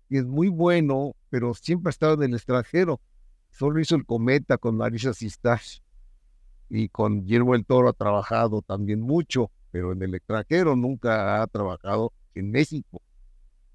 Y 0.07 0.17
es 0.17 0.25
muy 0.25 0.47
bueno, 0.47 1.15
pero 1.29 1.53
siempre 1.53 1.89
ha 1.89 1.91
estado 1.91 2.13
en 2.13 2.29
el 2.29 2.35
extranjero. 2.35 3.01
Solo 3.49 3.81
hizo 3.81 3.95
El 3.95 4.05
Cometa 4.05 4.57
con 4.57 4.77
Marisa 4.77 5.13
Sistach 5.13 5.79
y 6.69 6.89
con 6.89 7.25
Guillermo 7.25 7.55
el 7.55 7.65
Toro 7.65 7.89
ha 7.89 7.93
trabajado 7.93 8.61
también 8.61 9.01
mucho, 9.01 9.51
pero 9.71 9.91
en 9.91 10.01
el 10.01 10.15
extranjero 10.15 10.75
nunca 10.75 11.41
ha 11.41 11.47
trabajado 11.47 12.13
en 12.35 12.51
México. 12.51 13.01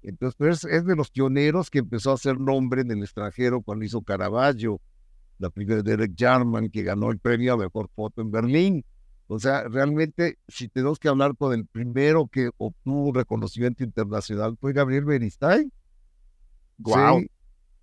Entonces, 0.01 0.35
pues, 0.37 0.63
es 0.65 0.85
de 0.85 0.95
los 0.95 1.09
pioneros 1.09 1.69
que 1.69 1.79
empezó 1.79 2.11
a 2.11 2.15
hacer 2.15 2.39
nombre 2.39 2.81
en 2.81 2.91
el 2.91 3.01
extranjero 3.01 3.61
cuando 3.61 3.85
hizo 3.85 4.01
Caravaggio, 4.01 4.79
la 5.39 5.49
primera 5.49 5.81
de 5.81 5.91
Derek 5.91 6.13
Jarman, 6.17 6.69
que 6.69 6.83
ganó 6.83 7.11
el 7.11 7.19
premio 7.19 7.53
a 7.53 7.57
Mejor 7.57 7.89
Foto 7.93 8.21
en 8.21 8.31
Berlín. 8.31 8.85
O 9.27 9.39
sea, 9.39 9.67
realmente, 9.67 10.37
si 10.47 10.67
tenemos 10.67 10.99
que 10.99 11.09
hablar 11.09 11.35
con 11.35 11.53
el 11.53 11.65
primero 11.65 12.27
que 12.27 12.51
obtuvo 12.57 13.11
reconocimiento 13.13 13.83
internacional, 13.83 14.55
fue 14.59 14.73
Gabriel 14.73 15.05
Beristain. 15.05 15.71
Wow. 16.77 17.25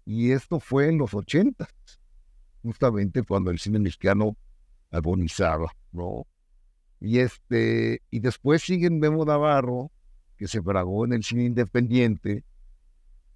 y 0.04 0.32
esto 0.32 0.60
fue 0.60 0.88
en 0.88 0.98
los 0.98 1.14
80, 1.14 1.66
justamente 2.62 3.22
cuando 3.22 3.50
el 3.50 3.58
cine 3.58 3.78
mexicano 3.78 4.36
agonizaba, 4.92 5.72
¿no? 5.90 6.26
Y 7.00 7.18
este, 7.18 8.00
y 8.10 8.20
después 8.20 8.62
sigue 8.62 8.88
Memo 8.88 9.24
Navarro, 9.24 9.90
que 10.36 10.46
se 10.46 10.62
fragó 10.62 11.04
en 11.04 11.14
el 11.14 11.24
cine 11.24 11.44
independiente, 11.46 12.44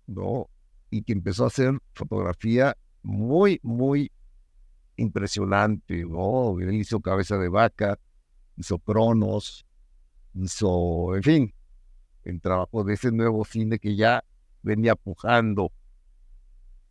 ¿no? 0.07 0.49
Y 0.91 1.03
que 1.03 1.13
empezó 1.13 1.45
a 1.45 1.49
hacer 1.49 1.77
fotografía 1.95 2.77
muy, 3.03 3.59
muy 3.63 4.13
impresionante, 4.97 6.05
¿no? 6.05 6.61
Él 6.61 6.75
hizo 6.75 7.01
Cabeza 7.01 7.39
de 7.39 7.49
Vaca, 7.49 7.99
hizo 8.57 8.79
Cronos, 8.79 9.67
hizo, 10.35 11.17
en 11.17 11.23
fin, 11.23 11.55
el 12.25 12.41
trabajo 12.41 12.85
de 12.85 12.95
ese 12.95 13.11
nuevo 13.11 13.45
cine 13.45 13.79
que 13.79 13.97
ya 13.97 14.23
venía 14.63 14.95
pujando 14.95 15.73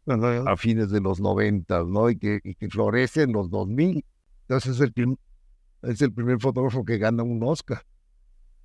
a 0.08 0.56
fines 0.56 0.90
de 0.92 1.02
los 1.02 1.20
90, 1.20 1.84
¿no? 1.86 2.10
Y 2.10 2.18
que, 2.18 2.40
y 2.44 2.56
que 2.56 2.70
florece 2.70 3.24
en 3.24 3.34
los 3.34 3.50
2000. 3.50 4.04
Entonces 4.48 4.80
es 4.80 4.92
el, 4.96 5.18
es 5.84 6.02
el 6.02 6.14
primer 6.14 6.40
fotógrafo 6.40 6.84
que 6.86 6.98
gana 6.98 7.24
un 7.24 7.42
Oscar 7.44 7.84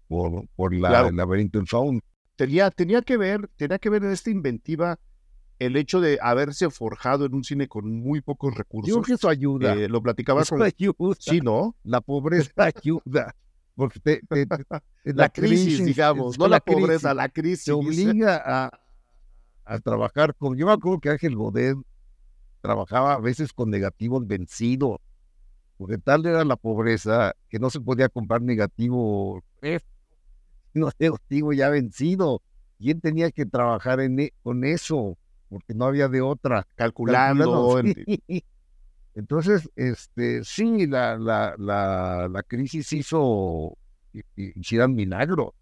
por, 0.09 0.74
la, 0.74 1.09
el 1.09 1.16
laberinto 1.16 1.59
en 1.59 1.66
Faun. 1.66 2.01
Tenía, 2.37 2.70
tenía, 2.70 3.03
que 3.03 3.16
ver, 3.16 3.49
tenía 3.57 3.78
que 3.78 3.91
ver 3.91 4.03
en 4.05 4.11
esta 4.12 4.31
inventiva 4.31 4.99
el 5.59 5.76
hecho 5.76 6.01
de 6.01 6.18
haberse 6.22 6.70
forjado 6.70 7.26
en 7.26 7.35
un 7.35 7.45
cine 7.45 7.68
con 7.68 7.91
muy 7.91 8.20
pocos 8.22 8.55
recursos. 8.55 8.89
Yo 8.89 8.95
creo 8.97 9.05
que 9.05 9.12
eso 9.12 9.28
ayuda. 9.28 9.74
eh, 9.74 9.89
lo 9.89 10.03
platicaba 10.03 10.43
Eso 10.43 10.57
con. 10.57 10.62
ayuda. 10.64 11.16
Sí, 11.18 11.41
¿no? 11.41 11.76
La 11.85 12.01
pobreza 12.01 12.51
ayuda. 12.57 13.35
Porque 13.74 14.01
te- 14.01 14.20
te- 14.28 14.47
te- 14.47 14.57
La, 15.14 15.28
crisis, 15.28 15.85
digamos, 15.85 16.39
no 16.39 16.49
la, 16.49 16.61
crisis 16.61 16.81
pobreza, 16.83 17.14
la 17.14 17.28
crisis. 17.28 17.64
te 17.66 17.72
obliga 17.72 18.43
a, 18.45 18.81
a 19.64 19.78
trabajar 19.78 20.35
con. 20.35 20.57
Yo 20.57 20.66
me 20.66 20.72
acuerdo 20.72 20.99
que 21.01 21.11
Ángel 21.11 21.37
Godet 21.37 21.76
trabajaba 22.62 23.14
a 23.14 23.20
veces 23.20 23.53
con 23.53 23.70
negativos 23.70 24.26
vencidos, 24.26 24.99
porque 25.81 25.97
tal 25.97 26.26
era 26.26 26.45
la 26.45 26.57
pobreza 26.57 27.35
que 27.49 27.59
no 27.59 27.70
se 27.70 27.81
podía 27.81 28.11
comprar 28.11 28.43
negativo, 28.43 29.43
eh, 29.62 29.81
no 30.74 30.91
negativo 30.99 31.55
ya 31.55 31.70
vencido. 31.70 32.43
Y 32.78 32.91
él 32.91 33.01
tenía 33.01 33.31
que 33.31 33.47
trabajar 33.47 33.99
en, 34.01 34.20
e- 34.20 34.35
con 34.43 34.62
eso, 34.66 35.16
porque 35.49 35.72
no 35.72 35.87
había 35.87 36.09
de 36.09 36.20
otra. 36.20 36.66
calculando. 36.74 37.45
Calculando, 37.51 37.78
en- 37.78 38.05
sí. 38.26 38.45
Entonces, 39.14 39.70
este, 39.74 40.45
sí, 40.45 40.87
la, 40.87 41.16
la, 41.16 41.55
la, 41.57 42.28
la 42.31 42.43
crisis 42.43 42.93
hizo 42.93 43.78
hicieran 44.37 44.95
milagro, 44.95 45.55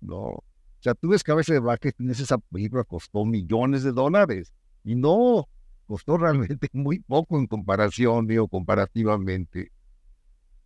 ¿no? 0.00 0.16
O 0.18 0.44
sea, 0.78 0.94
tú 0.94 1.08
ves 1.08 1.24
Cabeza 1.24 1.52
de 1.54 1.58
Vaca, 1.58 1.90
tienes 1.90 2.20
esa 2.20 2.38
película, 2.38 2.84
costó 2.84 3.24
millones 3.24 3.82
de 3.82 3.90
dólares, 3.90 4.52
y 4.84 4.94
no, 4.94 5.48
costó 5.86 6.16
realmente 6.18 6.68
muy 6.72 6.98
poco 7.00 7.38
en 7.38 7.46
comparación, 7.46 8.26
digo, 8.26 8.48
comparativamente. 8.48 9.70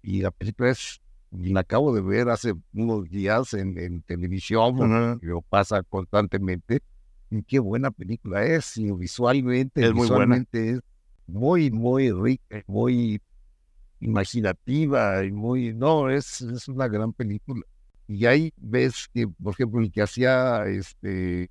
Y 0.03 0.23
la 0.23 0.31
película 0.31 0.71
es, 0.71 1.01
la 1.31 1.61
acabo 1.61 1.95
de 1.95 2.01
ver 2.01 2.29
hace 2.31 2.55
unos 2.73 3.09
días 3.09 3.55
en, 3.55 3.79
en 3.79 4.03
televisión, 4.03 4.83
Ajá. 4.83 5.19
lo 5.23 5.43
pasa 5.43 5.83
constantemente, 5.83 6.81
y 7.31 7.43
qué 7.45 7.59
buena 7.61 7.91
película 7.91 8.45
es, 8.45 8.77
y 8.77 8.91
visualmente, 8.93 9.83
Es 9.83 9.93
muy 9.93 10.09
buena. 10.09 10.37
visualmente 10.37 10.71
es 10.71 10.81
muy, 11.27 11.71
muy 11.71 12.11
rica, 12.11 12.65
muy 12.67 13.21
imaginativa 14.01 15.23
y 15.25 15.31
muy, 15.31 15.75
no, 15.75 16.11
es, 16.11 16.41
es 16.41 16.69
una 16.69 16.89
gran 16.89 17.13
película. 17.13 17.63
Y 18.09 18.27
ahí 18.27 18.53
ves 18.57 19.09
que, 19.15 19.29
por 19.29 19.53
ejemplo, 19.53 19.81
el 19.81 19.93
que 19.93 20.03
hacía 20.03 20.65
este 20.67 21.51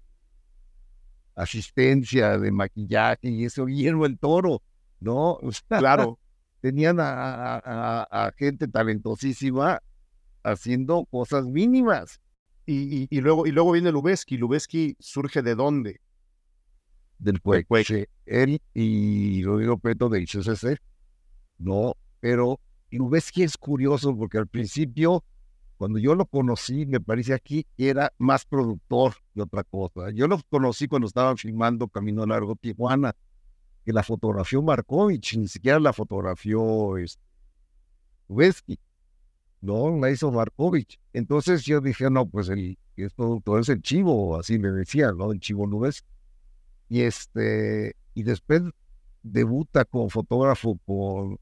asistencia 1.42 2.38
de 2.38 2.52
maquillaje 2.52 3.30
y 3.30 3.46
eso, 3.46 3.66
Guillermo 3.66 4.06
el 4.06 4.18
Toro, 4.18 4.62
¿no? 5.00 5.34
O 5.34 5.52
sea, 5.52 5.80
Claro. 5.80 6.20
tenían 6.62 7.00
a, 7.00 7.06
a- 7.56 7.62
a- 7.64 8.28
a 8.28 8.32
gente 8.34 8.68
talentosísima 8.68 9.82
haciendo 10.44 11.06
cosas 11.06 11.46
mínimas 11.46 12.20
Y, 12.66 13.04
y- 13.04 13.08
y 13.10 13.22
luego, 13.22 13.48
y 13.48 13.52
luego 13.52 13.72
viene 13.72 13.92
Lubeski. 13.92 14.38
Lubeski 14.38 14.96
surge 15.00 15.42
de 15.42 15.56
dónde? 15.56 16.02
del 17.18 17.42
Cuec. 17.42 17.68
Él 18.26 18.62
y 18.74 19.44
Rodrigo 19.44 19.78
Peto 19.78 20.08
de 20.08 20.22
ICCC, 20.22 20.78
¿no? 21.58 21.96
Pero 22.22 22.60
Lubeski 22.92 23.44
es 23.44 23.58
curioso 23.58 24.16
porque 24.16 24.38
al 24.38 24.48
principio, 24.48 25.24
cuando 25.80 25.98
yo 25.98 26.14
lo 26.14 26.26
conocí, 26.26 26.86
me 26.86 27.00
parece 27.00 27.34
aquí 27.34 27.66
era 27.78 28.12
más 28.18 28.44
productor 28.44 29.14
que 29.34 29.42
otra 29.42 29.64
cosa. 29.64 30.12
Yo 30.12 30.28
lo 30.28 30.38
conocí 30.50 30.90
cuando 30.90 31.08
estaban 31.08 31.38
filmando 31.38 31.88
Camino 31.88 32.26
Largo 32.26 32.58
Tijuana, 32.58 33.16
que 33.86 33.94
la 33.94 34.04
fotografió 34.04 34.62
Markovich, 34.62 35.38
ni 35.38 35.48
siquiera 35.48 35.80
la 35.80 35.94
fotografió 35.94 36.98
este, 36.98 37.24
Lubeski, 38.28 38.78
¿no? 39.62 39.98
La 39.98 40.12
hizo 40.12 40.30
Markovich. 40.34 41.00
Entonces 41.14 41.64
yo 41.64 41.80
dije, 41.80 42.10
no, 42.10 42.26
pues 42.28 42.50
el 42.50 42.78
es 42.98 43.14
productor 43.14 43.62
es 43.62 43.70
el 43.70 43.82
chivo, 43.82 44.38
así 44.38 44.60
me 44.60 44.72
decía, 44.72 45.14
¿no? 45.14 45.32
El 45.32 45.40
chivo 45.40 45.66
Lubeski. 45.66 46.10
Y 46.90 47.04
este, 47.04 47.96
y 48.14 48.24
después 48.24 48.64
debuta 49.24 49.86
como 49.86 50.10
fotógrafo 50.10 50.78
con 50.86 51.40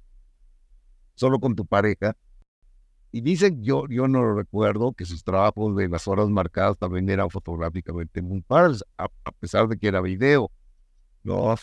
solo 1.15 1.39
con 1.39 1.55
tu 1.55 1.65
pareja. 1.65 2.15
Y 3.17 3.21
dicen, 3.21 3.63
yo, 3.63 3.87
yo 3.89 4.07
no 4.07 4.35
recuerdo, 4.35 4.93
que 4.93 5.03
sus 5.03 5.23
trabajos 5.23 5.75
de 5.75 5.89
las 5.89 6.07
horas 6.07 6.29
marcadas 6.29 6.77
también 6.77 7.09
eran 7.09 7.31
fotográficamente 7.31 8.21
muy 8.21 8.41
padres, 8.41 8.83
a, 8.95 9.05
a 9.23 9.31
pesar 9.31 9.67
de 9.67 9.75
que 9.75 9.87
era 9.87 10.01
video. 10.01 10.51
¿no? 11.23 11.55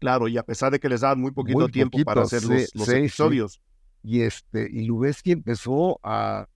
Claro, 0.00 0.26
y 0.26 0.36
a 0.36 0.42
pesar 0.42 0.72
de 0.72 0.80
que 0.80 0.88
les 0.88 1.02
daban 1.02 1.20
muy 1.20 1.30
poquito 1.30 1.60
Muy 1.60 1.70
tiempo 1.70 1.92
poquito, 1.92 2.06
para 2.06 2.22
hacer 2.22 2.40
sí, 2.40 2.48
los, 2.48 2.74
los 2.74 2.84
sí, 2.86 2.90
sí. 2.90 2.96
episodios. 2.98 3.62
Y 4.02 4.22
este, 4.22 4.68
y 4.68 4.84
Lubeski 4.84 5.30
empezó 5.30 6.00
a, 6.02 6.48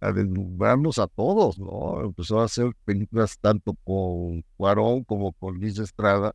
a 0.00 0.12
deslumbrarnos 0.12 0.98
a 0.98 1.06
todos, 1.06 1.58
¿no? 1.58 2.02
Empezó 2.02 2.40
a 2.40 2.44
hacer 2.44 2.72
películas 2.84 3.38
tanto 3.38 3.72
con 3.84 4.44
Cuarón 4.58 5.02
como 5.04 5.32
con 5.32 5.58
Luis 5.58 5.78
Estrada, 5.78 6.34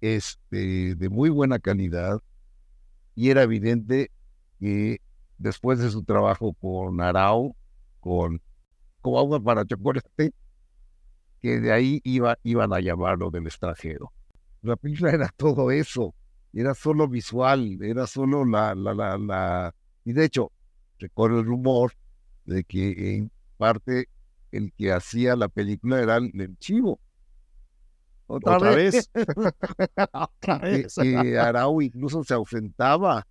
este, 0.00 0.96
de 0.96 1.08
muy 1.08 1.30
buena 1.30 1.60
calidad, 1.60 2.20
y 3.14 3.30
era 3.30 3.44
evidente 3.44 4.10
que 4.58 5.00
después 5.40 5.78
de 5.78 5.90
su 5.90 6.04
trabajo 6.04 6.52
con 6.60 7.00
Arau, 7.00 7.56
con 7.98 8.40
Como 9.00 9.18
Agua 9.18 9.42
para 9.42 9.64
Chocolate, 9.64 10.32
que 11.40 11.58
de 11.60 11.72
ahí 11.72 12.00
iba, 12.04 12.38
iban 12.42 12.72
a 12.74 12.80
llamarlo 12.80 13.30
del 13.30 13.46
extranjero. 13.46 14.12
La 14.62 14.76
película 14.76 15.10
era 15.12 15.30
todo 15.34 15.70
eso, 15.70 16.14
era 16.52 16.74
solo 16.74 17.08
visual, 17.08 17.78
era 17.82 18.06
solo 18.06 18.44
la, 18.44 18.74
la, 18.74 18.92
la, 18.92 19.16
la... 19.16 19.74
Y 20.04 20.12
de 20.12 20.26
hecho, 20.26 20.52
recuerdo 20.98 21.40
el 21.40 21.46
rumor 21.46 21.92
de 22.44 22.62
que 22.64 23.16
en 23.16 23.32
parte 23.56 24.08
el 24.52 24.72
que 24.76 24.92
hacía 24.92 25.36
la 25.36 25.48
película 25.48 26.02
era 26.02 26.18
el, 26.18 26.58
chivo. 26.58 27.00
Otra 28.26 28.58
vez. 28.58 29.10
Otra 30.12 30.60
Que, 30.60 30.82
vez. 30.82 30.94
que 30.94 31.38
Arau 31.38 31.80
incluso 31.80 32.22
se 32.24 32.34
ausentaba 32.34 33.26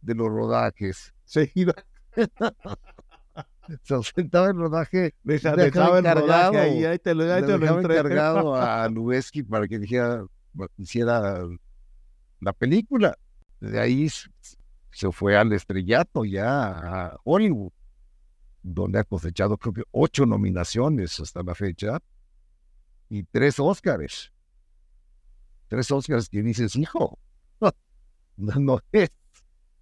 de 0.00 0.14
los 0.14 0.28
rodajes. 0.28 1.13
Se 1.24 1.50
iba, 1.54 1.72
Se 3.82 3.94
ausentaba 3.94 4.48
del 4.48 4.56
rodaje, 4.58 5.14
deja- 5.22 5.56
Dejaba 5.56 5.98
el 5.98 6.04
rodaje 6.04 6.18
encargado. 6.18 6.58
ahí, 6.58 6.84
ahí 6.84 6.98
te 6.98 7.14
lo, 7.14 7.24
ahí 7.32 7.40
le 7.40 7.46
te 7.46 7.58
lo 7.58 7.80
encargado 7.80 8.54
a 8.54 8.88
Lubeski 8.90 9.42
para 9.42 9.66
que 9.66 9.78
dijera, 9.78 10.24
hiciera 10.76 11.46
la 12.40 12.52
película. 12.52 13.16
De 13.60 13.80
ahí 13.80 14.08
se 14.90 15.10
fue 15.12 15.36
al 15.36 15.52
estrellato 15.54 16.24
ya 16.26 16.68
a 17.06 17.16
Hollywood, 17.24 17.72
donde 18.62 18.98
ha 18.98 19.04
cosechado 19.04 19.56
creo 19.56 19.72
que 19.72 19.82
ocho 19.92 20.26
nominaciones 20.26 21.18
hasta 21.20 21.42
la 21.42 21.54
fecha 21.54 21.98
y 23.08 23.22
tres 23.24 23.58
Óscares. 23.58 24.30
Tres 25.68 25.90
Óscares 25.90 26.28
que 26.28 26.42
dices, 26.42 26.76
hijo, 26.76 27.18
no, 28.36 28.52
no 28.60 28.80
es, 28.92 29.10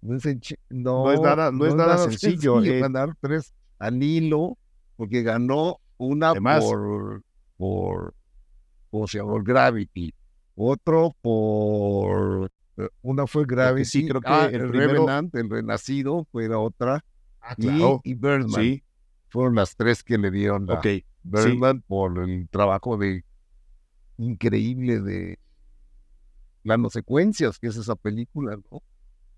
no 0.03 0.15
es, 0.17 0.25
enchi- 0.25 0.57
no, 0.69 1.05
No 1.05 1.11
es 1.11 1.21
nada- 1.21 1.51
no 1.51 1.65
es 1.65 1.75
nada 1.75 1.97
sencillo, 1.97 2.61
eh. 2.63 2.79
ganar 2.79 3.15
tres 3.21 3.53
al 3.79 4.01
hilo, 4.03 4.57
porque 4.97 5.23
ganó 5.23 5.77
una 5.97 6.31
Además- 6.31 6.63
por, 6.63 7.23
por, 7.57 8.13
¿cómo 8.91 9.07
se 9.07 9.17
llama? 9.19 9.41
Gravity, 9.43 10.13
otro 10.55 11.15
por, 11.21 12.51
eh, 12.77 12.89
una 13.01 13.25
fue 13.27 13.45
Gravity, 13.45 13.85
sí 13.85 14.07
creo 14.07 14.21
que 14.21 14.27
ah, 14.29 14.45
el 14.45 14.61
el, 14.61 14.69
primero- 14.69 14.93
Revenant, 14.93 15.33
el 15.35 15.49
Renacido, 15.49 16.25
fue 16.31 16.47
la 16.49 16.59
otra, 16.59 17.03
Ah, 17.41 17.55
y, 17.57 17.61
claro. 17.63 18.01
y 18.03 18.13
Birdman, 18.13 18.61
Sí, 18.61 18.83
fueron 19.29 19.55
las 19.55 19.75
tres 19.75 20.03
que 20.03 20.17
le 20.17 20.31
dieron 20.31 20.69
ok. 20.69 20.85
Birdman 21.23 21.81
por 21.87 22.19
el 22.29 22.47
trabajo 22.49 22.97
de 22.97 23.23
increíble 24.17 24.99
de 25.01 25.39
planosecuencias 26.63 27.59
que 27.59 27.67
es 27.67 27.75
esa 27.77 27.95
película, 27.95 28.57
¿no? 28.71 28.81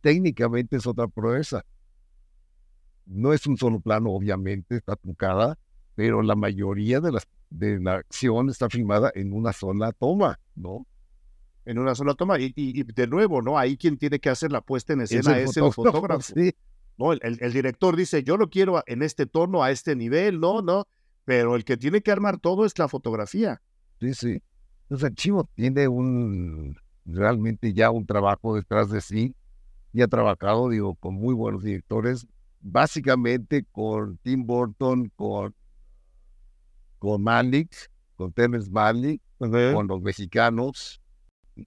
Técnicamente 0.09 0.75
es 0.75 0.85
otra 0.85 1.07
proeza. 1.07 1.65
No 3.07 3.33
es 3.33 3.47
un 3.47 3.57
solo 3.57 3.79
plano, 3.79 4.11
obviamente, 4.11 4.75
está 4.75 4.95
trucada, 4.95 5.57
pero 5.95 6.21
la 6.21 6.35
mayoría 6.35 7.01
de 7.01 7.11
las 7.11 7.27
de 7.49 7.79
la 7.79 7.95
acción 7.95 8.51
está 8.51 8.69
filmada 8.69 9.11
en 9.15 9.33
una 9.33 9.51
sola 9.51 9.91
toma, 9.93 10.39
¿no? 10.53 10.85
En 11.65 11.79
una 11.79 11.95
sola 11.95 12.13
toma. 12.13 12.39
Y, 12.39 12.53
y- 12.55 12.81
y 12.81 12.83
de 12.83 13.07
nuevo, 13.07 13.41
¿no? 13.41 13.57
Ahí 13.57 13.77
quien 13.77 13.97
tiene 13.97 14.19
que 14.19 14.29
hacer 14.29 14.51
la 14.51 14.61
puesta 14.61 14.93
en 14.93 15.01
escena 15.01 15.39
el 15.39 15.45
es 15.45 15.57
el 15.57 15.73
fotógrafo. 15.73 16.21
sí. 16.21 16.53
¿no? 16.99 17.11
El, 17.11 17.19
el- 17.41 17.51
director 17.51 17.95
dice, 17.95 18.21
yo 18.23 18.37
lo 18.37 18.51
quiero 18.51 18.83
en 18.85 19.01
este 19.01 19.25
tono, 19.25 19.63
a 19.63 19.71
este 19.71 19.95
nivel, 19.95 20.39
no, 20.39 20.61
no. 20.61 20.85
Pero 21.23 21.55
el 21.55 21.65
que 21.65 21.77
tiene 21.77 22.01
que 22.01 22.11
armar 22.11 22.37
todo 22.39 22.63
es 22.63 22.77
la 22.77 22.87
fotografía. 22.87 23.59
Sí, 23.99 24.13
sí. 24.13 24.39
Entonces 24.83 25.09
el 25.09 25.15
Chivo 25.15 25.49
tiene 25.55 25.87
un 25.87 26.77
realmente 27.05 27.73
ya 27.73 27.89
un 27.89 28.05
trabajo 28.05 28.55
detrás 28.55 28.91
de 28.91 29.01
sí 29.01 29.33
y 29.95 30.01
ha 30.01 30.09
trabajado, 30.09 30.67
digo, 30.67 30.95
con 30.95 31.15
muy 31.15 31.33
buenos 31.33 31.63
directores, 31.63 32.27
básicamente 32.59 33.63
con 33.71 34.17
Tim 34.17 34.45
Burton, 34.45 35.09
con, 35.15 35.55
con 36.99 37.23
Malik, 37.23 37.73
con 38.17 38.33
Terrence 38.33 38.69
Malick, 38.69 39.21
con 39.37 39.87
los 39.87 40.01
mexicanos, 40.01 40.99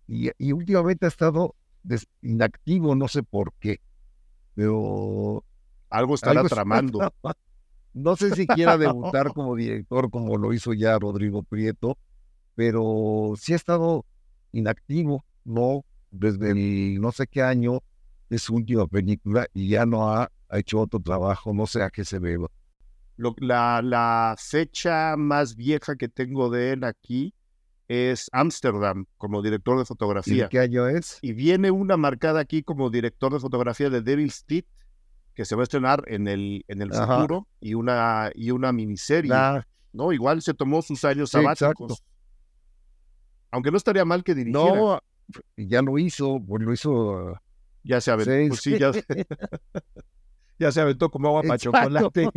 y, 0.07 0.29
y 0.37 0.53
últimamente 0.53 1.07
ha 1.07 1.09
estado 1.09 1.55
inactivo, 2.21 2.95
no 2.95 3.09
sé 3.09 3.23
por 3.23 3.55
qué, 3.55 3.81
pero 4.55 5.43
Algo 5.89 6.15
estará 6.15 6.41
algo 6.41 6.51
tramando. 6.51 7.11
No 7.95 8.15
sé 8.15 8.33
si 8.37 8.47
quiera 8.47 8.77
debutar 8.77 9.33
como 9.35 9.57
director 9.57 10.11
como 10.11 10.37
lo 10.37 10.53
hizo 10.53 10.75
ya 10.75 10.99
Rodrigo 10.99 11.43
Prieto, 11.43 11.97
pero 12.55 13.33
sí 13.39 13.55
ha 13.55 13.57
estado 13.57 14.05
inactivo, 14.53 15.25
no, 15.45 15.85
desde 16.11 16.51
el 16.51 17.01
no 17.01 17.11
sé 17.11 17.27
qué 17.27 17.43
año 17.43 17.81
es 18.31 18.43
su 18.43 18.55
última 18.55 18.87
película 18.87 19.47
y 19.55 19.69
ya 19.69 19.87
no 19.87 20.11
ha, 20.11 20.31
hecho 20.51 20.81
otro 20.81 21.01
trabajo, 21.01 21.53
no 21.53 21.67
sé 21.67 21.83
a 21.83 21.91
qué 21.91 22.05
se 22.05 22.19
deba. 22.21 22.49
la, 23.17 23.83
la 23.83 24.35
fecha 24.39 25.15
más 25.17 25.57
vieja 25.57 25.97
que 25.97 26.09
tengo 26.09 26.49
de 26.49 26.73
él 26.73 26.85
aquí 26.85 27.35
es 27.89 28.29
Ámsterdam 28.33 29.07
como 29.17 29.43
director 29.43 29.79
de 29.79 29.85
fotografía. 29.85 30.47
¿Y 30.47 30.49
qué 30.49 30.61
año 30.61 30.87
es? 30.87 31.19
Y 31.23 31.33
viene 31.33 31.71
una 31.71 31.97
marcada 31.97 32.41
aquí 32.41 32.63
como 32.63 32.91
director 32.91 33.33
de 33.33 33.41
fotografía 33.41 33.91
de 33.91 34.03
Devil's 34.03 34.45
Teeth, 34.45 34.67
que 35.35 35.45
se 35.45 35.55
va 35.55 35.63
a 35.63 35.65
estrenar 35.65 36.03
en 36.07 36.29
el, 36.29 36.65
en 36.69 36.83
el 36.83 36.93
futuro, 36.93 37.47
y 37.61 37.75
una, 37.75 38.31
y 38.35 38.51
una 38.51 38.73
miniserie. 38.73 39.33
¿no? 39.93 40.13
Igual 40.13 40.43
se 40.43 40.53
tomó 40.53 40.83
sus 40.83 41.05
años 41.05 41.31
sabáticos. 41.31 42.03
Aunque 43.51 43.71
no 43.71 43.79
estaría 43.79 44.05
mal 44.05 44.23
que 44.23 44.35
dirigiera. 44.35 44.75
No, 44.75 45.01
ya 45.57 45.81
lo 45.81 45.99
hizo, 45.99 46.41
pues 46.47 46.63
lo 46.63 46.73
hizo. 46.73 47.41
Ya 47.89 48.03
se 48.03 48.11
aventó, 48.11 48.49
pues 48.49 48.61
sí, 48.61 48.79
ya, 48.79 48.93
ya, 50.59 50.71
se 50.71 50.81
aventó 50.83 51.11
como 51.11 51.29
agua 51.29 51.43
para 51.43 51.57
chocolate. 51.57 52.29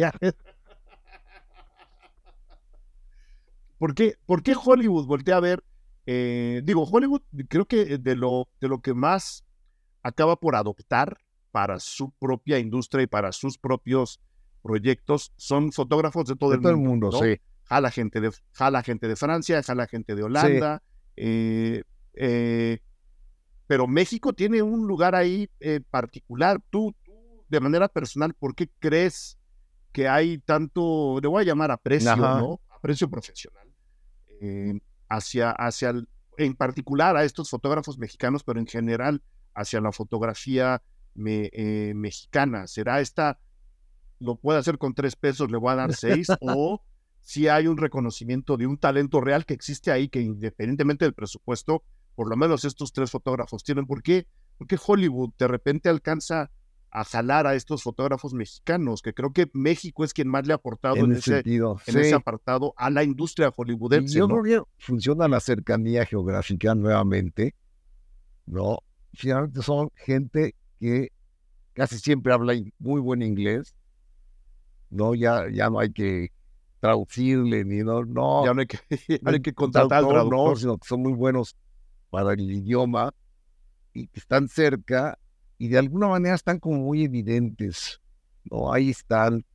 ¿Por 3.77 3.93
qué, 3.93 4.15
¿Por 4.25 4.43
qué 4.43 4.55
Hollywood 4.55 5.07
voltea 5.07 5.35
a 5.35 5.39
ver? 5.41 5.61
Eh, 6.05 6.61
digo, 6.63 6.85
Hollywood 6.85 7.21
creo 7.49 7.65
que 7.65 7.97
de 7.97 8.15
lo, 8.15 8.47
de 8.61 8.69
lo 8.69 8.79
que 8.79 8.93
más 8.93 9.43
acaba 10.03 10.37
por 10.37 10.55
adoptar 10.55 11.17
para 11.51 11.81
su 11.81 12.11
propia 12.11 12.57
industria 12.57 13.03
y 13.03 13.07
para 13.07 13.33
sus 13.33 13.57
propios 13.57 14.21
proyectos 14.63 15.33
son 15.35 15.73
fotógrafos 15.73 16.27
de 16.27 16.37
todo, 16.37 16.53
el, 16.53 16.61
mundo, 16.77 17.09
¿no? 17.11 17.19
sí. 17.19 17.41
Jala 17.65 17.91
gente 17.91 18.21
de, 18.21 18.31
jala 18.53 18.83
gente 18.83 19.09
de 19.09 19.17
Francia, 19.17 19.61
jala 19.63 19.85
gente 19.87 20.15
de 20.15 20.23
Holanda. 20.23 20.81
Eh, 21.17 21.83
eh, 22.13 22.79
pero 23.71 23.87
México 23.87 24.33
tiene 24.33 24.61
un 24.61 24.85
lugar 24.85 25.15
ahí 25.15 25.49
particular. 25.89 26.61
Tú, 26.69 26.93
tú, 27.05 27.13
de 27.47 27.61
manera 27.61 27.87
personal, 27.87 28.33
¿por 28.33 28.53
qué 28.53 28.69
crees 28.79 29.37
que 29.93 30.09
hay 30.09 30.39
tanto, 30.39 31.21
le 31.21 31.29
voy 31.29 31.43
a 31.43 31.45
llamar 31.45 31.71
aprecio, 31.71 32.13
¿no? 32.17 32.59
Aprecio 32.67 33.09
profesional 33.09 33.73
eh, 34.41 34.77
hacia, 35.07 35.51
hacia 35.51 35.93
en 36.35 36.53
particular 36.53 37.15
a 37.15 37.23
estos 37.23 37.49
fotógrafos 37.49 37.97
mexicanos, 37.97 38.43
pero 38.43 38.59
en 38.59 38.67
general 38.67 39.23
hacia 39.55 39.79
la 39.79 39.93
fotografía 39.93 40.83
eh, 41.25 41.93
mexicana. 41.95 42.67
¿Será 42.67 42.99
esta, 42.99 43.39
lo 44.19 44.35
puede 44.35 44.59
hacer 44.59 44.79
con 44.79 44.93
tres 44.93 45.15
pesos, 45.15 45.49
le 45.49 45.55
voy 45.55 45.71
a 45.71 45.75
dar 45.77 45.93
seis? 45.93 46.27
o 46.41 46.83
si 47.21 47.47
hay 47.47 47.67
un 47.67 47.77
reconocimiento 47.77 48.57
de 48.57 48.67
un 48.67 48.77
talento 48.77 49.21
real 49.21 49.45
que 49.45 49.53
existe 49.53 49.91
ahí, 49.91 50.09
que 50.09 50.19
independientemente 50.19 51.05
del 51.05 51.13
presupuesto, 51.13 51.85
por 52.15 52.29
lo 52.29 52.35
menos 52.35 52.65
estos 52.65 52.93
tres 52.93 53.11
fotógrafos 53.11 53.63
tienen. 53.63 53.85
¿Por 53.85 54.03
qué? 54.03 54.27
Porque 54.57 54.77
Hollywood 54.85 55.31
de 55.37 55.47
repente 55.47 55.89
alcanza 55.89 56.51
a 56.91 57.05
jalar 57.05 57.47
a 57.47 57.55
estos 57.55 57.83
fotógrafos 57.83 58.33
mexicanos, 58.33 59.01
que 59.01 59.13
creo 59.13 59.31
que 59.31 59.49
México 59.53 60.03
es 60.03 60.13
quien 60.13 60.27
más 60.27 60.45
le 60.45 60.53
ha 60.53 60.57
aportado 60.57 60.97
en, 60.97 61.13
ese, 61.13 61.41
en 61.45 61.77
ese, 61.85 62.13
apartado 62.13 62.73
a 62.75 62.89
la 62.89 63.03
industria 63.03 63.49
hollywoodense. 63.49 64.17
Yo 64.17 64.27
creo 64.27 64.43
que 64.43 64.61
funciona 64.77 65.27
la 65.29 65.39
cercanía 65.39 66.05
geográfica 66.05 66.75
nuevamente, 66.75 67.55
¿no? 68.45 68.79
Finalmente 69.13 69.61
son 69.61 69.89
gente 69.95 70.55
que 70.79 71.11
casi 71.73 71.97
siempre 71.97 72.33
habla 72.33 72.53
muy 72.77 72.99
buen 72.99 73.21
inglés, 73.21 73.73
¿no? 74.89 75.15
Ya, 75.15 75.45
ya 75.49 75.69
no 75.69 75.79
hay 75.79 75.93
que 75.93 76.33
traducirle, 76.81 77.63
ni 77.63 77.83
no, 77.83 78.03
no. 78.03 78.45
Ya 78.45 78.53
no 78.53 78.59
hay 78.61 78.67
que, 78.67 78.79
no 79.21 79.31
hay 79.31 79.41
que 79.41 79.53
contratar 79.53 80.03
al 80.03 80.29
No, 80.29 80.55
sino 80.57 80.77
que 80.77 80.87
son 80.87 81.03
muy 81.03 81.13
buenos 81.13 81.55
para 82.11 82.33
el 82.33 82.41
idioma 82.41 83.11
y 83.93 84.05
que 84.07 84.19
están 84.19 84.47
cerca 84.47 85.17
y 85.57 85.69
de 85.69 85.79
alguna 85.79 86.07
manera 86.07 86.35
están 86.35 86.59
como 86.59 86.77
muy 86.77 87.03
evidentes, 87.03 88.01
¿no? 88.43 88.71
Ahí 88.71 88.91
están. 88.91 89.45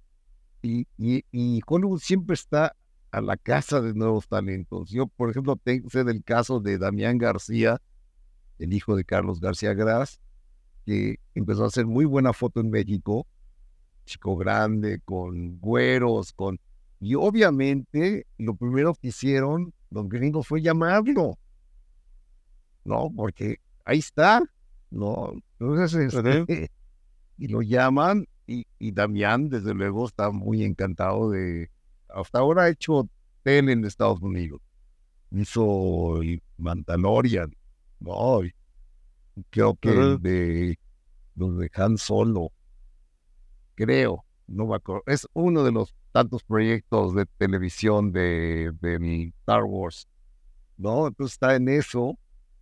Y, 0.62 0.86
y, 0.98 1.61
Hollywood 1.64 2.00
siempre 2.00 2.34
está 2.34 2.74
a 3.12 3.20
la 3.20 3.36
casa 3.36 3.80
de 3.80 3.94
nuevos 3.94 4.26
talentos. 4.26 4.90
Yo, 4.90 5.07
por 5.07 5.30
ejemplo, 5.30 5.61
sé 5.88 6.02
del 6.02 6.24
caso 6.24 6.59
de 6.59 6.78
Damián 6.78 7.18
García, 7.18 7.80
el 8.59 8.72
hijo 8.72 8.96
de 8.96 9.04
Carlos 9.04 9.40
García 9.40 9.74
Gras, 9.74 10.20
que 10.84 11.20
empezó 11.34 11.64
a 11.64 11.68
hacer 11.68 11.86
muy 11.86 12.04
buena 12.04 12.32
foto 12.32 12.61
en 12.61 12.70
México, 12.70 13.26
chico 14.07 14.36
grande, 14.36 15.00
con 15.04 15.59
güeros, 15.59 16.32
con... 16.32 16.59
Y 16.98 17.14
obviamente 17.14 18.26
lo 18.38 18.54
primero 18.57 18.94
que 18.94 19.09
hicieron 19.09 19.72
los 19.90 20.09
gringos 20.09 20.46
fue 20.46 20.62
llamarlo, 20.62 21.38
¿no? 22.87 23.11
Porque 23.14 23.61
ahí 23.84 23.99
está, 23.99 24.43
¿no? 24.91 25.34
Entonces, 25.59 26.14
este, 26.14 26.70
y 27.39 27.49
lo 27.49 27.62
llaman 27.62 28.26
y, 28.47 28.66
y, 28.78 28.93
Damián, 28.93 29.49
desde 29.49 29.74
luego, 29.74 30.07
está 30.07 30.30
muy 30.30 30.62
encantado 30.62 31.30
de... 31.30 31.70
Hasta 32.09 32.39
ahora 32.39 32.64
ha 32.64 32.68
hecho 32.68 33.09
tele 33.43 33.72
en 33.72 33.84
Estados 33.84 34.22
Unidos. 34.22 34.61
Hizo 35.32 36.20
Mandalorian, 36.57 37.53
¿no? 37.99 38.41
creo 39.51 39.74
que 39.74 39.91
de 39.91 40.78
los 41.34 41.59
de 41.59 41.70
Han 41.74 41.99
Solo, 41.99 42.53
creo, 43.74 44.24
no 44.47 44.66
me 44.66 44.76
acuerdo. 44.76 45.03
Es 45.07 45.26
uno 45.34 45.64
de 45.64 45.72
los 45.72 45.95
tantos 46.12 46.43
proyectos 46.45 47.14
de 47.14 47.26
televisión 47.37 48.12
de, 48.12 48.72
de 48.80 49.32
Star 49.41 49.64
Wars, 49.64 50.09
¿no? 50.78 51.09
Entonces 51.09 51.34
está 51.34 51.57
en 51.57 51.68
eso 51.68 52.18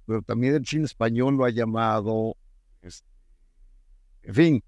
pero 0.07 0.23
también 0.23 0.55
el 0.55 0.67
cine 0.67 0.85
español 0.85 1.37
lo 1.37 1.45
ha 1.45 1.51
llamado, 1.51 2.37
este, 2.83 3.09
en 4.23 4.35
fin, 4.35 4.65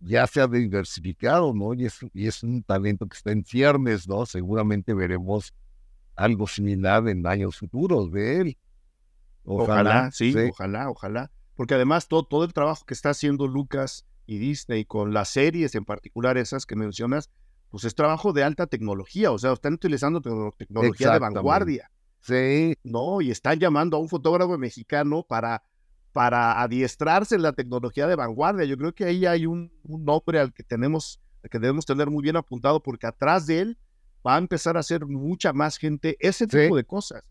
ya 0.00 0.26
se 0.26 0.40
ha 0.40 0.46
diversificado, 0.46 1.54
¿no? 1.54 1.74
Y 1.74 1.86
es, 1.86 2.00
y 2.12 2.26
es 2.26 2.42
un 2.42 2.62
talento 2.62 3.06
que 3.06 3.16
está 3.16 3.32
en 3.32 3.44
ciernes, 3.44 4.08
¿no? 4.08 4.26
Seguramente 4.26 4.94
veremos 4.94 5.54
algo 6.16 6.46
similar 6.46 7.08
en 7.08 7.26
años 7.26 7.56
futuros 7.56 8.10
de 8.10 8.40
él. 8.40 8.58
Ojalá, 9.44 10.10
sí, 10.12 10.34
ojalá, 10.50 10.90
ojalá. 10.90 11.30
Porque 11.54 11.74
además 11.74 12.08
todo, 12.08 12.24
todo 12.24 12.44
el 12.44 12.52
trabajo 12.52 12.84
que 12.84 12.94
está 12.94 13.10
haciendo 13.10 13.46
Lucas 13.46 14.06
y 14.26 14.38
Disney 14.38 14.84
con 14.84 15.12
las 15.12 15.28
series, 15.28 15.74
en 15.74 15.84
particular 15.84 16.36
esas 16.36 16.66
que 16.66 16.76
mencionas, 16.76 17.30
pues 17.70 17.84
es 17.84 17.94
trabajo 17.94 18.32
de 18.32 18.44
alta 18.44 18.66
tecnología, 18.66 19.30
o 19.30 19.38
sea, 19.38 19.52
están 19.52 19.74
utilizando 19.74 20.20
tecnología 20.56 21.12
de 21.12 21.18
vanguardia. 21.18 21.90
Sí. 22.22 22.76
No, 22.84 23.20
y 23.20 23.30
están 23.30 23.58
llamando 23.58 23.96
a 23.96 24.00
un 24.00 24.08
fotógrafo 24.08 24.56
mexicano 24.56 25.24
para, 25.28 25.62
para 26.12 26.62
adiestrarse 26.62 27.34
en 27.34 27.42
la 27.42 27.52
tecnología 27.52 28.06
de 28.06 28.16
vanguardia. 28.16 28.64
Yo 28.64 28.76
creo 28.76 28.94
que 28.94 29.04
ahí 29.04 29.26
hay 29.26 29.46
un, 29.46 29.72
un 29.84 30.04
nombre 30.04 30.38
al 30.38 30.52
que 30.52 30.62
tenemos, 30.62 31.20
que 31.50 31.58
debemos 31.58 31.84
tener 31.84 32.10
muy 32.10 32.22
bien 32.22 32.36
apuntado, 32.36 32.82
porque 32.82 33.06
atrás 33.06 33.46
de 33.46 33.60
él 33.60 33.78
va 34.26 34.36
a 34.36 34.38
empezar 34.38 34.76
a 34.76 34.80
hacer 34.80 35.04
mucha 35.06 35.52
más 35.52 35.76
gente 35.76 36.16
ese 36.20 36.46
tipo 36.46 36.76
de 36.76 36.84
cosas. 36.84 37.22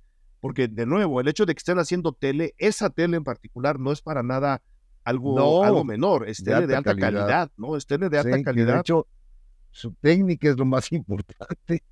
Porque, 0.42 0.68
de 0.68 0.86
nuevo, 0.86 1.22
el 1.22 1.28
hecho 1.28 1.46
de 1.46 1.54
que 1.54 1.60
estén 1.60 1.78
haciendo 1.78 2.14
tele, 2.14 2.56
esa 2.58 2.90
tele 2.90 3.18
en 3.18 3.24
particular, 3.24 3.80
no 3.80 3.92
es 3.92 4.02
para 4.02 4.24
nada 4.24 4.62
algo, 5.04 5.64
algo 5.64 5.84
menor, 5.84 6.28
es 6.28 6.44
tele 6.44 6.68
de 6.68 6.76
alta, 6.76 6.96
calidad. 6.96 7.52
¿no? 7.58 7.78
Es 7.78 7.86
tele 7.86 8.10
de 8.10 8.18
alta 8.18 8.42
calidad. 8.44 8.74
De 8.74 8.80
hecho, 8.80 9.08
su 9.70 9.94
técnica 9.94 10.50
es 10.50 10.58
lo 10.58 10.66
más 10.66 10.92
importante. 10.92 11.84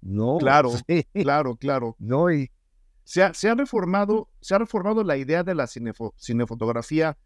No, 0.00 0.38
claro, 0.38 0.72
claro, 1.12 1.56
claro. 1.56 1.96
No, 1.98 2.30
y 2.32 2.50
se 3.04 3.22
ha, 3.22 3.34
se 3.34 3.48
ha, 3.48 3.54
reformado, 3.54 4.28
se 4.40 4.54
ha 4.54 4.58
reformado 4.58 5.02
la 5.02 5.16
idea 5.16 5.42
de 5.42 5.54
la 5.54 5.66
cinefotografía 5.66 7.16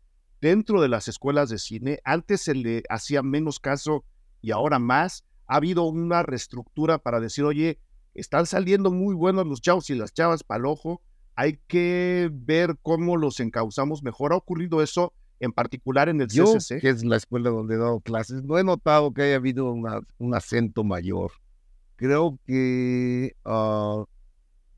dentro 0.41 0.81
de 0.81 0.89
las 0.89 1.09
escuelas 1.09 1.49
de 1.49 1.59
cine. 1.59 2.01
Antes 2.05 2.43
se 2.43 2.55
le 2.55 2.83
hacía 2.89 3.23
menos 3.23 3.61
caso 3.61 4.05
y 4.41 4.51
ahora 4.53 4.79
más. 4.79 5.25
Ha 5.47 5.57
habido 5.57 5.85
una 5.85 6.23
reestructura 6.23 6.99
para 6.99 7.21
decir, 7.21 7.45
oye, 7.45 7.79
están 8.15 8.47
saliendo 8.47 8.91
muy 8.91 9.15
buenos 9.15 9.47
los 9.47 9.61
chavos 9.61 9.91
y 9.91 9.95
las 9.95 10.15
chavas 10.15 10.45
para 10.45 10.61
el 10.61 10.67
ojo. 10.67 11.03
Hay 11.35 11.59
que 11.67 12.31
ver 12.33 12.77
cómo 12.83 13.17
los 13.17 13.41
encauzamos 13.41 14.03
mejor. 14.03 14.33
Ha 14.33 14.37
ocurrido 14.37 14.83
eso 14.83 15.13
en 15.41 15.53
particular 15.53 16.09
en 16.09 16.21
el 16.21 16.29
CCC. 16.29 16.81
que 16.81 16.91
es 16.91 17.05
la 17.05 17.17
escuela 17.17 17.51
donde 17.51 17.75
he 17.75 17.79
dado 17.79 17.99
clases, 18.01 18.45
no 18.45 18.59
he 18.59 18.65
notado 18.65 19.13
que 19.13 19.23
haya 19.23 19.37
habido 19.37 19.73
un 19.73 20.35
acento 20.35 20.85
mayor 20.85 21.33
creo 22.03 22.37
que 22.45 23.37
ah, 23.45 24.05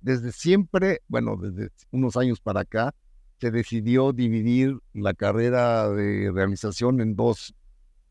desde 0.03 0.31
siempre, 0.31 1.01
bueno, 1.09 1.39
desde 1.39 1.71
unos 1.91 2.19
años 2.19 2.39
para 2.39 2.61
acá, 2.61 2.95
se 3.41 3.51
decidió 3.51 4.13
dividir 4.13 4.79
la 4.93 5.15
carrera 5.15 5.89
de 5.89 6.31
realización 6.31 7.01
en 7.01 7.17
dos 7.17 7.55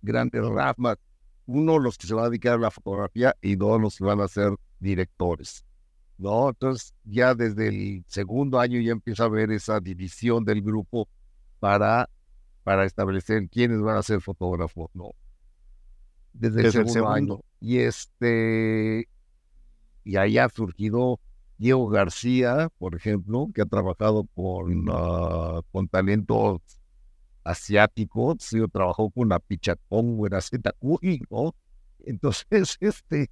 grandes 0.01 0.43
ramas. 0.43 0.97
Uno, 1.45 1.77
los 1.77 1.99
que 1.99 2.07
se 2.07 2.15
van 2.15 2.25
a 2.25 2.29
dedicar 2.29 2.53
a 2.55 2.57
la 2.57 2.71
fotografía 2.71 3.35
y 3.39 3.55
dos, 3.55 3.79
los 3.79 3.97
que 3.97 4.03
van 4.03 4.19
a 4.19 4.27
ser 4.27 4.55
directores. 4.79 5.63
¿no? 6.17 6.49
Entonces, 6.49 6.95
ya 7.03 7.35
desde 7.35 7.67
el 7.67 8.03
segundo 8.07 8.59
año 8.59 8.81
ya 8.81 8.93
empieza 8.93 9.23
a 9.23 9.25
haber 9.27 9.51
esa 9.51 9.79
división 9.79 10.43
del 10.43 10.63
grupo 10.63 11.07
para, 11.59 12.09
para 12.63 12.85
establecer 12.85 13.47
quiénes 13.47 13.79
van 13.79 13.97
a 13.97 14.01
ser 14.01 14.21
fotógrafos, 14.21 14.89
¿no? 14.95 15.11
Desde, 16.33 16.61
el, 16.61 16.71
segundo 16.71 17.09
año. 17.09 17.39
Y 17.63 17.79
este, 17.79 19.07
y 20.03 20.17
ahí 20.17 20.37
ha 20.37 20.49
surgido 20.49 21.21
Diego 21.57 21.87
García, 21.87 22.67
por 22.77 22.93
ejemplo, 22.93 23.47
que 23.55 23.61
ha 23.61 23.65
trabajado 23.65 24.27
con, 24.35 24.85
ah, 24.91 25.61
con 25.71 25.87
talentos 25.87 26.59
asiáticos, 27.45 28.39
sí, 28.39 28.59
trabajó 28.69 29.09
con 29.11 29.29
la 29.29 29.39
Pichacón 29.39 30.17
o 30.19 30.27
la 30.27 30.41
¿no? 31.29 31.55
Entonces, 31.99 32.77
este 32.81 33.31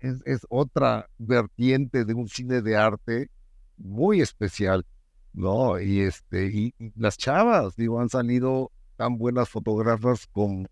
es, 0.00 0.20
es, 0.26 0.46
otra 0.50 1.08
vertiente 1.16 2.04
de 2.04 2.12
un 2.12 2.28
cine 2.28 2.60
de 2.60 2.76
arte 2.76 3.30
muy 3.78 4.20
especial, 4.20 4.84
¿no? 5.32 5.80
Y 5.80 6.00
este, 6.00 6.48
y, 6.48 6.74
las 6.94 7.16
chavas, 7.16 7.74
digo, 7.74 8.02
han 8.02 8.10
salido 8.10 8.70
tan 8.96 9.16
buenas 9.16 9.48
fotógrafas 9.48 10.26
como 10.26 10.66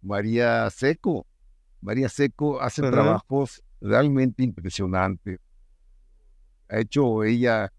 María 0.00 0.70
Seco. 0.70 1.26
María 1.80 2.08
Seco 2.08 2.60
hace 2.60 2.82
trabajos 2.82 3.62
realmente 3.80 4.42
impresionantes. 4.42 5.38
Ha 6.68 6.80
hecho 6.80 7.24
ella 7.24 7.72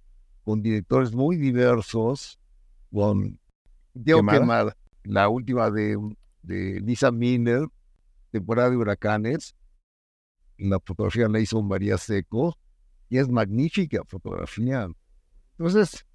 con 0.44 0.62
directores 0.62 1.14
muy 1.14 1.38
diversos, 1.38 2.40
con 2.92 3.40
Diego 3.94 4.26
Quemada, 4.26 4.76
la 5.04 5.30
última 5.30 5.70
de, 5.70 5.98
de 6.42 6.82
Lisa 6.82 7.12
Miller, 7.12 7.68
temporada 8.32 8.70
de 8.70 8.78
huracanes. 8.78 9.56
La 10.58 10.80
fotografía 10.80 11.28
la 11.28 11.40
hizo 11.40 11.62
María 11.62 11.98
Seco 11.98 12.58
y 13.10 13.18
es 13.18 13.30
magnífica 13.30 14.04
fotografía. 14.06 14.88
Entonces, 15.58 16.06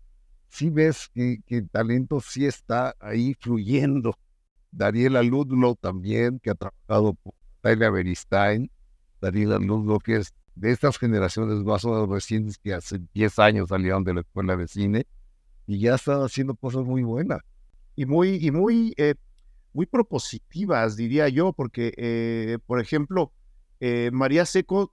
sí 0.49 0.70
ves 0.70 1.09
que, 1.14 1.41
el 1.49 1.68
talento 1.68 2.20
sí 2.20 2.47
está 2.47 2.95
ahí 3.01 3.34
fluyendo. 3.34 4.18
Dariela 4.70 5.22
Ludlow 5.22 5.76
también, 5.76 6.39
que 6.41 6.51
ha 6.51 6.55
trabajado 6.55 7.16
Tyler 7.67 7.91
Beristain. 7.91 8.71
Dariela 9.21 9.59
Ludlow, 9.59 9.99
que 9.99 10.17
es 10.17 10.35
de 10.55 10.71
estas 10.71 10.99
generaciones 10.99 11.64
más 11.64 11.85
o 11.85 11.91
menos 11.91 12.09
recientes 12.09 12.59
que 12.59 12.75
hace 12.75 13.01
10 13.14 13.39
años 13.39 13.69
salieron 13.71 14.05
de 14.05 14.14
la 14.14 14.21
escuela 14.21 14.57
de 14.57 14.69
cine 14.69 15.07
y 15.67 15.81
ya 15.81 15.95
están 15.95 16.23
haciendo 16.23 16.55
cosas 16.55 16.85
muy 16.85 17.03
buenas. 17.03 17.41
Y 17.97 18.07
muy, 18.07 18.37
y 18.37 18.51
muy, 18.51 18.95
eh, 18.99 19.14
muy 19.73 19.87
propositivas, 19.87 20.97
diría 20.97 21.29
yo, 21.29 21.53
porque, 21.53 21.93
eh, 21.97 22.59
por 22.67 22.81
ejemplo, 22.81 23.33
eh, 23.81 24.11
María 24.12 24.45
Seco, 24.45 24.93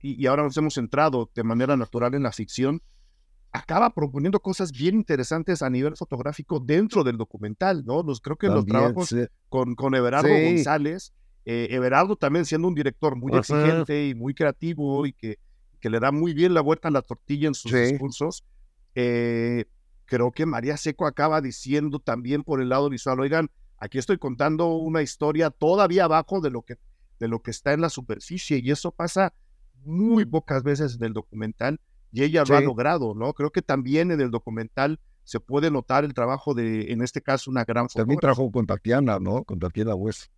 y, 0.00 0.22
y, 0.22 0.26
ahora 0.26 0.42
nos 0.42 0.56
hemos 0.56 0.74
centrado 0.74 1.30
de 1.34 1.44
manera 1.44 1.76
natural 1.76 2.14
en 2.14 2.22
la 2.22 2.32
ficción, 2.32 2.82
acaba 3.52 3.90
proponiendo 3.90 4.40
cosas 4.40 4.72
bien 4.72 4.96
interesantes 4.96 5.62
a 5.62 5.70
nivel 5.70 5.96
fotográfico 5.96 6.60
dentro 6.60 7.04
del 7.04 7.16
documental, 7.16 7.84
¿no? 7.86 8.02
Los, 8.02 8.20
creo 8.20 8.36
que 8.36 8.48
los 8.48 8.66
trabajos 8.66 9.14
con, 9.48 9.74
con 9.74 9.94
Everardo 9.94 10.28
González, 10.28 11.14
eh, 11.44 11.68
Everardo 11.70 12.16
también 12.16 12.44
siendo 12.44 12.68
un 12.68 12.74
director 12.74 13.16
muy 13.16 13.36
exigente 13.36 14.08
y 14.08 14.14
muy 14.14 14.34
creativo 14.34 15.06
y 15.06 15.12
que, 15.12 15.38
que 15.80 15.90
le 15.90 16.00
da 16.00 16.10
muy 16.10 16.32
bien 16.32 16.54
la 16.54 16.60
vuelta 16.60 16.88
a 16.88 16.90
la 16.90 17.02
tortilla 17.02 17.48
en 17.48 17.54
sus 17.54 17.72
discursos, 17.72 18.44
eh, 18.94 19.66
creo 20.06 20.32
que 20.32 20.46
María 20.46 20.76
Seco 20.76 21.06
acaba 21.06 21.40
diciendo 21.40 21.98
también 21.98 22.44
por 22.44 22.60
el 22.60 22.68
lado 22.68 22.88
visual, 22.88 23.20
oigan, 23.20 23.50
aquí 23.78 23.98
estoy 23.98 24.18
contando 24.18 24.74
una 24.74 25.02
historia 25.02 25.50
todavía 25.50 26.04
abajo 26.04 26.40
de 26.40 26.50
lo 26.50 26.62
que, 26.62 26.76
de 27.18 27.28
lo 27.28 27.42
que 27.42 27.50
está 27.50 27.72
en 27.72 27.80
la 27.82 27.90
superficie 27.90 28.60
y 28.62 28.70
eso 28.70 28.90
pasa 28.90 29.32
muy 29.84 30.24
pocas 30.24 30.62
veces 30.62 30.96
en 30.96 31.04
el 31.04 31.12
documental 31.12 31.80
y 32.10 32.22
ella 32.22 32.44
lo 32.48 32.56
ha 32.56 32.60
logrado, 32.60 33.14
¿no? 33.14 33.32
Creo 33.34 33.50
que 33.50 33.60
también 33.60 34.12
en 34.12 34.20
el 34.20 34.30
documental 34.30 35.00
se 35.24 35.40
puede 35.40 35.70
notar 35.70 36.04
el 36.04 36.14
trabajo 36.14 36.54
de, 36.54 36.92
en 36.92 37.02
este 37.02 37.20
caso, 37.20 37.50
una 37.50 37.64
gran 37.64 37.88
fotógrafa. 37.88 38.02
También 38.02 38.20
trabajó 38.20 38.52
con 38.52 38.66
Tatiana, 38.66 39.18
¿no? 39.18 39.42
Con 39.42 39.58
Tatiana 39.58 39.94
Hueso. 39.94 40.28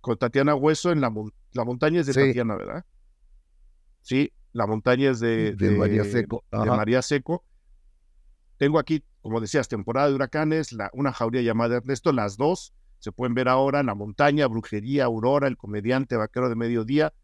Con 0.00 0.16
Tatiana 0.16 0.54
Hueso 0.54 0.92
en 0.92 1.00
la, 1.00 1.12
la 1.52 1.64
montaña 1.64 2.00
es 2.00 2.06
de 2.06 2.14
Tatiana, 2.14 2.56
¿verdad? 2.56 2.84
Sí, 4.02 4.32
la 4.52 4.66
montaña 4.66 5.10
es 5.10 5.20
de, 5.20 5.54
de, 5.54 5.70
María 5.72 6.04
Seco. 6.04 6.44
De 6.50 6.66
María 6.66 7.02
Seco. 7.02 7.44
Tengo 8.56 8.78
aquí, 8.78 9.04
como 9.20 9.40
decías, 9.40 9.68
temporada 9.68 10.08
de 10.08 10.14
huracanes, 10.14 10.72
la, 10.72 10.90
una 10.92 11.12
jauría 11.12 11.42
llamada 11.42 11.76
Ernesto, 11.76 12.12
las 12.12 12.36
dos 12.36 12.74
se 13.00 13.12
pueden 13.12 13.34
ver 13.34 13.48
ahora 13.48 13.80
en 13.80 13.86
la 13.86 13.94
montaña, 13.94 14.46
Brujería, 14.46 15.06
Aurora, 15.06 15.48
el 15.48 15.56
comediante 15.56 16.16
vaquero 16.16 16.50
de 16.50 16.54
mediodía, 16.54 17.14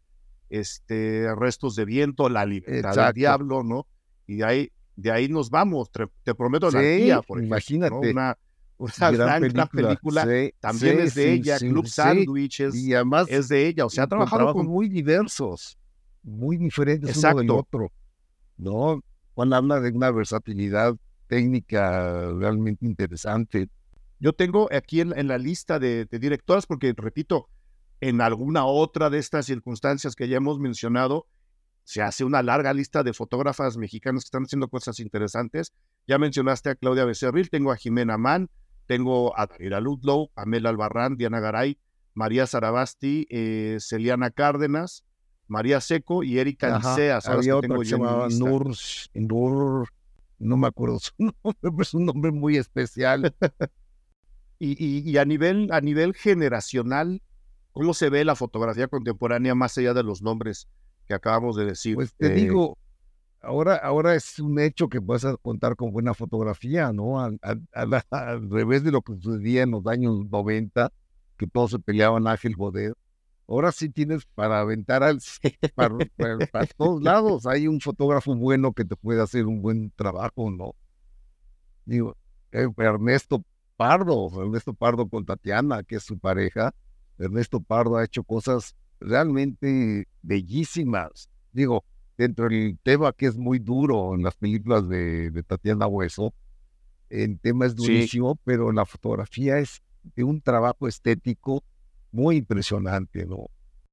este, 0.49 1.33
restos 1.35 1.75
de 1.75 1.85
viento, 1.85 2.29
la 2.29 2.45
libertad 2.45 3.05
del 3.05 3.13
diablo, 3.13 3.63
¿no? 3.63 3.85
Y 4.25 4.37
de 4.37 4.45
ahí, 4.45 4.71
de 4.95 5.11
ahí 5.11 5.29
nos 5.29 5.51
vamos, 5.51 5.91
te, 5.91 6.33
prometo 6.33 6.71
la 6.71 6.81
tía, 6.81 7.21
por 7.21 7.43
imagínate. 7.43 7.95
Una, 7.95 8.37
una 8.77 9.11
gran, 9.11 9.67
película, 9.69 10.27
también 10.59 10.99
es 10.99 11.15
de 11.15 11.33
ella, 11.33 11.57
Club 11.57 11.87
Sandwiches, 11.87 12.75
y 12.75 12.93
además 12.93 13.27
es 13.29 13.47
de 13.47 13.67
ella, 13.67 13.85
o 13.85 13.89
sea, 13.89 14.03
ha 14.03 14.07
trabajado 14.07 14.53
con, 14.53 14.67
muy 14.67 14.87
diversos, 14.87 15.77
muy 16.23 16.57
diferentes 16.57 17.17
uno 17.17 17.35
del 17.35 17.49
otro, 17.51 17.91
¿no? 18.57 19.01
Juan 19.33 19.53
habla 19.53 19.79
de 19.79 19.91
una 19.91 20.11
versatilidad 20.11 20.95
técnica 21.27 22.31
realmente 22.33 22.85
interesante. 22.85 23.69
Yo 24.19 24.33
tengo 24.33 24.69
aquí 24.71 25.01
en, 25.01 25.27
la 25.27 25.37
lista 25.37 25.79
de, 25.79 26.05
de 26.05 26.19
directoras, 26.19 26.65
porque 26.65 26.93
repito, 26.95 27.49
en 28.01 28.21
alguna 28.21 28.65
otra 28.65 29.09
de 29.09 29.19
estas 29.19 29.45
circunstancias 29.45 30.15
que 30.15 30.27
ya 30.27 30.37
hemos 30.37 30.59
mencionado, 30.59 31.27
se 31.87 32.01
hace 32.01 32.25
una 32.25 32.43
larga 32.43 32.73
lista 32.73 33.01
de 33.01 33.13
fotógrafas 33.13 33.77
mexicanas 33.77 34.23
que 34.23 34.27
están 34.27 34.43
haciendo 34.43 34.67
cosas 34.67 34.99
interesantes. 34.99 35.71
Ya 36.05 36.17
mencionaste 36.17 36.69
a 36.69 36.75
Claudia 36.75 37.05
Becerril, 37.05 37.49
tengo 37.49 37.71
a 37.71 37.77
Jimena 37.77 38.17
Mann, 38.17 38.49
tengo 38.87 39.37
a 39.37 39.45
Daniela 39.45 39.79
Ludlow, 39.79 40.31
Amela 40.35 40.69
Albarrán, 40.69 41.17
Diana 41.17 41.39
Garay, 41.39 41.77
María 42.13 42.47
Sarabasti, 42.47 43.27
eh, 43.29 43.77
Celiana 43.79 44.31
Cárdenas, 44.31 45.03
María 45.47 45.79
Seco 45.81 46.23
y 46.23 46.39
Erika 46.39 46.77
Liceas. 46.77 47.27
Había 47.27 47.55
otro 47.55 47.79
que 47.79 47.85
se 47.85 47.91
llamaba 47.91 48.27
Nur, 48.29 48.75
Nur, 49.13 49.87
no 50.39 50.57
me 50.57 50.67
acuerdo 50.67 50.99
su 50.99 51.11
nombre, 51.17 51.57
pero 51.61 51.81
es 51.81 51.93
un 51.93 52.05
nombre 52.05 52.31
muy 52.31 52.57
especial. 52.57 53.35
y, 54.59 55.09
y, 55.09 55.17
a, 55.17 55.25
nivel, 55.25 55.69
a 55.71 55.81
nivel 55.81 56.15
generacional, 56.15 57.21
¿Cómo 57.77 57.93
se 57.93 58.09
ve 58.09 58.25
la 58.25 58.35
fotografía 58.35 58.87
contemporánea 58.87 59.53
más 59.53 59.77
allá 59.77 59.93
de 59.93 60.01
los 60.01 60.23
nombres 60.23 60.67
que 61.05 61.13
acabamos 61.13 61.55
de 61.55 61.65
decir? 61.65 61.93
Pues 61.93 62.11
te 62.15 62.29
digo, 62.29 62.75
ahora, 63.47 63.75
ahora 63.77 64.13
es 64.15 64.39
un 64.39 64.59
hecho 64.59 64.89
que 64.89 65.01
puedes 65.01 65.25
contar 65.41 65.75
con 65.75 65.91
buena 65.91 66.13
fotografía, 66.13 66.91
¿no? 66.91 67.19
Al, 67.71 68.49
revés 68.49 68.83
de 68.83 68.91
lo 68.91 69.01
que 69.01 69.13
sucedía 69.15 69.63
en 69.63 69.71
los 69.71 69.87
años 69.87 70.25
90, 70.29 70.91
que 71.37 71.47
todos 71.47 71.71
se 71.71 71.79
peleaban 71.79 72.27
Ángel 72.27 72.55
Joder. 72.55 72.93
Ahora 73.47 73.71
sí 73.71 73.89
tienes 73.89 74.25
para 74.25 74.59
aventar 74.59 75.03
al 75.03 75.19
para, 75.75 75.95
para, 76.51 76.65
todos 76.77 77.01
lados. 77.01 77.45
Hay 77.45 77.67
un 77.67 77.79
fotógrafo 77.79 78.35
bueno 78.35 78.73
que 78.73 78.83
te 78.83 78.97
puede 78.97 79.21
hacer 79.21 79.45
un 79.45 79.61
buen 79.61 79.91
trabajo, 79.91 80.51
¿no? 80.51 80.75
Digo, 81.85 82.17
eh, 82.51 82.67
Ernesto 82.75 83.45
Pardo, 83.77 84.29
Ernesto 84.43 84.73
Pardo 84.73 85.07
con 85.07 85.25
Tatiana, 85.25 85.83
que 85.83 85.95
es 85.95 86.03
su 86.03 86.19
pareja, 86.19 86.73
Ernesto 87.17 87.61
Pardo 87.61 87.95
ha 87.95 88.03
hecho 88.03 88.23
cosas 88.23 88.75
realmente 88.99 90.09
bellísimas. 90.21 91.29
Digo, 91.53 91.85
dentro 92.17 92.49
del 92.49 92.77
tema 92.81 93.13
que 93.13 93.27
es 93.27 93.37
muy 93.37 93.59
duro 93.59 94.15
en 94.15 94.23
las 94.23 94.35
películas 94.35 94.87
de, 94.89 95.43
Tatiana 95.45 95.87
Hueso, 95.87 96.33
el 97.09 97.39
tema 97.39 97.65
es 97.65 97.75
durísimo, 97.75 98.37
pero 98.43 98.71
la 98.71 98.85
fotografía 98.85 99.59
es 99.59 99.81
de 100.15 100.23
un 100.23 100.41
trabajo 100.41 100.87
estético 100.87 101.63
muy 102.11 102.37
impresionante, 102.37 103.25
¿no? 103.25 103.47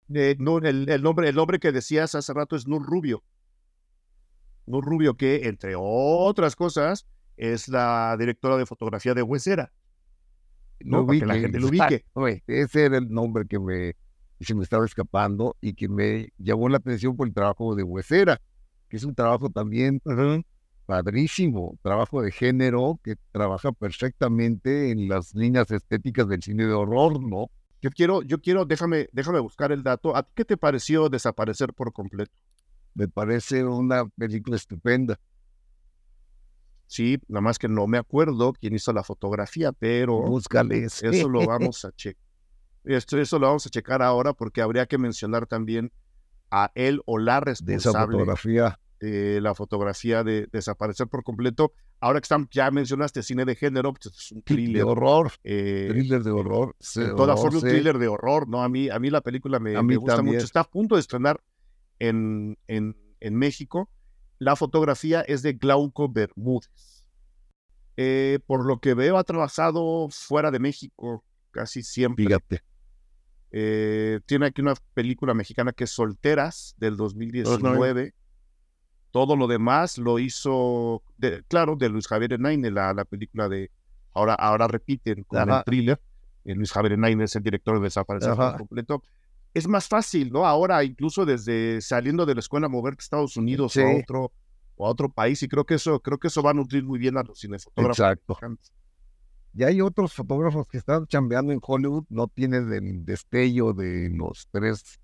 no 0.09 0.59
el, 0.59 1.03
nombre, 1.03 1.29
el 1.29 1.35
nombre 1.35 1.59
que 1.59 1.73
decías 1.73 2.15
hace 2.15 2.33
rato 2.33 2.57
es 2.57 2.67
Nur 2.67 2.85
Rubio. 2.85 3.23
Nur 4.67 4.85
Rubio, 4.85 5.17
que 5.17 5.47
entre 5.47 5.75
otras 5.77 6.57
cosas 6.57 7.07
es 7.37 7.69
la 7.69 8.17
directora 8.19 8.57
de 8.57 8.67
fotografía 8.67 9.15
de 9.15 9.23
Huesera. 9.23 9.73
¿no? 10.81 11.07
Para 11.07 11.19
que 11.19 11.27
la 11.27 11.35
gente 11.35 11.61
lo 11.61 11.69
ubique. 11.69 12.05
ese 12.47 12.85
era 12.85 12.99
el 12.99 13.11
nombre 13.11 13.47
que 13.47 13.59
me, 13.59 13.97
se 14.41 14.55
me 14.55 14.63
estaba 14.63 14.85
escapando 14.85 15.57
y 15.61 15.75
que 15.75 15.89
me 15.89 16.29
llamó 16.39 16.69
la 16.69 16.79
atención 16.79 17.17
por 17.17 17.29
el 17.29 17.35
trabajo 17.35 17.75
de 17.75 17.83
Huesera, 17.83 18.41
que 18.89 18.97
es 18.97 19.05
un 19.05 19.15
trabajo 19.15 19.51
también 19.51 20.01
padrísimo, 20.87 21.79
trabajo 21.83 22.21
de 22.23 22.31
género 22.31 23.01
que 23.03 23.17
trabaja 23.33 23.73
perfectamente 23.73 24.91
en 24.91 25.09
las 25.09 25.35
líneas 25.35 25.71
estéticas 25.71 26.29
del 26.29 26.43
cine 26.43 26.67
de 26.67 26.73
horror, 26.73 27.21
¿no? 27.21 27.51
Yo 27.81 27.91
quiero, 27.91 28.23
yo 28.23 28.41
quiero, 28.41 28.65
déjame, 28.65 29.09
déjame 29.13 29.41
buscar 29.41 29.71
el 29.73 29.83
dato. 29.83 30.17
¿A 30.17 30.23
ti 30.23 30.31
qué 30.35 30.45
te 30.45 30.57
pareció 30.57 31.09
desaparecer 31.09 31.75
por 31.75 31.93
completo? 31.93 32.33
Me 32.95 33.09
parece 33.09 33.65
una 33.65 34.07
película 34.07 34.57
estupenda. 34.57 35.19
Sí, 36.87 37.19
nada 37.29 37.41
más 37.41 37.59
que 37.59 37.69
no 37.69 37.87
me 37.87 37.99
acuerdo 37.99 38.53
quién 38.53 38.75
hizo 38.75 38.93
la 38.93 39.03
fotografía, 39.03 39.73
pero 39.73 40.23
Búscale. 40.23 40.85
eso 40.85 41.29
lo 41.29 41.45
vamos 41.47 41.85
a 41.85 41.93
checar. 41.93 42.24
Esto, 42.85 43.19
eso 43.19 43.39
lo 43.39 43.47
vamos 43.47 43.67
a 43.67 43.71
checar 43.71 44.03
ahora 44.03 44.33
porque 44.33 44.63
habría 44.63 44.87
que 44.87 44.99
mencionar 44.99 45.47
también 45.47 45.93
a 46.51 46.71
él 46.75 47.01
o 47.07 47.19
la 47.19 47.41
responsable 47.41 48.01
de 48.01 48.13
fotografía. 48.13 48.81
De 49.01 49.41
la 49.41 49.55
fotografía 49.55 50.23
de 50.23 50.49
desaparecer 50.53 51.09
por 51.09 51.25
completo. 51.25 51.73
Ahora 52.01 52.21
que 52.21 52.25
están, 52.25 52.49
ya 52.51 52.71
mencionaste 52.71 53.23
cine 53.23 53.45
de 53.45 53.55
género, 53.55 53.93
pues 53.93 54.15
es 54.15 54.33
un 54.33 54.43
thriller. 54.43 54.77
De 54.77 54.83
horror. 54.83 55.33
Eh, 55.43 55.89
thriller 55.91 56.23
de 56.23 56.31
horror. 56.31 56.77
De 56.95 57.09
toda 57.15 57.37
forma, 57.37 57.59
un 57.59 57.65
thriller 57.65 57.99
de 57.99 58.09
horror, 58.09 58.49
¿no? 58.49 58.63
A 58.63 58.69
mí, 58.69 58.89
a 58.91 58.99
mí 58.99 59.11
la 59.11 59.21
película 59.21 59.59
me, 59.59 59.81
me 59.83 59.97
gusta 59.97 60.23
mucho. 60.23 60.39
Está 60.39 60.61
a 60.61 60.65
punto 60.65 60.95
de 60.97 61.01
estrenar 61.01 61.41
en, 61.99 62.59
en 62.67 62.97
en 63.25 63.35
México. 63.35 63.91
La 64.39 64.55
fotografía 64.55 65.23
es 65.23 65.43
de 65.43 65.55
Glauco 65.55 66.09
Bermúdez. 66.09 67.09
Eh, 67.97 68.39
por 68.47 68.67
lo 68.67 68.81
que 68.81 68.95
veo, 68.95 69.17
ha 69.17 69.25
trabajado 69.25 70.09
fuera 70.11 70.51
de 70.51 70.59
México 70.59 71.25
casi 71.51 71.83
siempre. 71.83 72.27
Fíjate. 72.27 72.63
Eh, 73.57 74.21
tiene 74.27 74.47
aquí 74.47 74.63
una 74.63 74.75
película 74.95 75.33
mexicana 75.33 75.73
que 75.73 75.85
es 75.85 75.91
Solteras 75.91 76.75
del 76.79 76.97
2019. 76.97 78.15
Todo 79.13 79.37
lo 79.37 79.47
demás 79.47 79.97
lo 79.99 80.19
hizo, 80.19 81.05
claro, 81.47 81.77
de 81.77 81.89
Luis 81.89 82.09
Javier 82.09 82.33
Enaine, 82.33 82.73
la, 82.73 82.93
la 82.93 83.05
película 83.05 83.49
de 83.49 83.71
Ahora, 84.15 84.35
ahora 84.35 84.69
repiten 84.69 85.25
con 85.25 85.51
el 85.51 85.65
thriller. 85.65 86.01
Eh, 86.45 86.55
Luis 86.55 86.73
Javier 86.73 86.93
Enaine 86.93 87.25
es 87.25 87.35
el 87.37 87.43
director 87.43 87.79
de 87.79 87.85
Desaparecer 87.85 88.35
por 88.35 88.57
completo. 88.57 89.03
Es 89.53 89.69
más 89.69 89.89
fácil, 89.89 90.33
¿no? 90.33 90.47
Ahora, 90.47 90.83
incluso 90.85 91.25
desde 91.25 91.81
saliendo 91.81 92.25
de 92.25 92.35
la 92.35 92.41
escuela, 92.41 92.69
moverte 92.69 93.03
a 93.03 93.05
Estados 93.05 93.37
Unidos 93.37 93.77
o 93.77 93.81
a 93.81 93.97
otro 93.97 94.33
o 94.77 94.87
a 94.87 94.91
otro 94.91 95.09
país 95.09 95.41
y 95.45 95.49
creo 95.49 95.65
que 95.65 95.75
eso 95.75 96.01
creo 96.01 96.19
que 96.19 96.27
eso 96.27 96.43
va 96.43 96.51
a 96.51 96.55
nutrir 96.55 96.83
muy 96.83 96.99
bien 96.99 97.17
a 97.17 97.23
los 97.23 97.41
cinefotógrafos. 97.41 97.99
Exacto. 97.99 98.37
Y 99.57 99.63
hay 99.63 99.81
otros 99.81 100.13
fotógrafos 100.13 100.67
que 100.67 100.79
están 100.79 101.07
chambeando 101.07 101.53
en 101.53 101.61
Hollywood, 101.63 102.05
no 102.09 102.27
tienen 102.27 102.73
el 102.73 103.05
destello 103.05 103.73
de 103.73 104.11
los 104.11 104.49
tres 104.51 104.99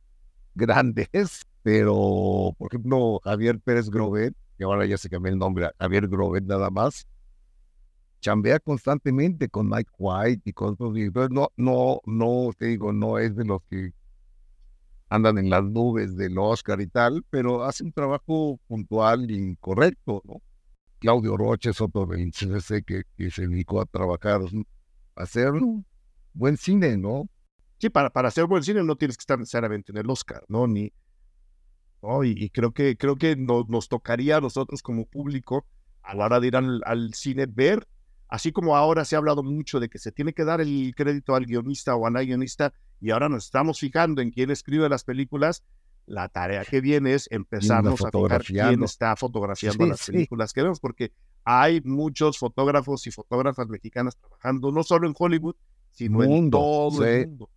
grandes, 0.55 1.09
pero 1.63 2.55
por 2.59 2.69
ejemplo 2.73 3.21
Javier 3.23 3.61
Pérez 3.61 3.89
Grovet, 3.89 4.35
que 4.59 4.65
ahora 4.65 4.87
ya 4.87 4.99
se 4.99 5.09
cambió 5.09 5.33
el 5.33 5.39
nombre 5.39 5.71
Javier 5.79 6.09
Grovet 6.09 6.45
nada 6.45 6.69
más, 6.69 7.07
chambea 8.21 8.59
constantemente 8.59 9.49
con 9.49 9.69
Mike 9.69 9.91
White 9.99 10.43
y 10.45 10.53
con 10.53 10.71
otros 10.71 10.95
directores. 10.95 11.31
No, 11.31 11.49
no, 11.57 12.01
no, 12.05 12.51
te 12.57 12.67
digo, 12.67 12.93
no 12.93 13.19
es 13.19 13.37
de 13.37 13.45
los 13.45 13.63
que 13.71 13.93
andan 15.09 15.39
en 15.39 15.51
las 15.51 15.65
nubes 15.65 16.17
del 16.17 16.39
Oscar 16.39 16.81
y 16.81 16.87
tal, 16.87 17.25
pero 17.31 17.65
hace 17.65 17.85
un 17.85 17.93
trabajo 17.93 18.59
puntual 18.67 19.31
y 19.31 19.57
correcto, 19.57 20.23
¿no? 20.25 20.41
Claudio 21.01 21.37
Roche 21.37 21.71
es 21.71 21.81
otro 21.81 22.07
que, 22.09 23.05
que 23.17 23.31
se 23.31 23.49
dedicó 23.49 23.81
a 23.81 23.87
trabajar, 23.87 24.43
a 25.17 25.23
hacer 25.23 25.53
buen 26.35 26.57
cine, 26.57 26.97
¿no? 26.97 27.29
Sí, 27.79 27.89
para, 27.89 28.11
para 28.11 28.29
hacer 28.29 28.45
buen 28.45 28.63
cine 28.63 28.85
no 28.85 28.97
tienes 28.97 29.17
que 29.17 29.23
estar 29.23 29.39
necesariamente 29.39 29.91
en 29.93 29.99
el 29.99 30.11
Oscar, 30.11 30.45
¿no? 30.49 30.67
Ni, 30.67 30.93
Y, 32.23 32.51
creo 32.51 32.73
que, 32.73 32.97
creo 32.99 33.17
que 33.17 33.35
nos 33.37 33.89
tocaría 33.89 34.37
a 34.37 34.41
nosotros 34.41 34.83
como 34.83 35.07
público, 35.07 35.67
a 36.03 36.15
la 36.15 36.27
hora 36.27 36.41
de 36.41 36.49
ir 36.49 36.57
al, 36.57 36.83
al, 36.85 37.15
cine, 37.15 37.47
ver, 37.47 37.89
así 38.29 38.53
como 38.53 38.77
ahora 38.77 39.07
se 39.07 39.17
ha 39.17 39.19
hablado 39.19 39.43
mucho 39.43 39.81
de 39.81 39.89
que 39.89 39.99
se 39.99 40.13
tiene 40.13 40.35
que 40.35 40.45
dar 40.45 40.61
el 40.61 40.93
crédito 40.95 41.35
al 41.35 41.47
guionista 41.47 41.97
o 41.97 42.07
a 42.07 42.11
la 42.11 42.23
guionista, 42.23 42.75
y 43.01 43.11
ahora 43.11 43.31
nos 43.31 43.47
estamos 43.47 43.81
fijando 43.81 44.21
en 44.21 44.31
quién 44.31 44.51
escribe 44.51 44.87
las 44.91 45.05
películas, 45.05 45.65
la 46.11 46.29
tarea 46.29 46.65
que 46.65 46.81
viene 46.81 47.15
es 47.15 47.29
empezarnos 47.31 48.05
a 48.05 48.11
fijar 48.11 48.45
quién 48.45 48.83
está 48.83 49.15
fotografiando 49.15 49.87
las 49.87 50.07
películas 50.07 50.53
que 50.53 50.63
vemos, 50.63 50.81
porque 50.81 51.13
hay 51.45 51.81
muchos 51.83 52.37
fotógrafos 52.37 53.07
y 53.07 53.13
fotógrafas 53.13 53.69
mexicanas 53.69 54.17
trabajando 54.17 54.73
no 54.73 54.83
solo 54.83 55.07
en 55.07 55.15
Hollywood, 55.17 55.55
sino 55.93 56.25
en 56.25 56.51
todo 56.51 57.05
el 57.05 57.29
mundo. 57.29 57.51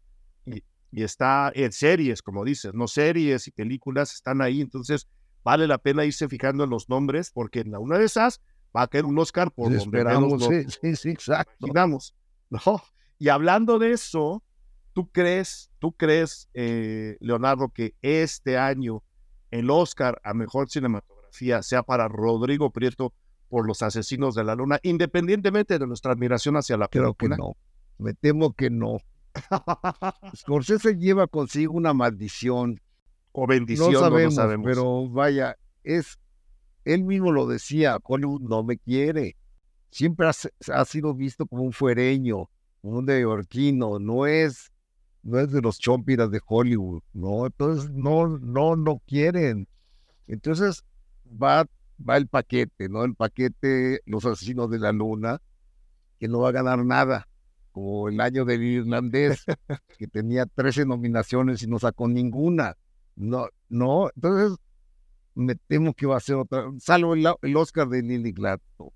Y, 0.46 0.64
y, 0.92 1.04
está 1.04 1.52
en 1.56 1.72
series, 1.72 2.22
como 2.22 2.46
dices, 2.46 2.76
no 2.76 2.88
series 2.88 3.48
y 3.48 3.52
películas 3.52 4.14
están 4.14 4.42
ahí, 4.42 4.62
entonces 4.62 5.08
vale 5.44 5.66
la 5.66 5.80
pena 5.80 6.06
irse 6.06 6.30
fijando 6.30 6.64
en 6.64 6.70
los 6.70 6.90
nombres, 6.90 7.32
porque 7.32 7.62
en 7.62 7.76
una 7.76 7.98
de 7.98 8.06
esas 8.06 8.40
va 8.76 8.84
a 8.84 8.88
caer 8.88 9.06
un 9.06 9.18
Oscar 9.18 9.52
por 9.52 9.66
donde 9.66 9.80
esperamos, 9.80 10.46
sí, 10.46 10.64
sí, 10.80 10.96
sí, 10.96 11.10
exacto. 11.10 11.54
Imaginamos. 11.60 12.14
¿no? 12.52 12.60
Y 13.18 13.30
hablando 13.30 13.80
de 13.80 13.94
eso, 13.94 14.43
¿Tú 14.94 15.10
crees, 15.12 15.72
tú 15.80 15.92
crees, 15.92 16.50
eh, 16.54 17.18
Leonardo, 17.20 17.70
que 17.70 17.96
este 18.02 18.58
año 18.58 19.04
el 19.50 19.70
Oscar 19.72 20.22
a 20.24 20.34
Mejor 20.34 20.70
Cinematografía 20.70 21.64
sea 21.64 21.82
para 21.82 22.08
Rodrigo 22.08 22.72
Prieto 22.72 23.14
por 23.50 23.68
Los 23.68 23.82
Asesinos 23.82 24.36
de 24.36 24.44
la 24.44 24.56
Luna, 24.56 24.80
independientemente 24.84 25.80
de 25.80 25.88
nuestra 25.88 26.14
admiración 26.14 26.58
hacia 26.58 26.78
la 26.78 26.88
película? 26.88 27.14
Creo 27.16 27.38
que 27.38 27.42
no. 27.42 27.58
Me 27.98 28.14
temo 28.14 28.54
que 28.54 28.70
no. 28.70 28.98
Scorsese 30.36 30.96
lleva 30.96 31.28
consigo 31.28 31.74
una 31.74 31.94
maldición. 31.94 32.80
O 33.32 33.48
bendición, 33.48 33.94
no 33.94 34.00
sabemos, 34.00 34.36
no 34.36 34.42
sabemos. 34.42 34.66
Pero 34.66 35.10
vaya, 35.10 35.58
es, 35.84 36.20
él 36.86 37.04
mismo 37.04 37.32
lo 37.32 37.48
decía, 37.48 37.98
Hollywood 38.04 38.42
no 38.42 38.64
me 38.64 38.78
quiere. 38.78 39.38
Siempre 39.90 40.28
ha, 40.28 40.34
ha 40.74 40.86
sido 40.86 41.16
visto 41.16 41.48
como 41.48 41.64
un 41.64 41.74
fuereño, 41.74 42.50
como 42.82 43.00
un 43.00 43.06
neoyorquino, 43.06 43.98
no 43.98 44.28
es 44.28 44.73
no 45.24 45.40
es 45.40 45.52
de 45.52 45.62
los 45.62 45.80
chompiras 45.80 46.30
de 46.30 46.42
Hollywood, 46.46 47.02
¿no? 47.14 47.46
Entonces 47.46 47.90
no, 47.92 48.28
no, 48.28 48.76
no 48.76 49.02
quieren. 49.08 49.68
Entonces 50.28 50.84
va, 51.26 51.66
va 52.08 52.18
el 52.18 52.28
paquete, 52.28 52.90
¿no? 52.90 53.04
El 53.04 53.16
paquete 53.16 54.02
Los 54.06 54.26
Asesinos 54.26 54.70
de 54.70 54.80
la 54.80 54.92
Luna, 54.92 55.42
que 56.20 56.28
no 56.28 56.40
va 56.40 56.50
a 56.50 56.54
ganar 56.54 56.86
nada, 56.86 57.28
como 57.72 58.10
el 58.10 58.20
año 58.20 58.46
del 58.46 58.64
irlandés, 58.64 59.46
que 59.98 60.08
tenía 60.08 60.46
13 60.46 60.86
nominaciones 60.86 61.64
y 61.64 61.68
no 61.68 61.80
sacó 61.80 62.08
ninguna. 62.08 62.76
No, 63.16 63.48
no, 63.70 64.10
entonces 64.16 64.58
me 65.36 65.56
temo 65.56 65.94
que 65.94 66.06
va 66.06 66.18
a 66.18 66.20
ser 66.20 66.36
otra, 66.36 66.66
salvo 66.80 67.14
el, 67.16 67.56
Oscar 67.56 67.88
de 67.88 68.02
Lily 68.02 68.34
Gladstone. 68.34 68.92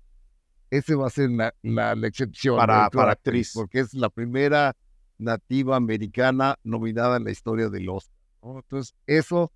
Ese 0.70 0.94
va 0.94 1.06
a 1.06 1.10
ser 1.10 1.30
la, 1.30 1.54
la, 1.62 2.06
excepción. 2.06 2.58
Para, 2.58 2.90
para 2.90 3.12
actriz. 3.12 3.52
Porque 3.54 3.80
es 3.80 3.94
la 3.94 4.10
primera 4.10 4.76
nativa 5.18 5.76
americana 5.76 6.58
nominada 6.62 7.16
en 7.16 7.24
la 7.24 7.30
historia 7.30 7.68
de 7.68 7.80
los 7.80 8.10
Entonces, 8.42 8.94
eso 9.06 9.52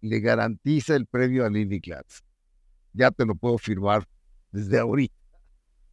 le 0.00 0.20
garantiza 0.20 0.96
el 0.96 1.06
premio 1.06 1.44
a 1.44 1.50
Lily 1.50 1.78
Gladstone. 1.78 2.28
Ya 2.92 3.10
te 3.10 3.24
lo 3.24 3.34
puedo 3.34 3.58
firmar 3.58 4.06
desde 4.50 4.78
ahorita. 4.78 5.14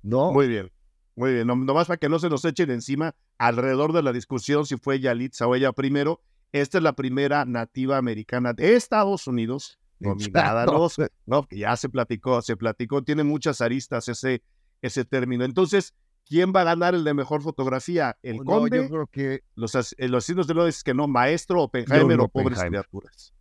¿No? 0.01 0.31
Muy 0.31 0.47
bien, 0.47 0.71
muy 1.15 1.33
bien. 1.33 1.47
No, 1.47 1.55
nomás 1.55 1.87
para 1.87 1.97
que 1.97 2.09
no 2.09 2.19
se 2.19 2.29
nos 2.29 2.43
echen 2.45 2.71
encima 2.71 3.15
alrededor 3.37 3.93
de 3.93 4.01
la 4.01 4.11
discusión 4.11 4.65
si 4.65 4.77
fue 4.77 4.99
Yalitza 4.99 5.47
o 5.47 5.55
ella 5.55 5.71
primero. 5.71 6.21
Esta 6.51 6.79
es 6.79 6.83
la 6.83 6.93
primera 6.93 7.45
nativa 7.45 7.97
americana 7.97 8.53
de 8.53 8.75
Estados 8.75 9.27
Unidos 9.27 9.77
nominada 9.99 10.63
a 10.63 10.87
No, 11.25 11.43
que 11.43 11.57
ya 11.57 11.75
se 11.75 11.89
platicó, 11.89 12.41
se 12.41 12.55
platicó, 12.55 13.03
tiene 13.03 13.23
muchas 13.23 13.61
aristas 13.61 14.07
ese, 14.07 14.41
ese 14.81 15.05
término. 15.05 15.43
Entonces, 15.43 15.93
¿Quién 16.29 16.53
va 16.55 16.61
a 16.61 16.63
ganar 16.63 16.93
el 16.93 17.03
de 17.03 17.15
mejor 17.15 17.41
fotografía? 17.41 18.15
¿El 18.21 18.37
no, 18.37 18.43
Conde? 18.43 18.83
Yo 18.83 18.87
creo 18.87 19.07
que 19.07 19.41
los, 19.55 19.73
eh, 19.75 20.07
los 20.07 20.23
signos 20.23 20.45
de 20.45 20.53
los 20.53 20.83
que 20.83 20.93
no, 20.93 21.07
Maestro, 21.07 21.63
Oppenheimer 21.63 22.19
o 22.19 22.27
Pobres 22.27 22.61
Criaturas. 22.61 23.33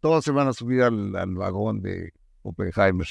Todos 0.00 0.24
se 0.24 0.30
van 0.30 0.48
a 0.48 0.54
subir 0.54 0.80
al, 0.82 1.12
vagón 1.34 1.82
de 1.82 2.14
Oppenheimer. 2.40 3.06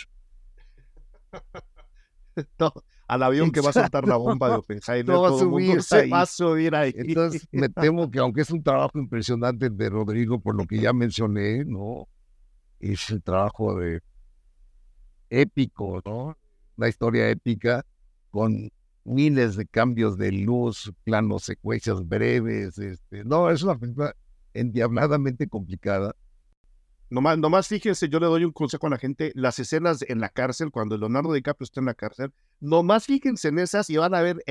al 3.08 3.22
avión 3.22 3.52
que 3.52 3.62
va 3.62 3.70
a 3.70 3.74
soltar 3.74 4.08
la 4.08 4.16
bomba 4.16 4.50
de 4.50 4.56
Oppenheimer. 4.56 5.06
todo, 5.06 5.22
va, 5.22 5.30
a 5.30 5.40
subir 5.40 5.84
se 5.84 6.08
va 6.08 6.22
a 6.22 6.26
subir 6.26 6.74
ahí. 6.74 6.92
Entonces 6.98 7.48
me 7.52 7.70
temo 7.70 8.10
que 8.10 8.18
aunque 8.18 8.42
es 8.42 8.50
un 8.50 8.64
trabajo 8.64 8.98
impresionante 8.98 9.70
de 9.70 9.90
Rodrigo, 9.90 10.40
por 10.40 10.56
lo 10.56 10.66
que 10.66 10.80
ya 10.80 10.94
mencioné, 10.94 11.64
¿no? 11.64 12.08
Es 12.80 13.08
el 13.12 13.22
trabajo 13.22 13.78
de 13.78 14.02
épico, 15.30 16.02
¿no? 16.04 16.36
Una 16.76 16.88
historia 16.88 17.30
épica 17.30 17.86
con 18.34 18.72
miles 19.04 19.56
de 19.56 19.68
cambios 19.68 20.18
de 20.18 20.32
luz, 20.32 20.92
planos, 21.04 21.44
secuencias 21.44 22.04
breves. 22.08 22.80
Este, 22.80 23.24
no, 23.24 23.52
es 23.52 23.62
una 23.62 23.78
película 23.78 24.16
endiabladamente 24.56 25.48
complicada. 25.48 26.16
Nomás, 27.12 27.38
nomás 27.38 27.68
fíjense, 27.68 28.10
yo 28.10 28.20
le 28.20 28.26
doy 28.26 28.44
un 28.44 28.52
consejo 28.52 28.88
a 28.88 28.90
la 28.90 28.98
gente, 28.98 29.32
las 29.36 29.60
escenas 29.60 30.04
en 30.08 30.20
la 30.20 30.30
cárcel, 30.30 30.72
cuando 30.72 30.98
Leonardo 30.98 31.32
DiCaprio 31.32 31.64
está 31.64 31.80
en 31.80 31.86
la 31.86 31.94
cárcel, 31.94 32.34
nomás 32.60 33.06
fíjense 33.06 33.50
en 33.50 33.60
esas 33.60 33.88
y 33.92 33.98
van 33.98 34.16
a 34.16 34.22
ver 34.22 34.44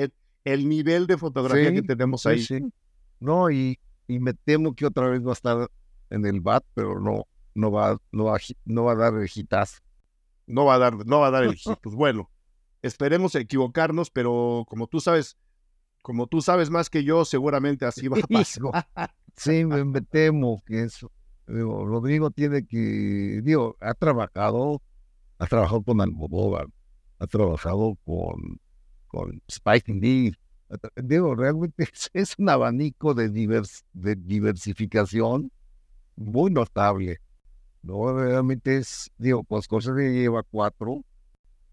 el, 0.44 0.68
nivel 0.68 1.08
de 1.08 1.18
fotografía 1.18 1.72
que 1.72 1.82
tenemos 1.82 2.24
ahí. 2.24 2.40
Sí, 2.40 2.60
No, 3.18 3.50
y, 3.50 3.80
y, 4.06 4.20
me 4.20 4.32
temo 4.32 4.76
que 4.76 4.86
otra 4.86 5.08
vez 5.08 5.26
va 5.26 5.30
a 5.30 5.32
estar 5.32 5.68
en 6.10 6.24
el 6.24 6.40
BAT, 6.40 6.62
pero 6.74 7.00
no, 7.00 7.26
no, 7.56 7.72
va, 7.72 7.98
no, 8.12 8.26
va, 8.26 8.38
no 8.64 8.84
va 8.84 8.92
a 8.92 8.96
dar 8.96 9.14
el 9.14 9.28
hitazo. 9.34 9.78
No 10.46 10.66
va 10.66 10.74
a 10.74 10.78
dar, 10.78 11.04
no 11.04 11.18
va 11.18 11.26
a 11.26 11.30
dar 11.32 11.42
el 11.42 11.54
hit. 11.56 11.78
Pues 11.82 11.96
bueno, 11.96 12.30
Esperemos 12.82 13.34
equivocarnos, 13.36 14.10
pero 14.10 14.64
como 14.68 14.88
tú 14.88 15.00
sabes, 15.00 15.36
como 16.02 16.26
tú 16.26 16.42
sabes 16.42 16.68
más 16.68 16.90
que 16.90 17.04
yo, 17.04 17.24
seguramente 17.24 17.86
así 17.86 18.08
va 18.08 18.18
a 18.18 18.20
pasar. 18.28 18.88
Sí, 19.34 19.64
me, 19.64 20.02
temo 20.02 20.62
que 20.66 20.82
eso. 20.82 21.10
Rodrigo 21.46 22.30
tiene 22.30 22.66
que, 22.66 23.40
digo, 23.42 23.78
ha 23.80 23.94
trabajado, 23.94 24.82
ha 25.38 25.46
trabajado 25.46 25.82
con 25.82 26.02
Almodóvar, 26.02 26.66
ha 27.18 27.26
trabajado 27.26 27.96
con, 28.04 28.60
con 29.06 29.42
Spike 29.48 29.90
Lee. 29.94 30.36
Digo, 30.96 31.34
realmente 31.34 31.88
es, 32.12 32.34
un 32.38 32.50
abanico 32.50 33.14
de, 33.14 33.30
de 33.30 34.16
diversificación 34.16 35.50
muy 36.16 36.50
notable. 36.50 37.18
No, 37.82 38.12
realmente 38.12 38.76
es, 38.76 39.10
digo, 39.16 39.42
pues 39.44 39.66
que 39.66 39.78
lleva 39.80 40.42
cuatro, 40.42 41.04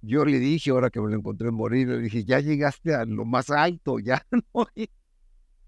yo 0.02 0.26
le 0.26 0.40
dije, 0.40 0.72
ahora 0.72 0.90
que 0.90 1.02
me 1.02 1.10
lo 1.10 1.18
encontré 1.18 1.50
en 1.50 1.56
morir, 1.56 1.88
le 1.88 2.00
dije, 2.00 2.24
ya 2.24 2.40
llegaste 2.40 2.96
a 2.96 3.06
lo 3.06 3.26
más 3.26 3.50
alto, 3.50 4.00
ya 4.00 4.26
no 4.32 4.68
hay, 4.76 4.90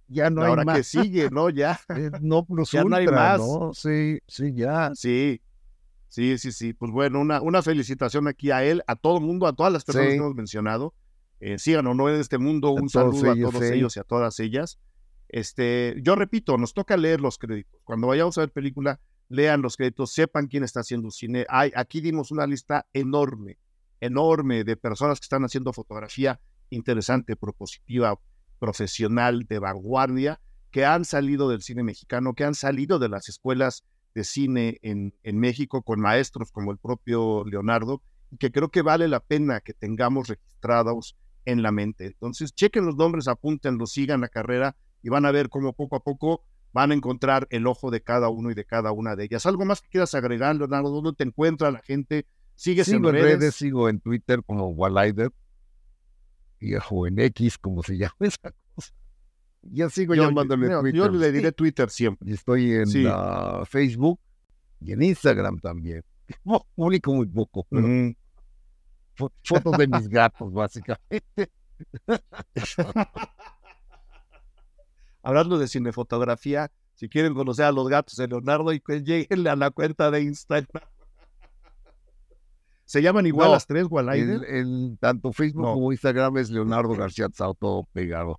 ya 0.08 0.30
no 0.30 0.44
hay 0.44 0.66
más. 0.66 0.78
que 0.78 0.84
sigue, 0.84 1.30
¿no? 1.30 1.50
Ya. 1.50 1.80
no 2.22 2.46
plus 2.46 2.72
ya 2.72 2.84
no 2.84 2.96
hay 2.96 3.08
más. 3.08 3.40
¿no? 3.40 3.74
Sí, 3.74 4.20
sí, 4.28 4.54
ya. 4.54 4.92
Sí. 4.94 5.42
Sí, 6.08 6.38
sí, 6.38 6.52
sí. 6.52 6.74
Pues 6.74 6.92
bueno, 6.92 7.22
una, 7.22 7.42
una 7.42 7.62
felicitación 7.62 8.28
aquí 8.28 8.52
a 8.52 8.66
él, 8.66 8.84
a 8.86 8.98
todo 8.98 9.18
el 9.18 9.24
mundo, 9.24 9.48
a 9.48 9.54
todas 9.54 9.72
las 9.72 9.86
personas 9.86 10.10
que 10.10 10.16
hemos 10.16 10.36
mencionado. 10.36 10.94
Eh, 11.40 11.58
sigan 11.58 11.88
o 11.88 11.94
no 11.94 12.10
en 12.10 12.20
este 12.20 12.38
mundo, 12.38 12.72
un 12.72 12.90
saludo 12.90 13.32
a 13.32 13.36
todos 13.36 13.62
ellos 13.64 13.96
y 13.96 14.00
a 14.00 14.04
todas 14.04 14.40
ellas. 14.40 14.78
Este, 15.30 15.96
yo 16.04 16.16
repito, 16.16 16.58
nos 16.58 16.74
toca 16.74 16.98
leer 16.98 17.22
los 17.22 17.38
créditos. 17.38 17.80
Cuando 17.86 18.08
vayamos 18.08 18.38
a 18.38 18.42
ver 18.42 18.52
película, 18.52 19.00
lean 19.30 19.62
los 19.62 19.78
créditos, 19.78 20.12
sepan 20.12 20.48
quién 20.48 20.64
está 20.64 20.82
haciendo 20.82 21.10
cine. 21.10 21.46
Hay, 21.48 21.72
aquí 21.76 22.02
dimos 22.02 22.32
una 22.32 22.46
lista 22.46 22.86
enorme, 22.94 23.58
enorme 24.02 24.64
de 24.64 24.76
personas 24.76 25.20
que 25.20 25.26
están 25.26 25.44
haciendo 25.44 25.72
fotografía 25.72 26.42
interesante, 26.70 27.36
propositiva, 27.36 28.20
profesional, 28.60 29.46
de 29.48 29.60
vanguardia, 29.60 30.42
que 30.72 30.86
han 30.86 31.06
salido 31.06 31.50
del 31.50 31.62
cine 31.62 31.84
mexicano, 31.84 32.34
que 32.34 32.44
han 32.44 32.56
salido 32.56 33.00
de 33.00 33.10
las 33.10 33.30
escuelas 33.30 33.84
de 34.14 34.24
cine 34.24 34.80
en, 34.82 35.14
en 35.24 35.40
México 35.40 35.82
con 35.84 36.00
maestros 36.02 36.52
como 36.52 36.72
el 36.72 36.78
propio 36.78 37.44
Leonardo, 37.46 38.02
y 38.30 38.38
que 38.38 38.52
creo 38.52 38.70
que 38.70 38.82
vale 38.82 39.08
la 39.08 39.20
pena 39.20 39.60
que 39.60 39.74
tengamos 39.74 40.28
registrados 40.28 41.16
en 41.46 41.62
la 41.62 41.72
mente. 41.72 42.06
Entonces, 42.06 42.54
chequen 42.54 42.86
los 42.86 42.96
nombres, 42.96 43.28
apúntenlos, 43.28 43.92
sigan 43.92 44.22
la 44.22 44.30
carrera 44.30 44.76
y 45.04 45.10
van 45.10 45.26
a 45.26 45.32
ver 45.32 45.50
cómo 45.50 45.74
poco 45.74 45.96
a 45.96 46.04
poco 46.04 46.44
van 46.74 46.92
a 46.92 46.94
encontrar 46.94 47.48
el 47.50 47.68
ojo 47.68 47.92
de 47.92 48.02
cada 48.02 48.30
uno 48.30 48.52
y 48.52 48.54
de 48.54 48.66
cada 48.66 48.92
una 48.92 49.16
de 49.16 49.26
ellas. 49.26 49.46
¿Algo 49.46 49.66
más 49.66 49.82
que 49.82 49.90
quieras 49.90 50.14
agregar, 50.16 50.56
Leonardo? 50.56 50.90
¿Dónde 50.90 51.14
te 51.14 51.24
encuentra 51.24 51.72
la 51.72 51.82
gente? 51.82 52.26
¿Sigues 52.62 52.86
sigo 52.86 53.10
en 53.10 53.16
redes? 53.16 53.56
Sigo 53.56 53.90
en 53.90 54.00
Twitter 54.00 54.44
como 54.46 54.68
Walider 54.68 55.32
y 56.60 56.76
o 56.76 57.08
en 57.08 57.18
X, 57.18 57.58
como 57.58 57.82
se 57.82 57.98
llama 57.98 58.14
esa 58.20 58.54
cosa. 58.76 58.94
Ya 59.64 59.90
sigo 59.90 60.14
llamándole 60.14 60.70
Twitter. 60.70 60.94
Yo 60.94 61.10
le 61.10 61.32
diré 61.32 61.52
Twitter 61.54 61.90
siempre. 61.90 62.30
Y 62.30 62.34
estoy 62.34 62.72
en 62.74 63.66
Facebook 63.66 64.20
y 64.80 64.92
en 64.92 65.02
Instagram 65.02 65.60
también. 65.60 66.04
Publico 66.76 67.16
muy 67.16 67.26
poco. 67.26 67.66
Fotos 69.44 69.78
de 69.80 69.88
mis 69.88 70.08
gatos, 70.08 70.54
básicamente. 70.54 71.50
hablando 75.24 75.58
de 75.58 75.68
cinefotografía, 75.68 76.72
si 76.94 77.10
quieren 77.10 77.34
conocer 77.34 77.66
a 77.66 77.72
los 77.72 77.90
gatos 77.90 78.18
de 78.18 78.28
Leonardo, 78.28 78.72
y 78.72 78.80
que 78.80 79.02
lleguen 79.02 79.48
a 79.48 79.56
la 79.56 79.72
cuenta 79.72 80.12
de 80.12 80.22
Instagram. 80.22 80.91
¿Se 82.92 83.02
llaman 83.02 83.26
igual 83.26 83.52
las 83.52 83.66
tres, 83.66 83.88
Walider? 83.90 84.44
En 84.54 84.98
tanto 84.98 85.32
Facebook 85.32 85.64
como 85.64 85.94
Instagram 85.94 86.38
es 86.40 86.50
Leonardo 86.50 86.94
García 86.94 87.30
Tzao, 87.30 87.54
todo 87.54 87.88
pegado. 87.94 88.38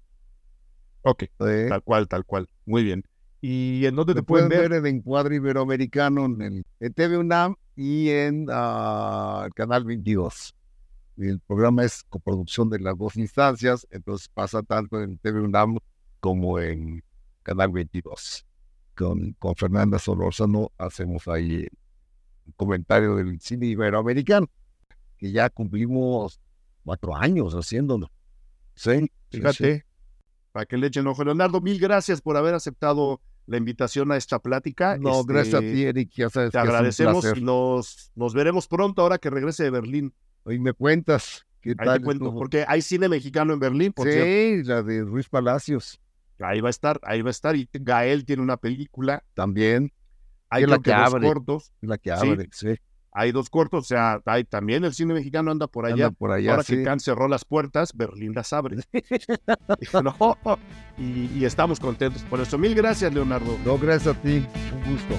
Ok, 1.01 1.25
tal 1.39 1.83
cual, 1.83 2.07
tal 2.07 2.27
cual. 2.27 2.47
Muy 2.67 2.85
bien. 2.85 3.03
¿Y 3.41 3.87
en 3.87 3.97
dónde 3.97 4.13
te 4.13 4.23
pueden, 4.23 4.51
ver? 4.51 4.75
En 4.75 4.85
Encuadre 4.85 5.37
Iberoamericano, 5.37 6.27
en, 6.27 6.67
el, 6.81 6.95
TV 6.95 7.17
UNAM 7.17 7.55
y 7.77 8.11
en 8.11 8.47
ah, 8.51 9.45
el 9.47 9.55
Canal 9.55 9.85
22. 9.85 10.55
el 11.17 11.41
programa 11.41 11.85
es 11.85 12.05
coproducción 12.11 12.69
de 12.69 12.79
las 12.79 12.99
dos 12.99 13.17
instancias, 13.17 13.87
entonces 13.91 14.29
pasa 14.29 14.63
tanto 14.63 15.01
en 15.01 15.17
TV 15.17 15.41
UNAM 15.41 15.79
como 16.21 16.61
en 16.61 17.03
Canal 17.43 17.73
22. 17.73 18.45
Con, 18.95 19.33
con 19.39 19.57
Fernanda 19.57 19.99
Solórzano 19.99 20.73
hacemos 20.77 21.27
ahí 21.27 21.67
comentario 22.57 23.17
del 23.17 23.41
cine 23.41 23.67
iberoamericano, 23.67 24.49
que 25.19 25.33
ya 25.33 25.51
cumplimos 25.51 26.41
cuatro 26.85 27.17
años 27.17 27.55
haciéndolo. 27.55 28.11
Sí, 28.75 29.11
fíjate, 29.31 29.85
para 30.53 30.67
que 30.67 30.77
le 30.77 30.89
echen 30.89 31.07
ojo. 31.07 31.25
Leonardo, 31.25 31.61
mil 31.61 31.79
gracias 31.79 32.21
por 32.21 32.37
haber 32.37 32.55
aceptado 32.55 33.21
la 33.47 33.57
invitación 33.57 34.13
a 34.13 34.17
esta 34.17 34.39
plática. 34.39 34.97
No, 34.99 35.21
este, 35.21 35.33
gracias 35.33 35.55
a 35.55 35.61
ti, 35.61 35.85
Eric. 35.85 36.11
Ya 36.15 36.31
sabes 36.31 36.53
te 36.53 36.59
agradecemos 36.59 37.27
y 37.37 37.41
nos, 37.41 38.13
nos 38.15 38.35
veremos 38.35 38.69
pronto 38.69 39.03
ahora 39.03 39.19
que 39.19 39.31
regrese 39.31 39.65
de 39.65 39.71
Berlín. 39.71 40.15
Hoy 40.45 40.59
me 40.59 40.73
cuentas. 40.73 41.47
¿Qué 41.61 41.75
Ahí 41.79 41.99
te 41.99 42.05
cuento, 42.05 42.35
porque 42.35 42.65
hay 42.67 42.83
cine 42.83 43.09
mexicano 43.09 43.53
en 43.53 43.61
Berlín, 43.61 43.93
por 43.93 44.11
sí, 44.11 44.65
la 44.65 44.83
de 44.83 45.03
Ruiz 45.03 45.29
Palacios. 45.29 46.01
Ahí 46.41 46.61
va 46.61 46.69
a 46.69 46.71
estar, 46.71 46.99
ahí 47.05 47.23
va 47.23 47.29
a 47.29 47.31
estar. 47.31 47.55
Y 47.55 47.69
Gael 47.73 48.25
tiene 48.25 48.43
una 48.43 48.57
película. 48.57 49.23
También. 49.35 49.93
Hay 50.53 50.67
la 50.67 50.79
que 50.79 50.93
dos 50.93 51.15
cortos. 51.15 51.73
La 51.81 51.99
que 51.99 52.13
abre, 52.13 52.49
sí. 52.53 52.77
Hay 53.15 53.31
dos 53.31 53.51
cortos, 53.51 53.85
o 53.85 53.87
sea, 53.87 54.23
hay 54.25 54.45
también 54.45 54.85
el 54.85 54.95
cine 54.95 55.13
mexicano 55.13 55.51
anda 55.51 55.67
por 55.67 55.85
allá. 55.85 56.11
por 56.11 56.33
allá 56.33 56.53
Ahora 56.53 56.65
que 56.65 56.83
Kant 56.83 57.03
cerró 57.03 57.29
las 57.29 57.45
puertas, 57.45 57.93
Berlín 57.95 58.33
las 58.35 58.55
abre. 58.55 58.79
y, 60.99 61.39
y, 61.39 61.45
estamos 61.45 61.79
contentos 61.79 62.23
por 62.23 62.41
eso. 62.41 62.57
Mil 62.57 62.75
gracias, 62.75 63.13
Leonardo. 63.13 63.59
No, 63.67 63.77
gracias 63.77 64.17
a 64.17 64.21
ti. 64.21 64.47
Un 64.75 64.93
gusto. 64.93 65.15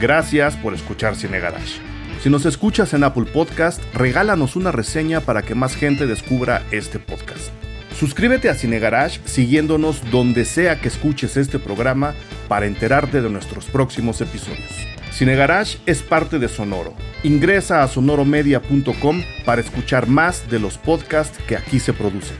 Gracias 0.00 0.56
por 0.56 0.72
escuchar 0.72 1.14
Cine 1.14 1.38
Garage. 1.38 1.80
Si 2.22 2.30
nos 2.30 2.46
escuchas 2.46 2.94
en 2.94 3.04
Apple 3.04 3.26
Podcast, 3.26 3.82
regálanos 3.94 4.56
una 4.56 4.72
reseña 4.72 5.20
para 5.20 5.42
que 5.42 5.54
más 5.54 5.74
gente 5.74 6.06
descubra 6.06 6.62
este 6.70 6.98
podcast. 6.98 7.50
Suscríbete 7.98 8.48
a 8.48 8.54
Cine 8.54 8.78
Garage 8.78 9.20
siguiéndonos 9.26 10.10
donde 10.10 10.44
sea 10.44 10.80
que 10.80 10.88
escuches 10.88 11.36
este 11.36 11.58
programa 11.58 12.14
para 12.52 12.66
enterarte 12.66 13.22
de 13.22 13.30
nuestros 13.30 13.64
próximos 13.64 14.20
episodios. 14.20 14.86
Cine 15.10 15.36
Garage 15.36 15.78
es 15.86 16.02
parte 16.02 16.38
de 16.38 16.48
Sonoro. 16.48 16.92
Ingresa 17.22 17.82
a 17.82 17.88
sonoromedia.com 17.88 19.22
para 19.46 19.62
escuchar 19.62 20.06
más 20.06 20.50
de 20.50 20.58
los 20.58 20.76
podcasts 20.76 21.38
que 21.48 21.56
aquí 21.56 21.80
se 21.80 21.94
producen. 21.94 22.36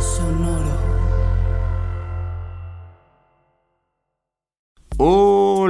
Sonoro. 0.00 0.78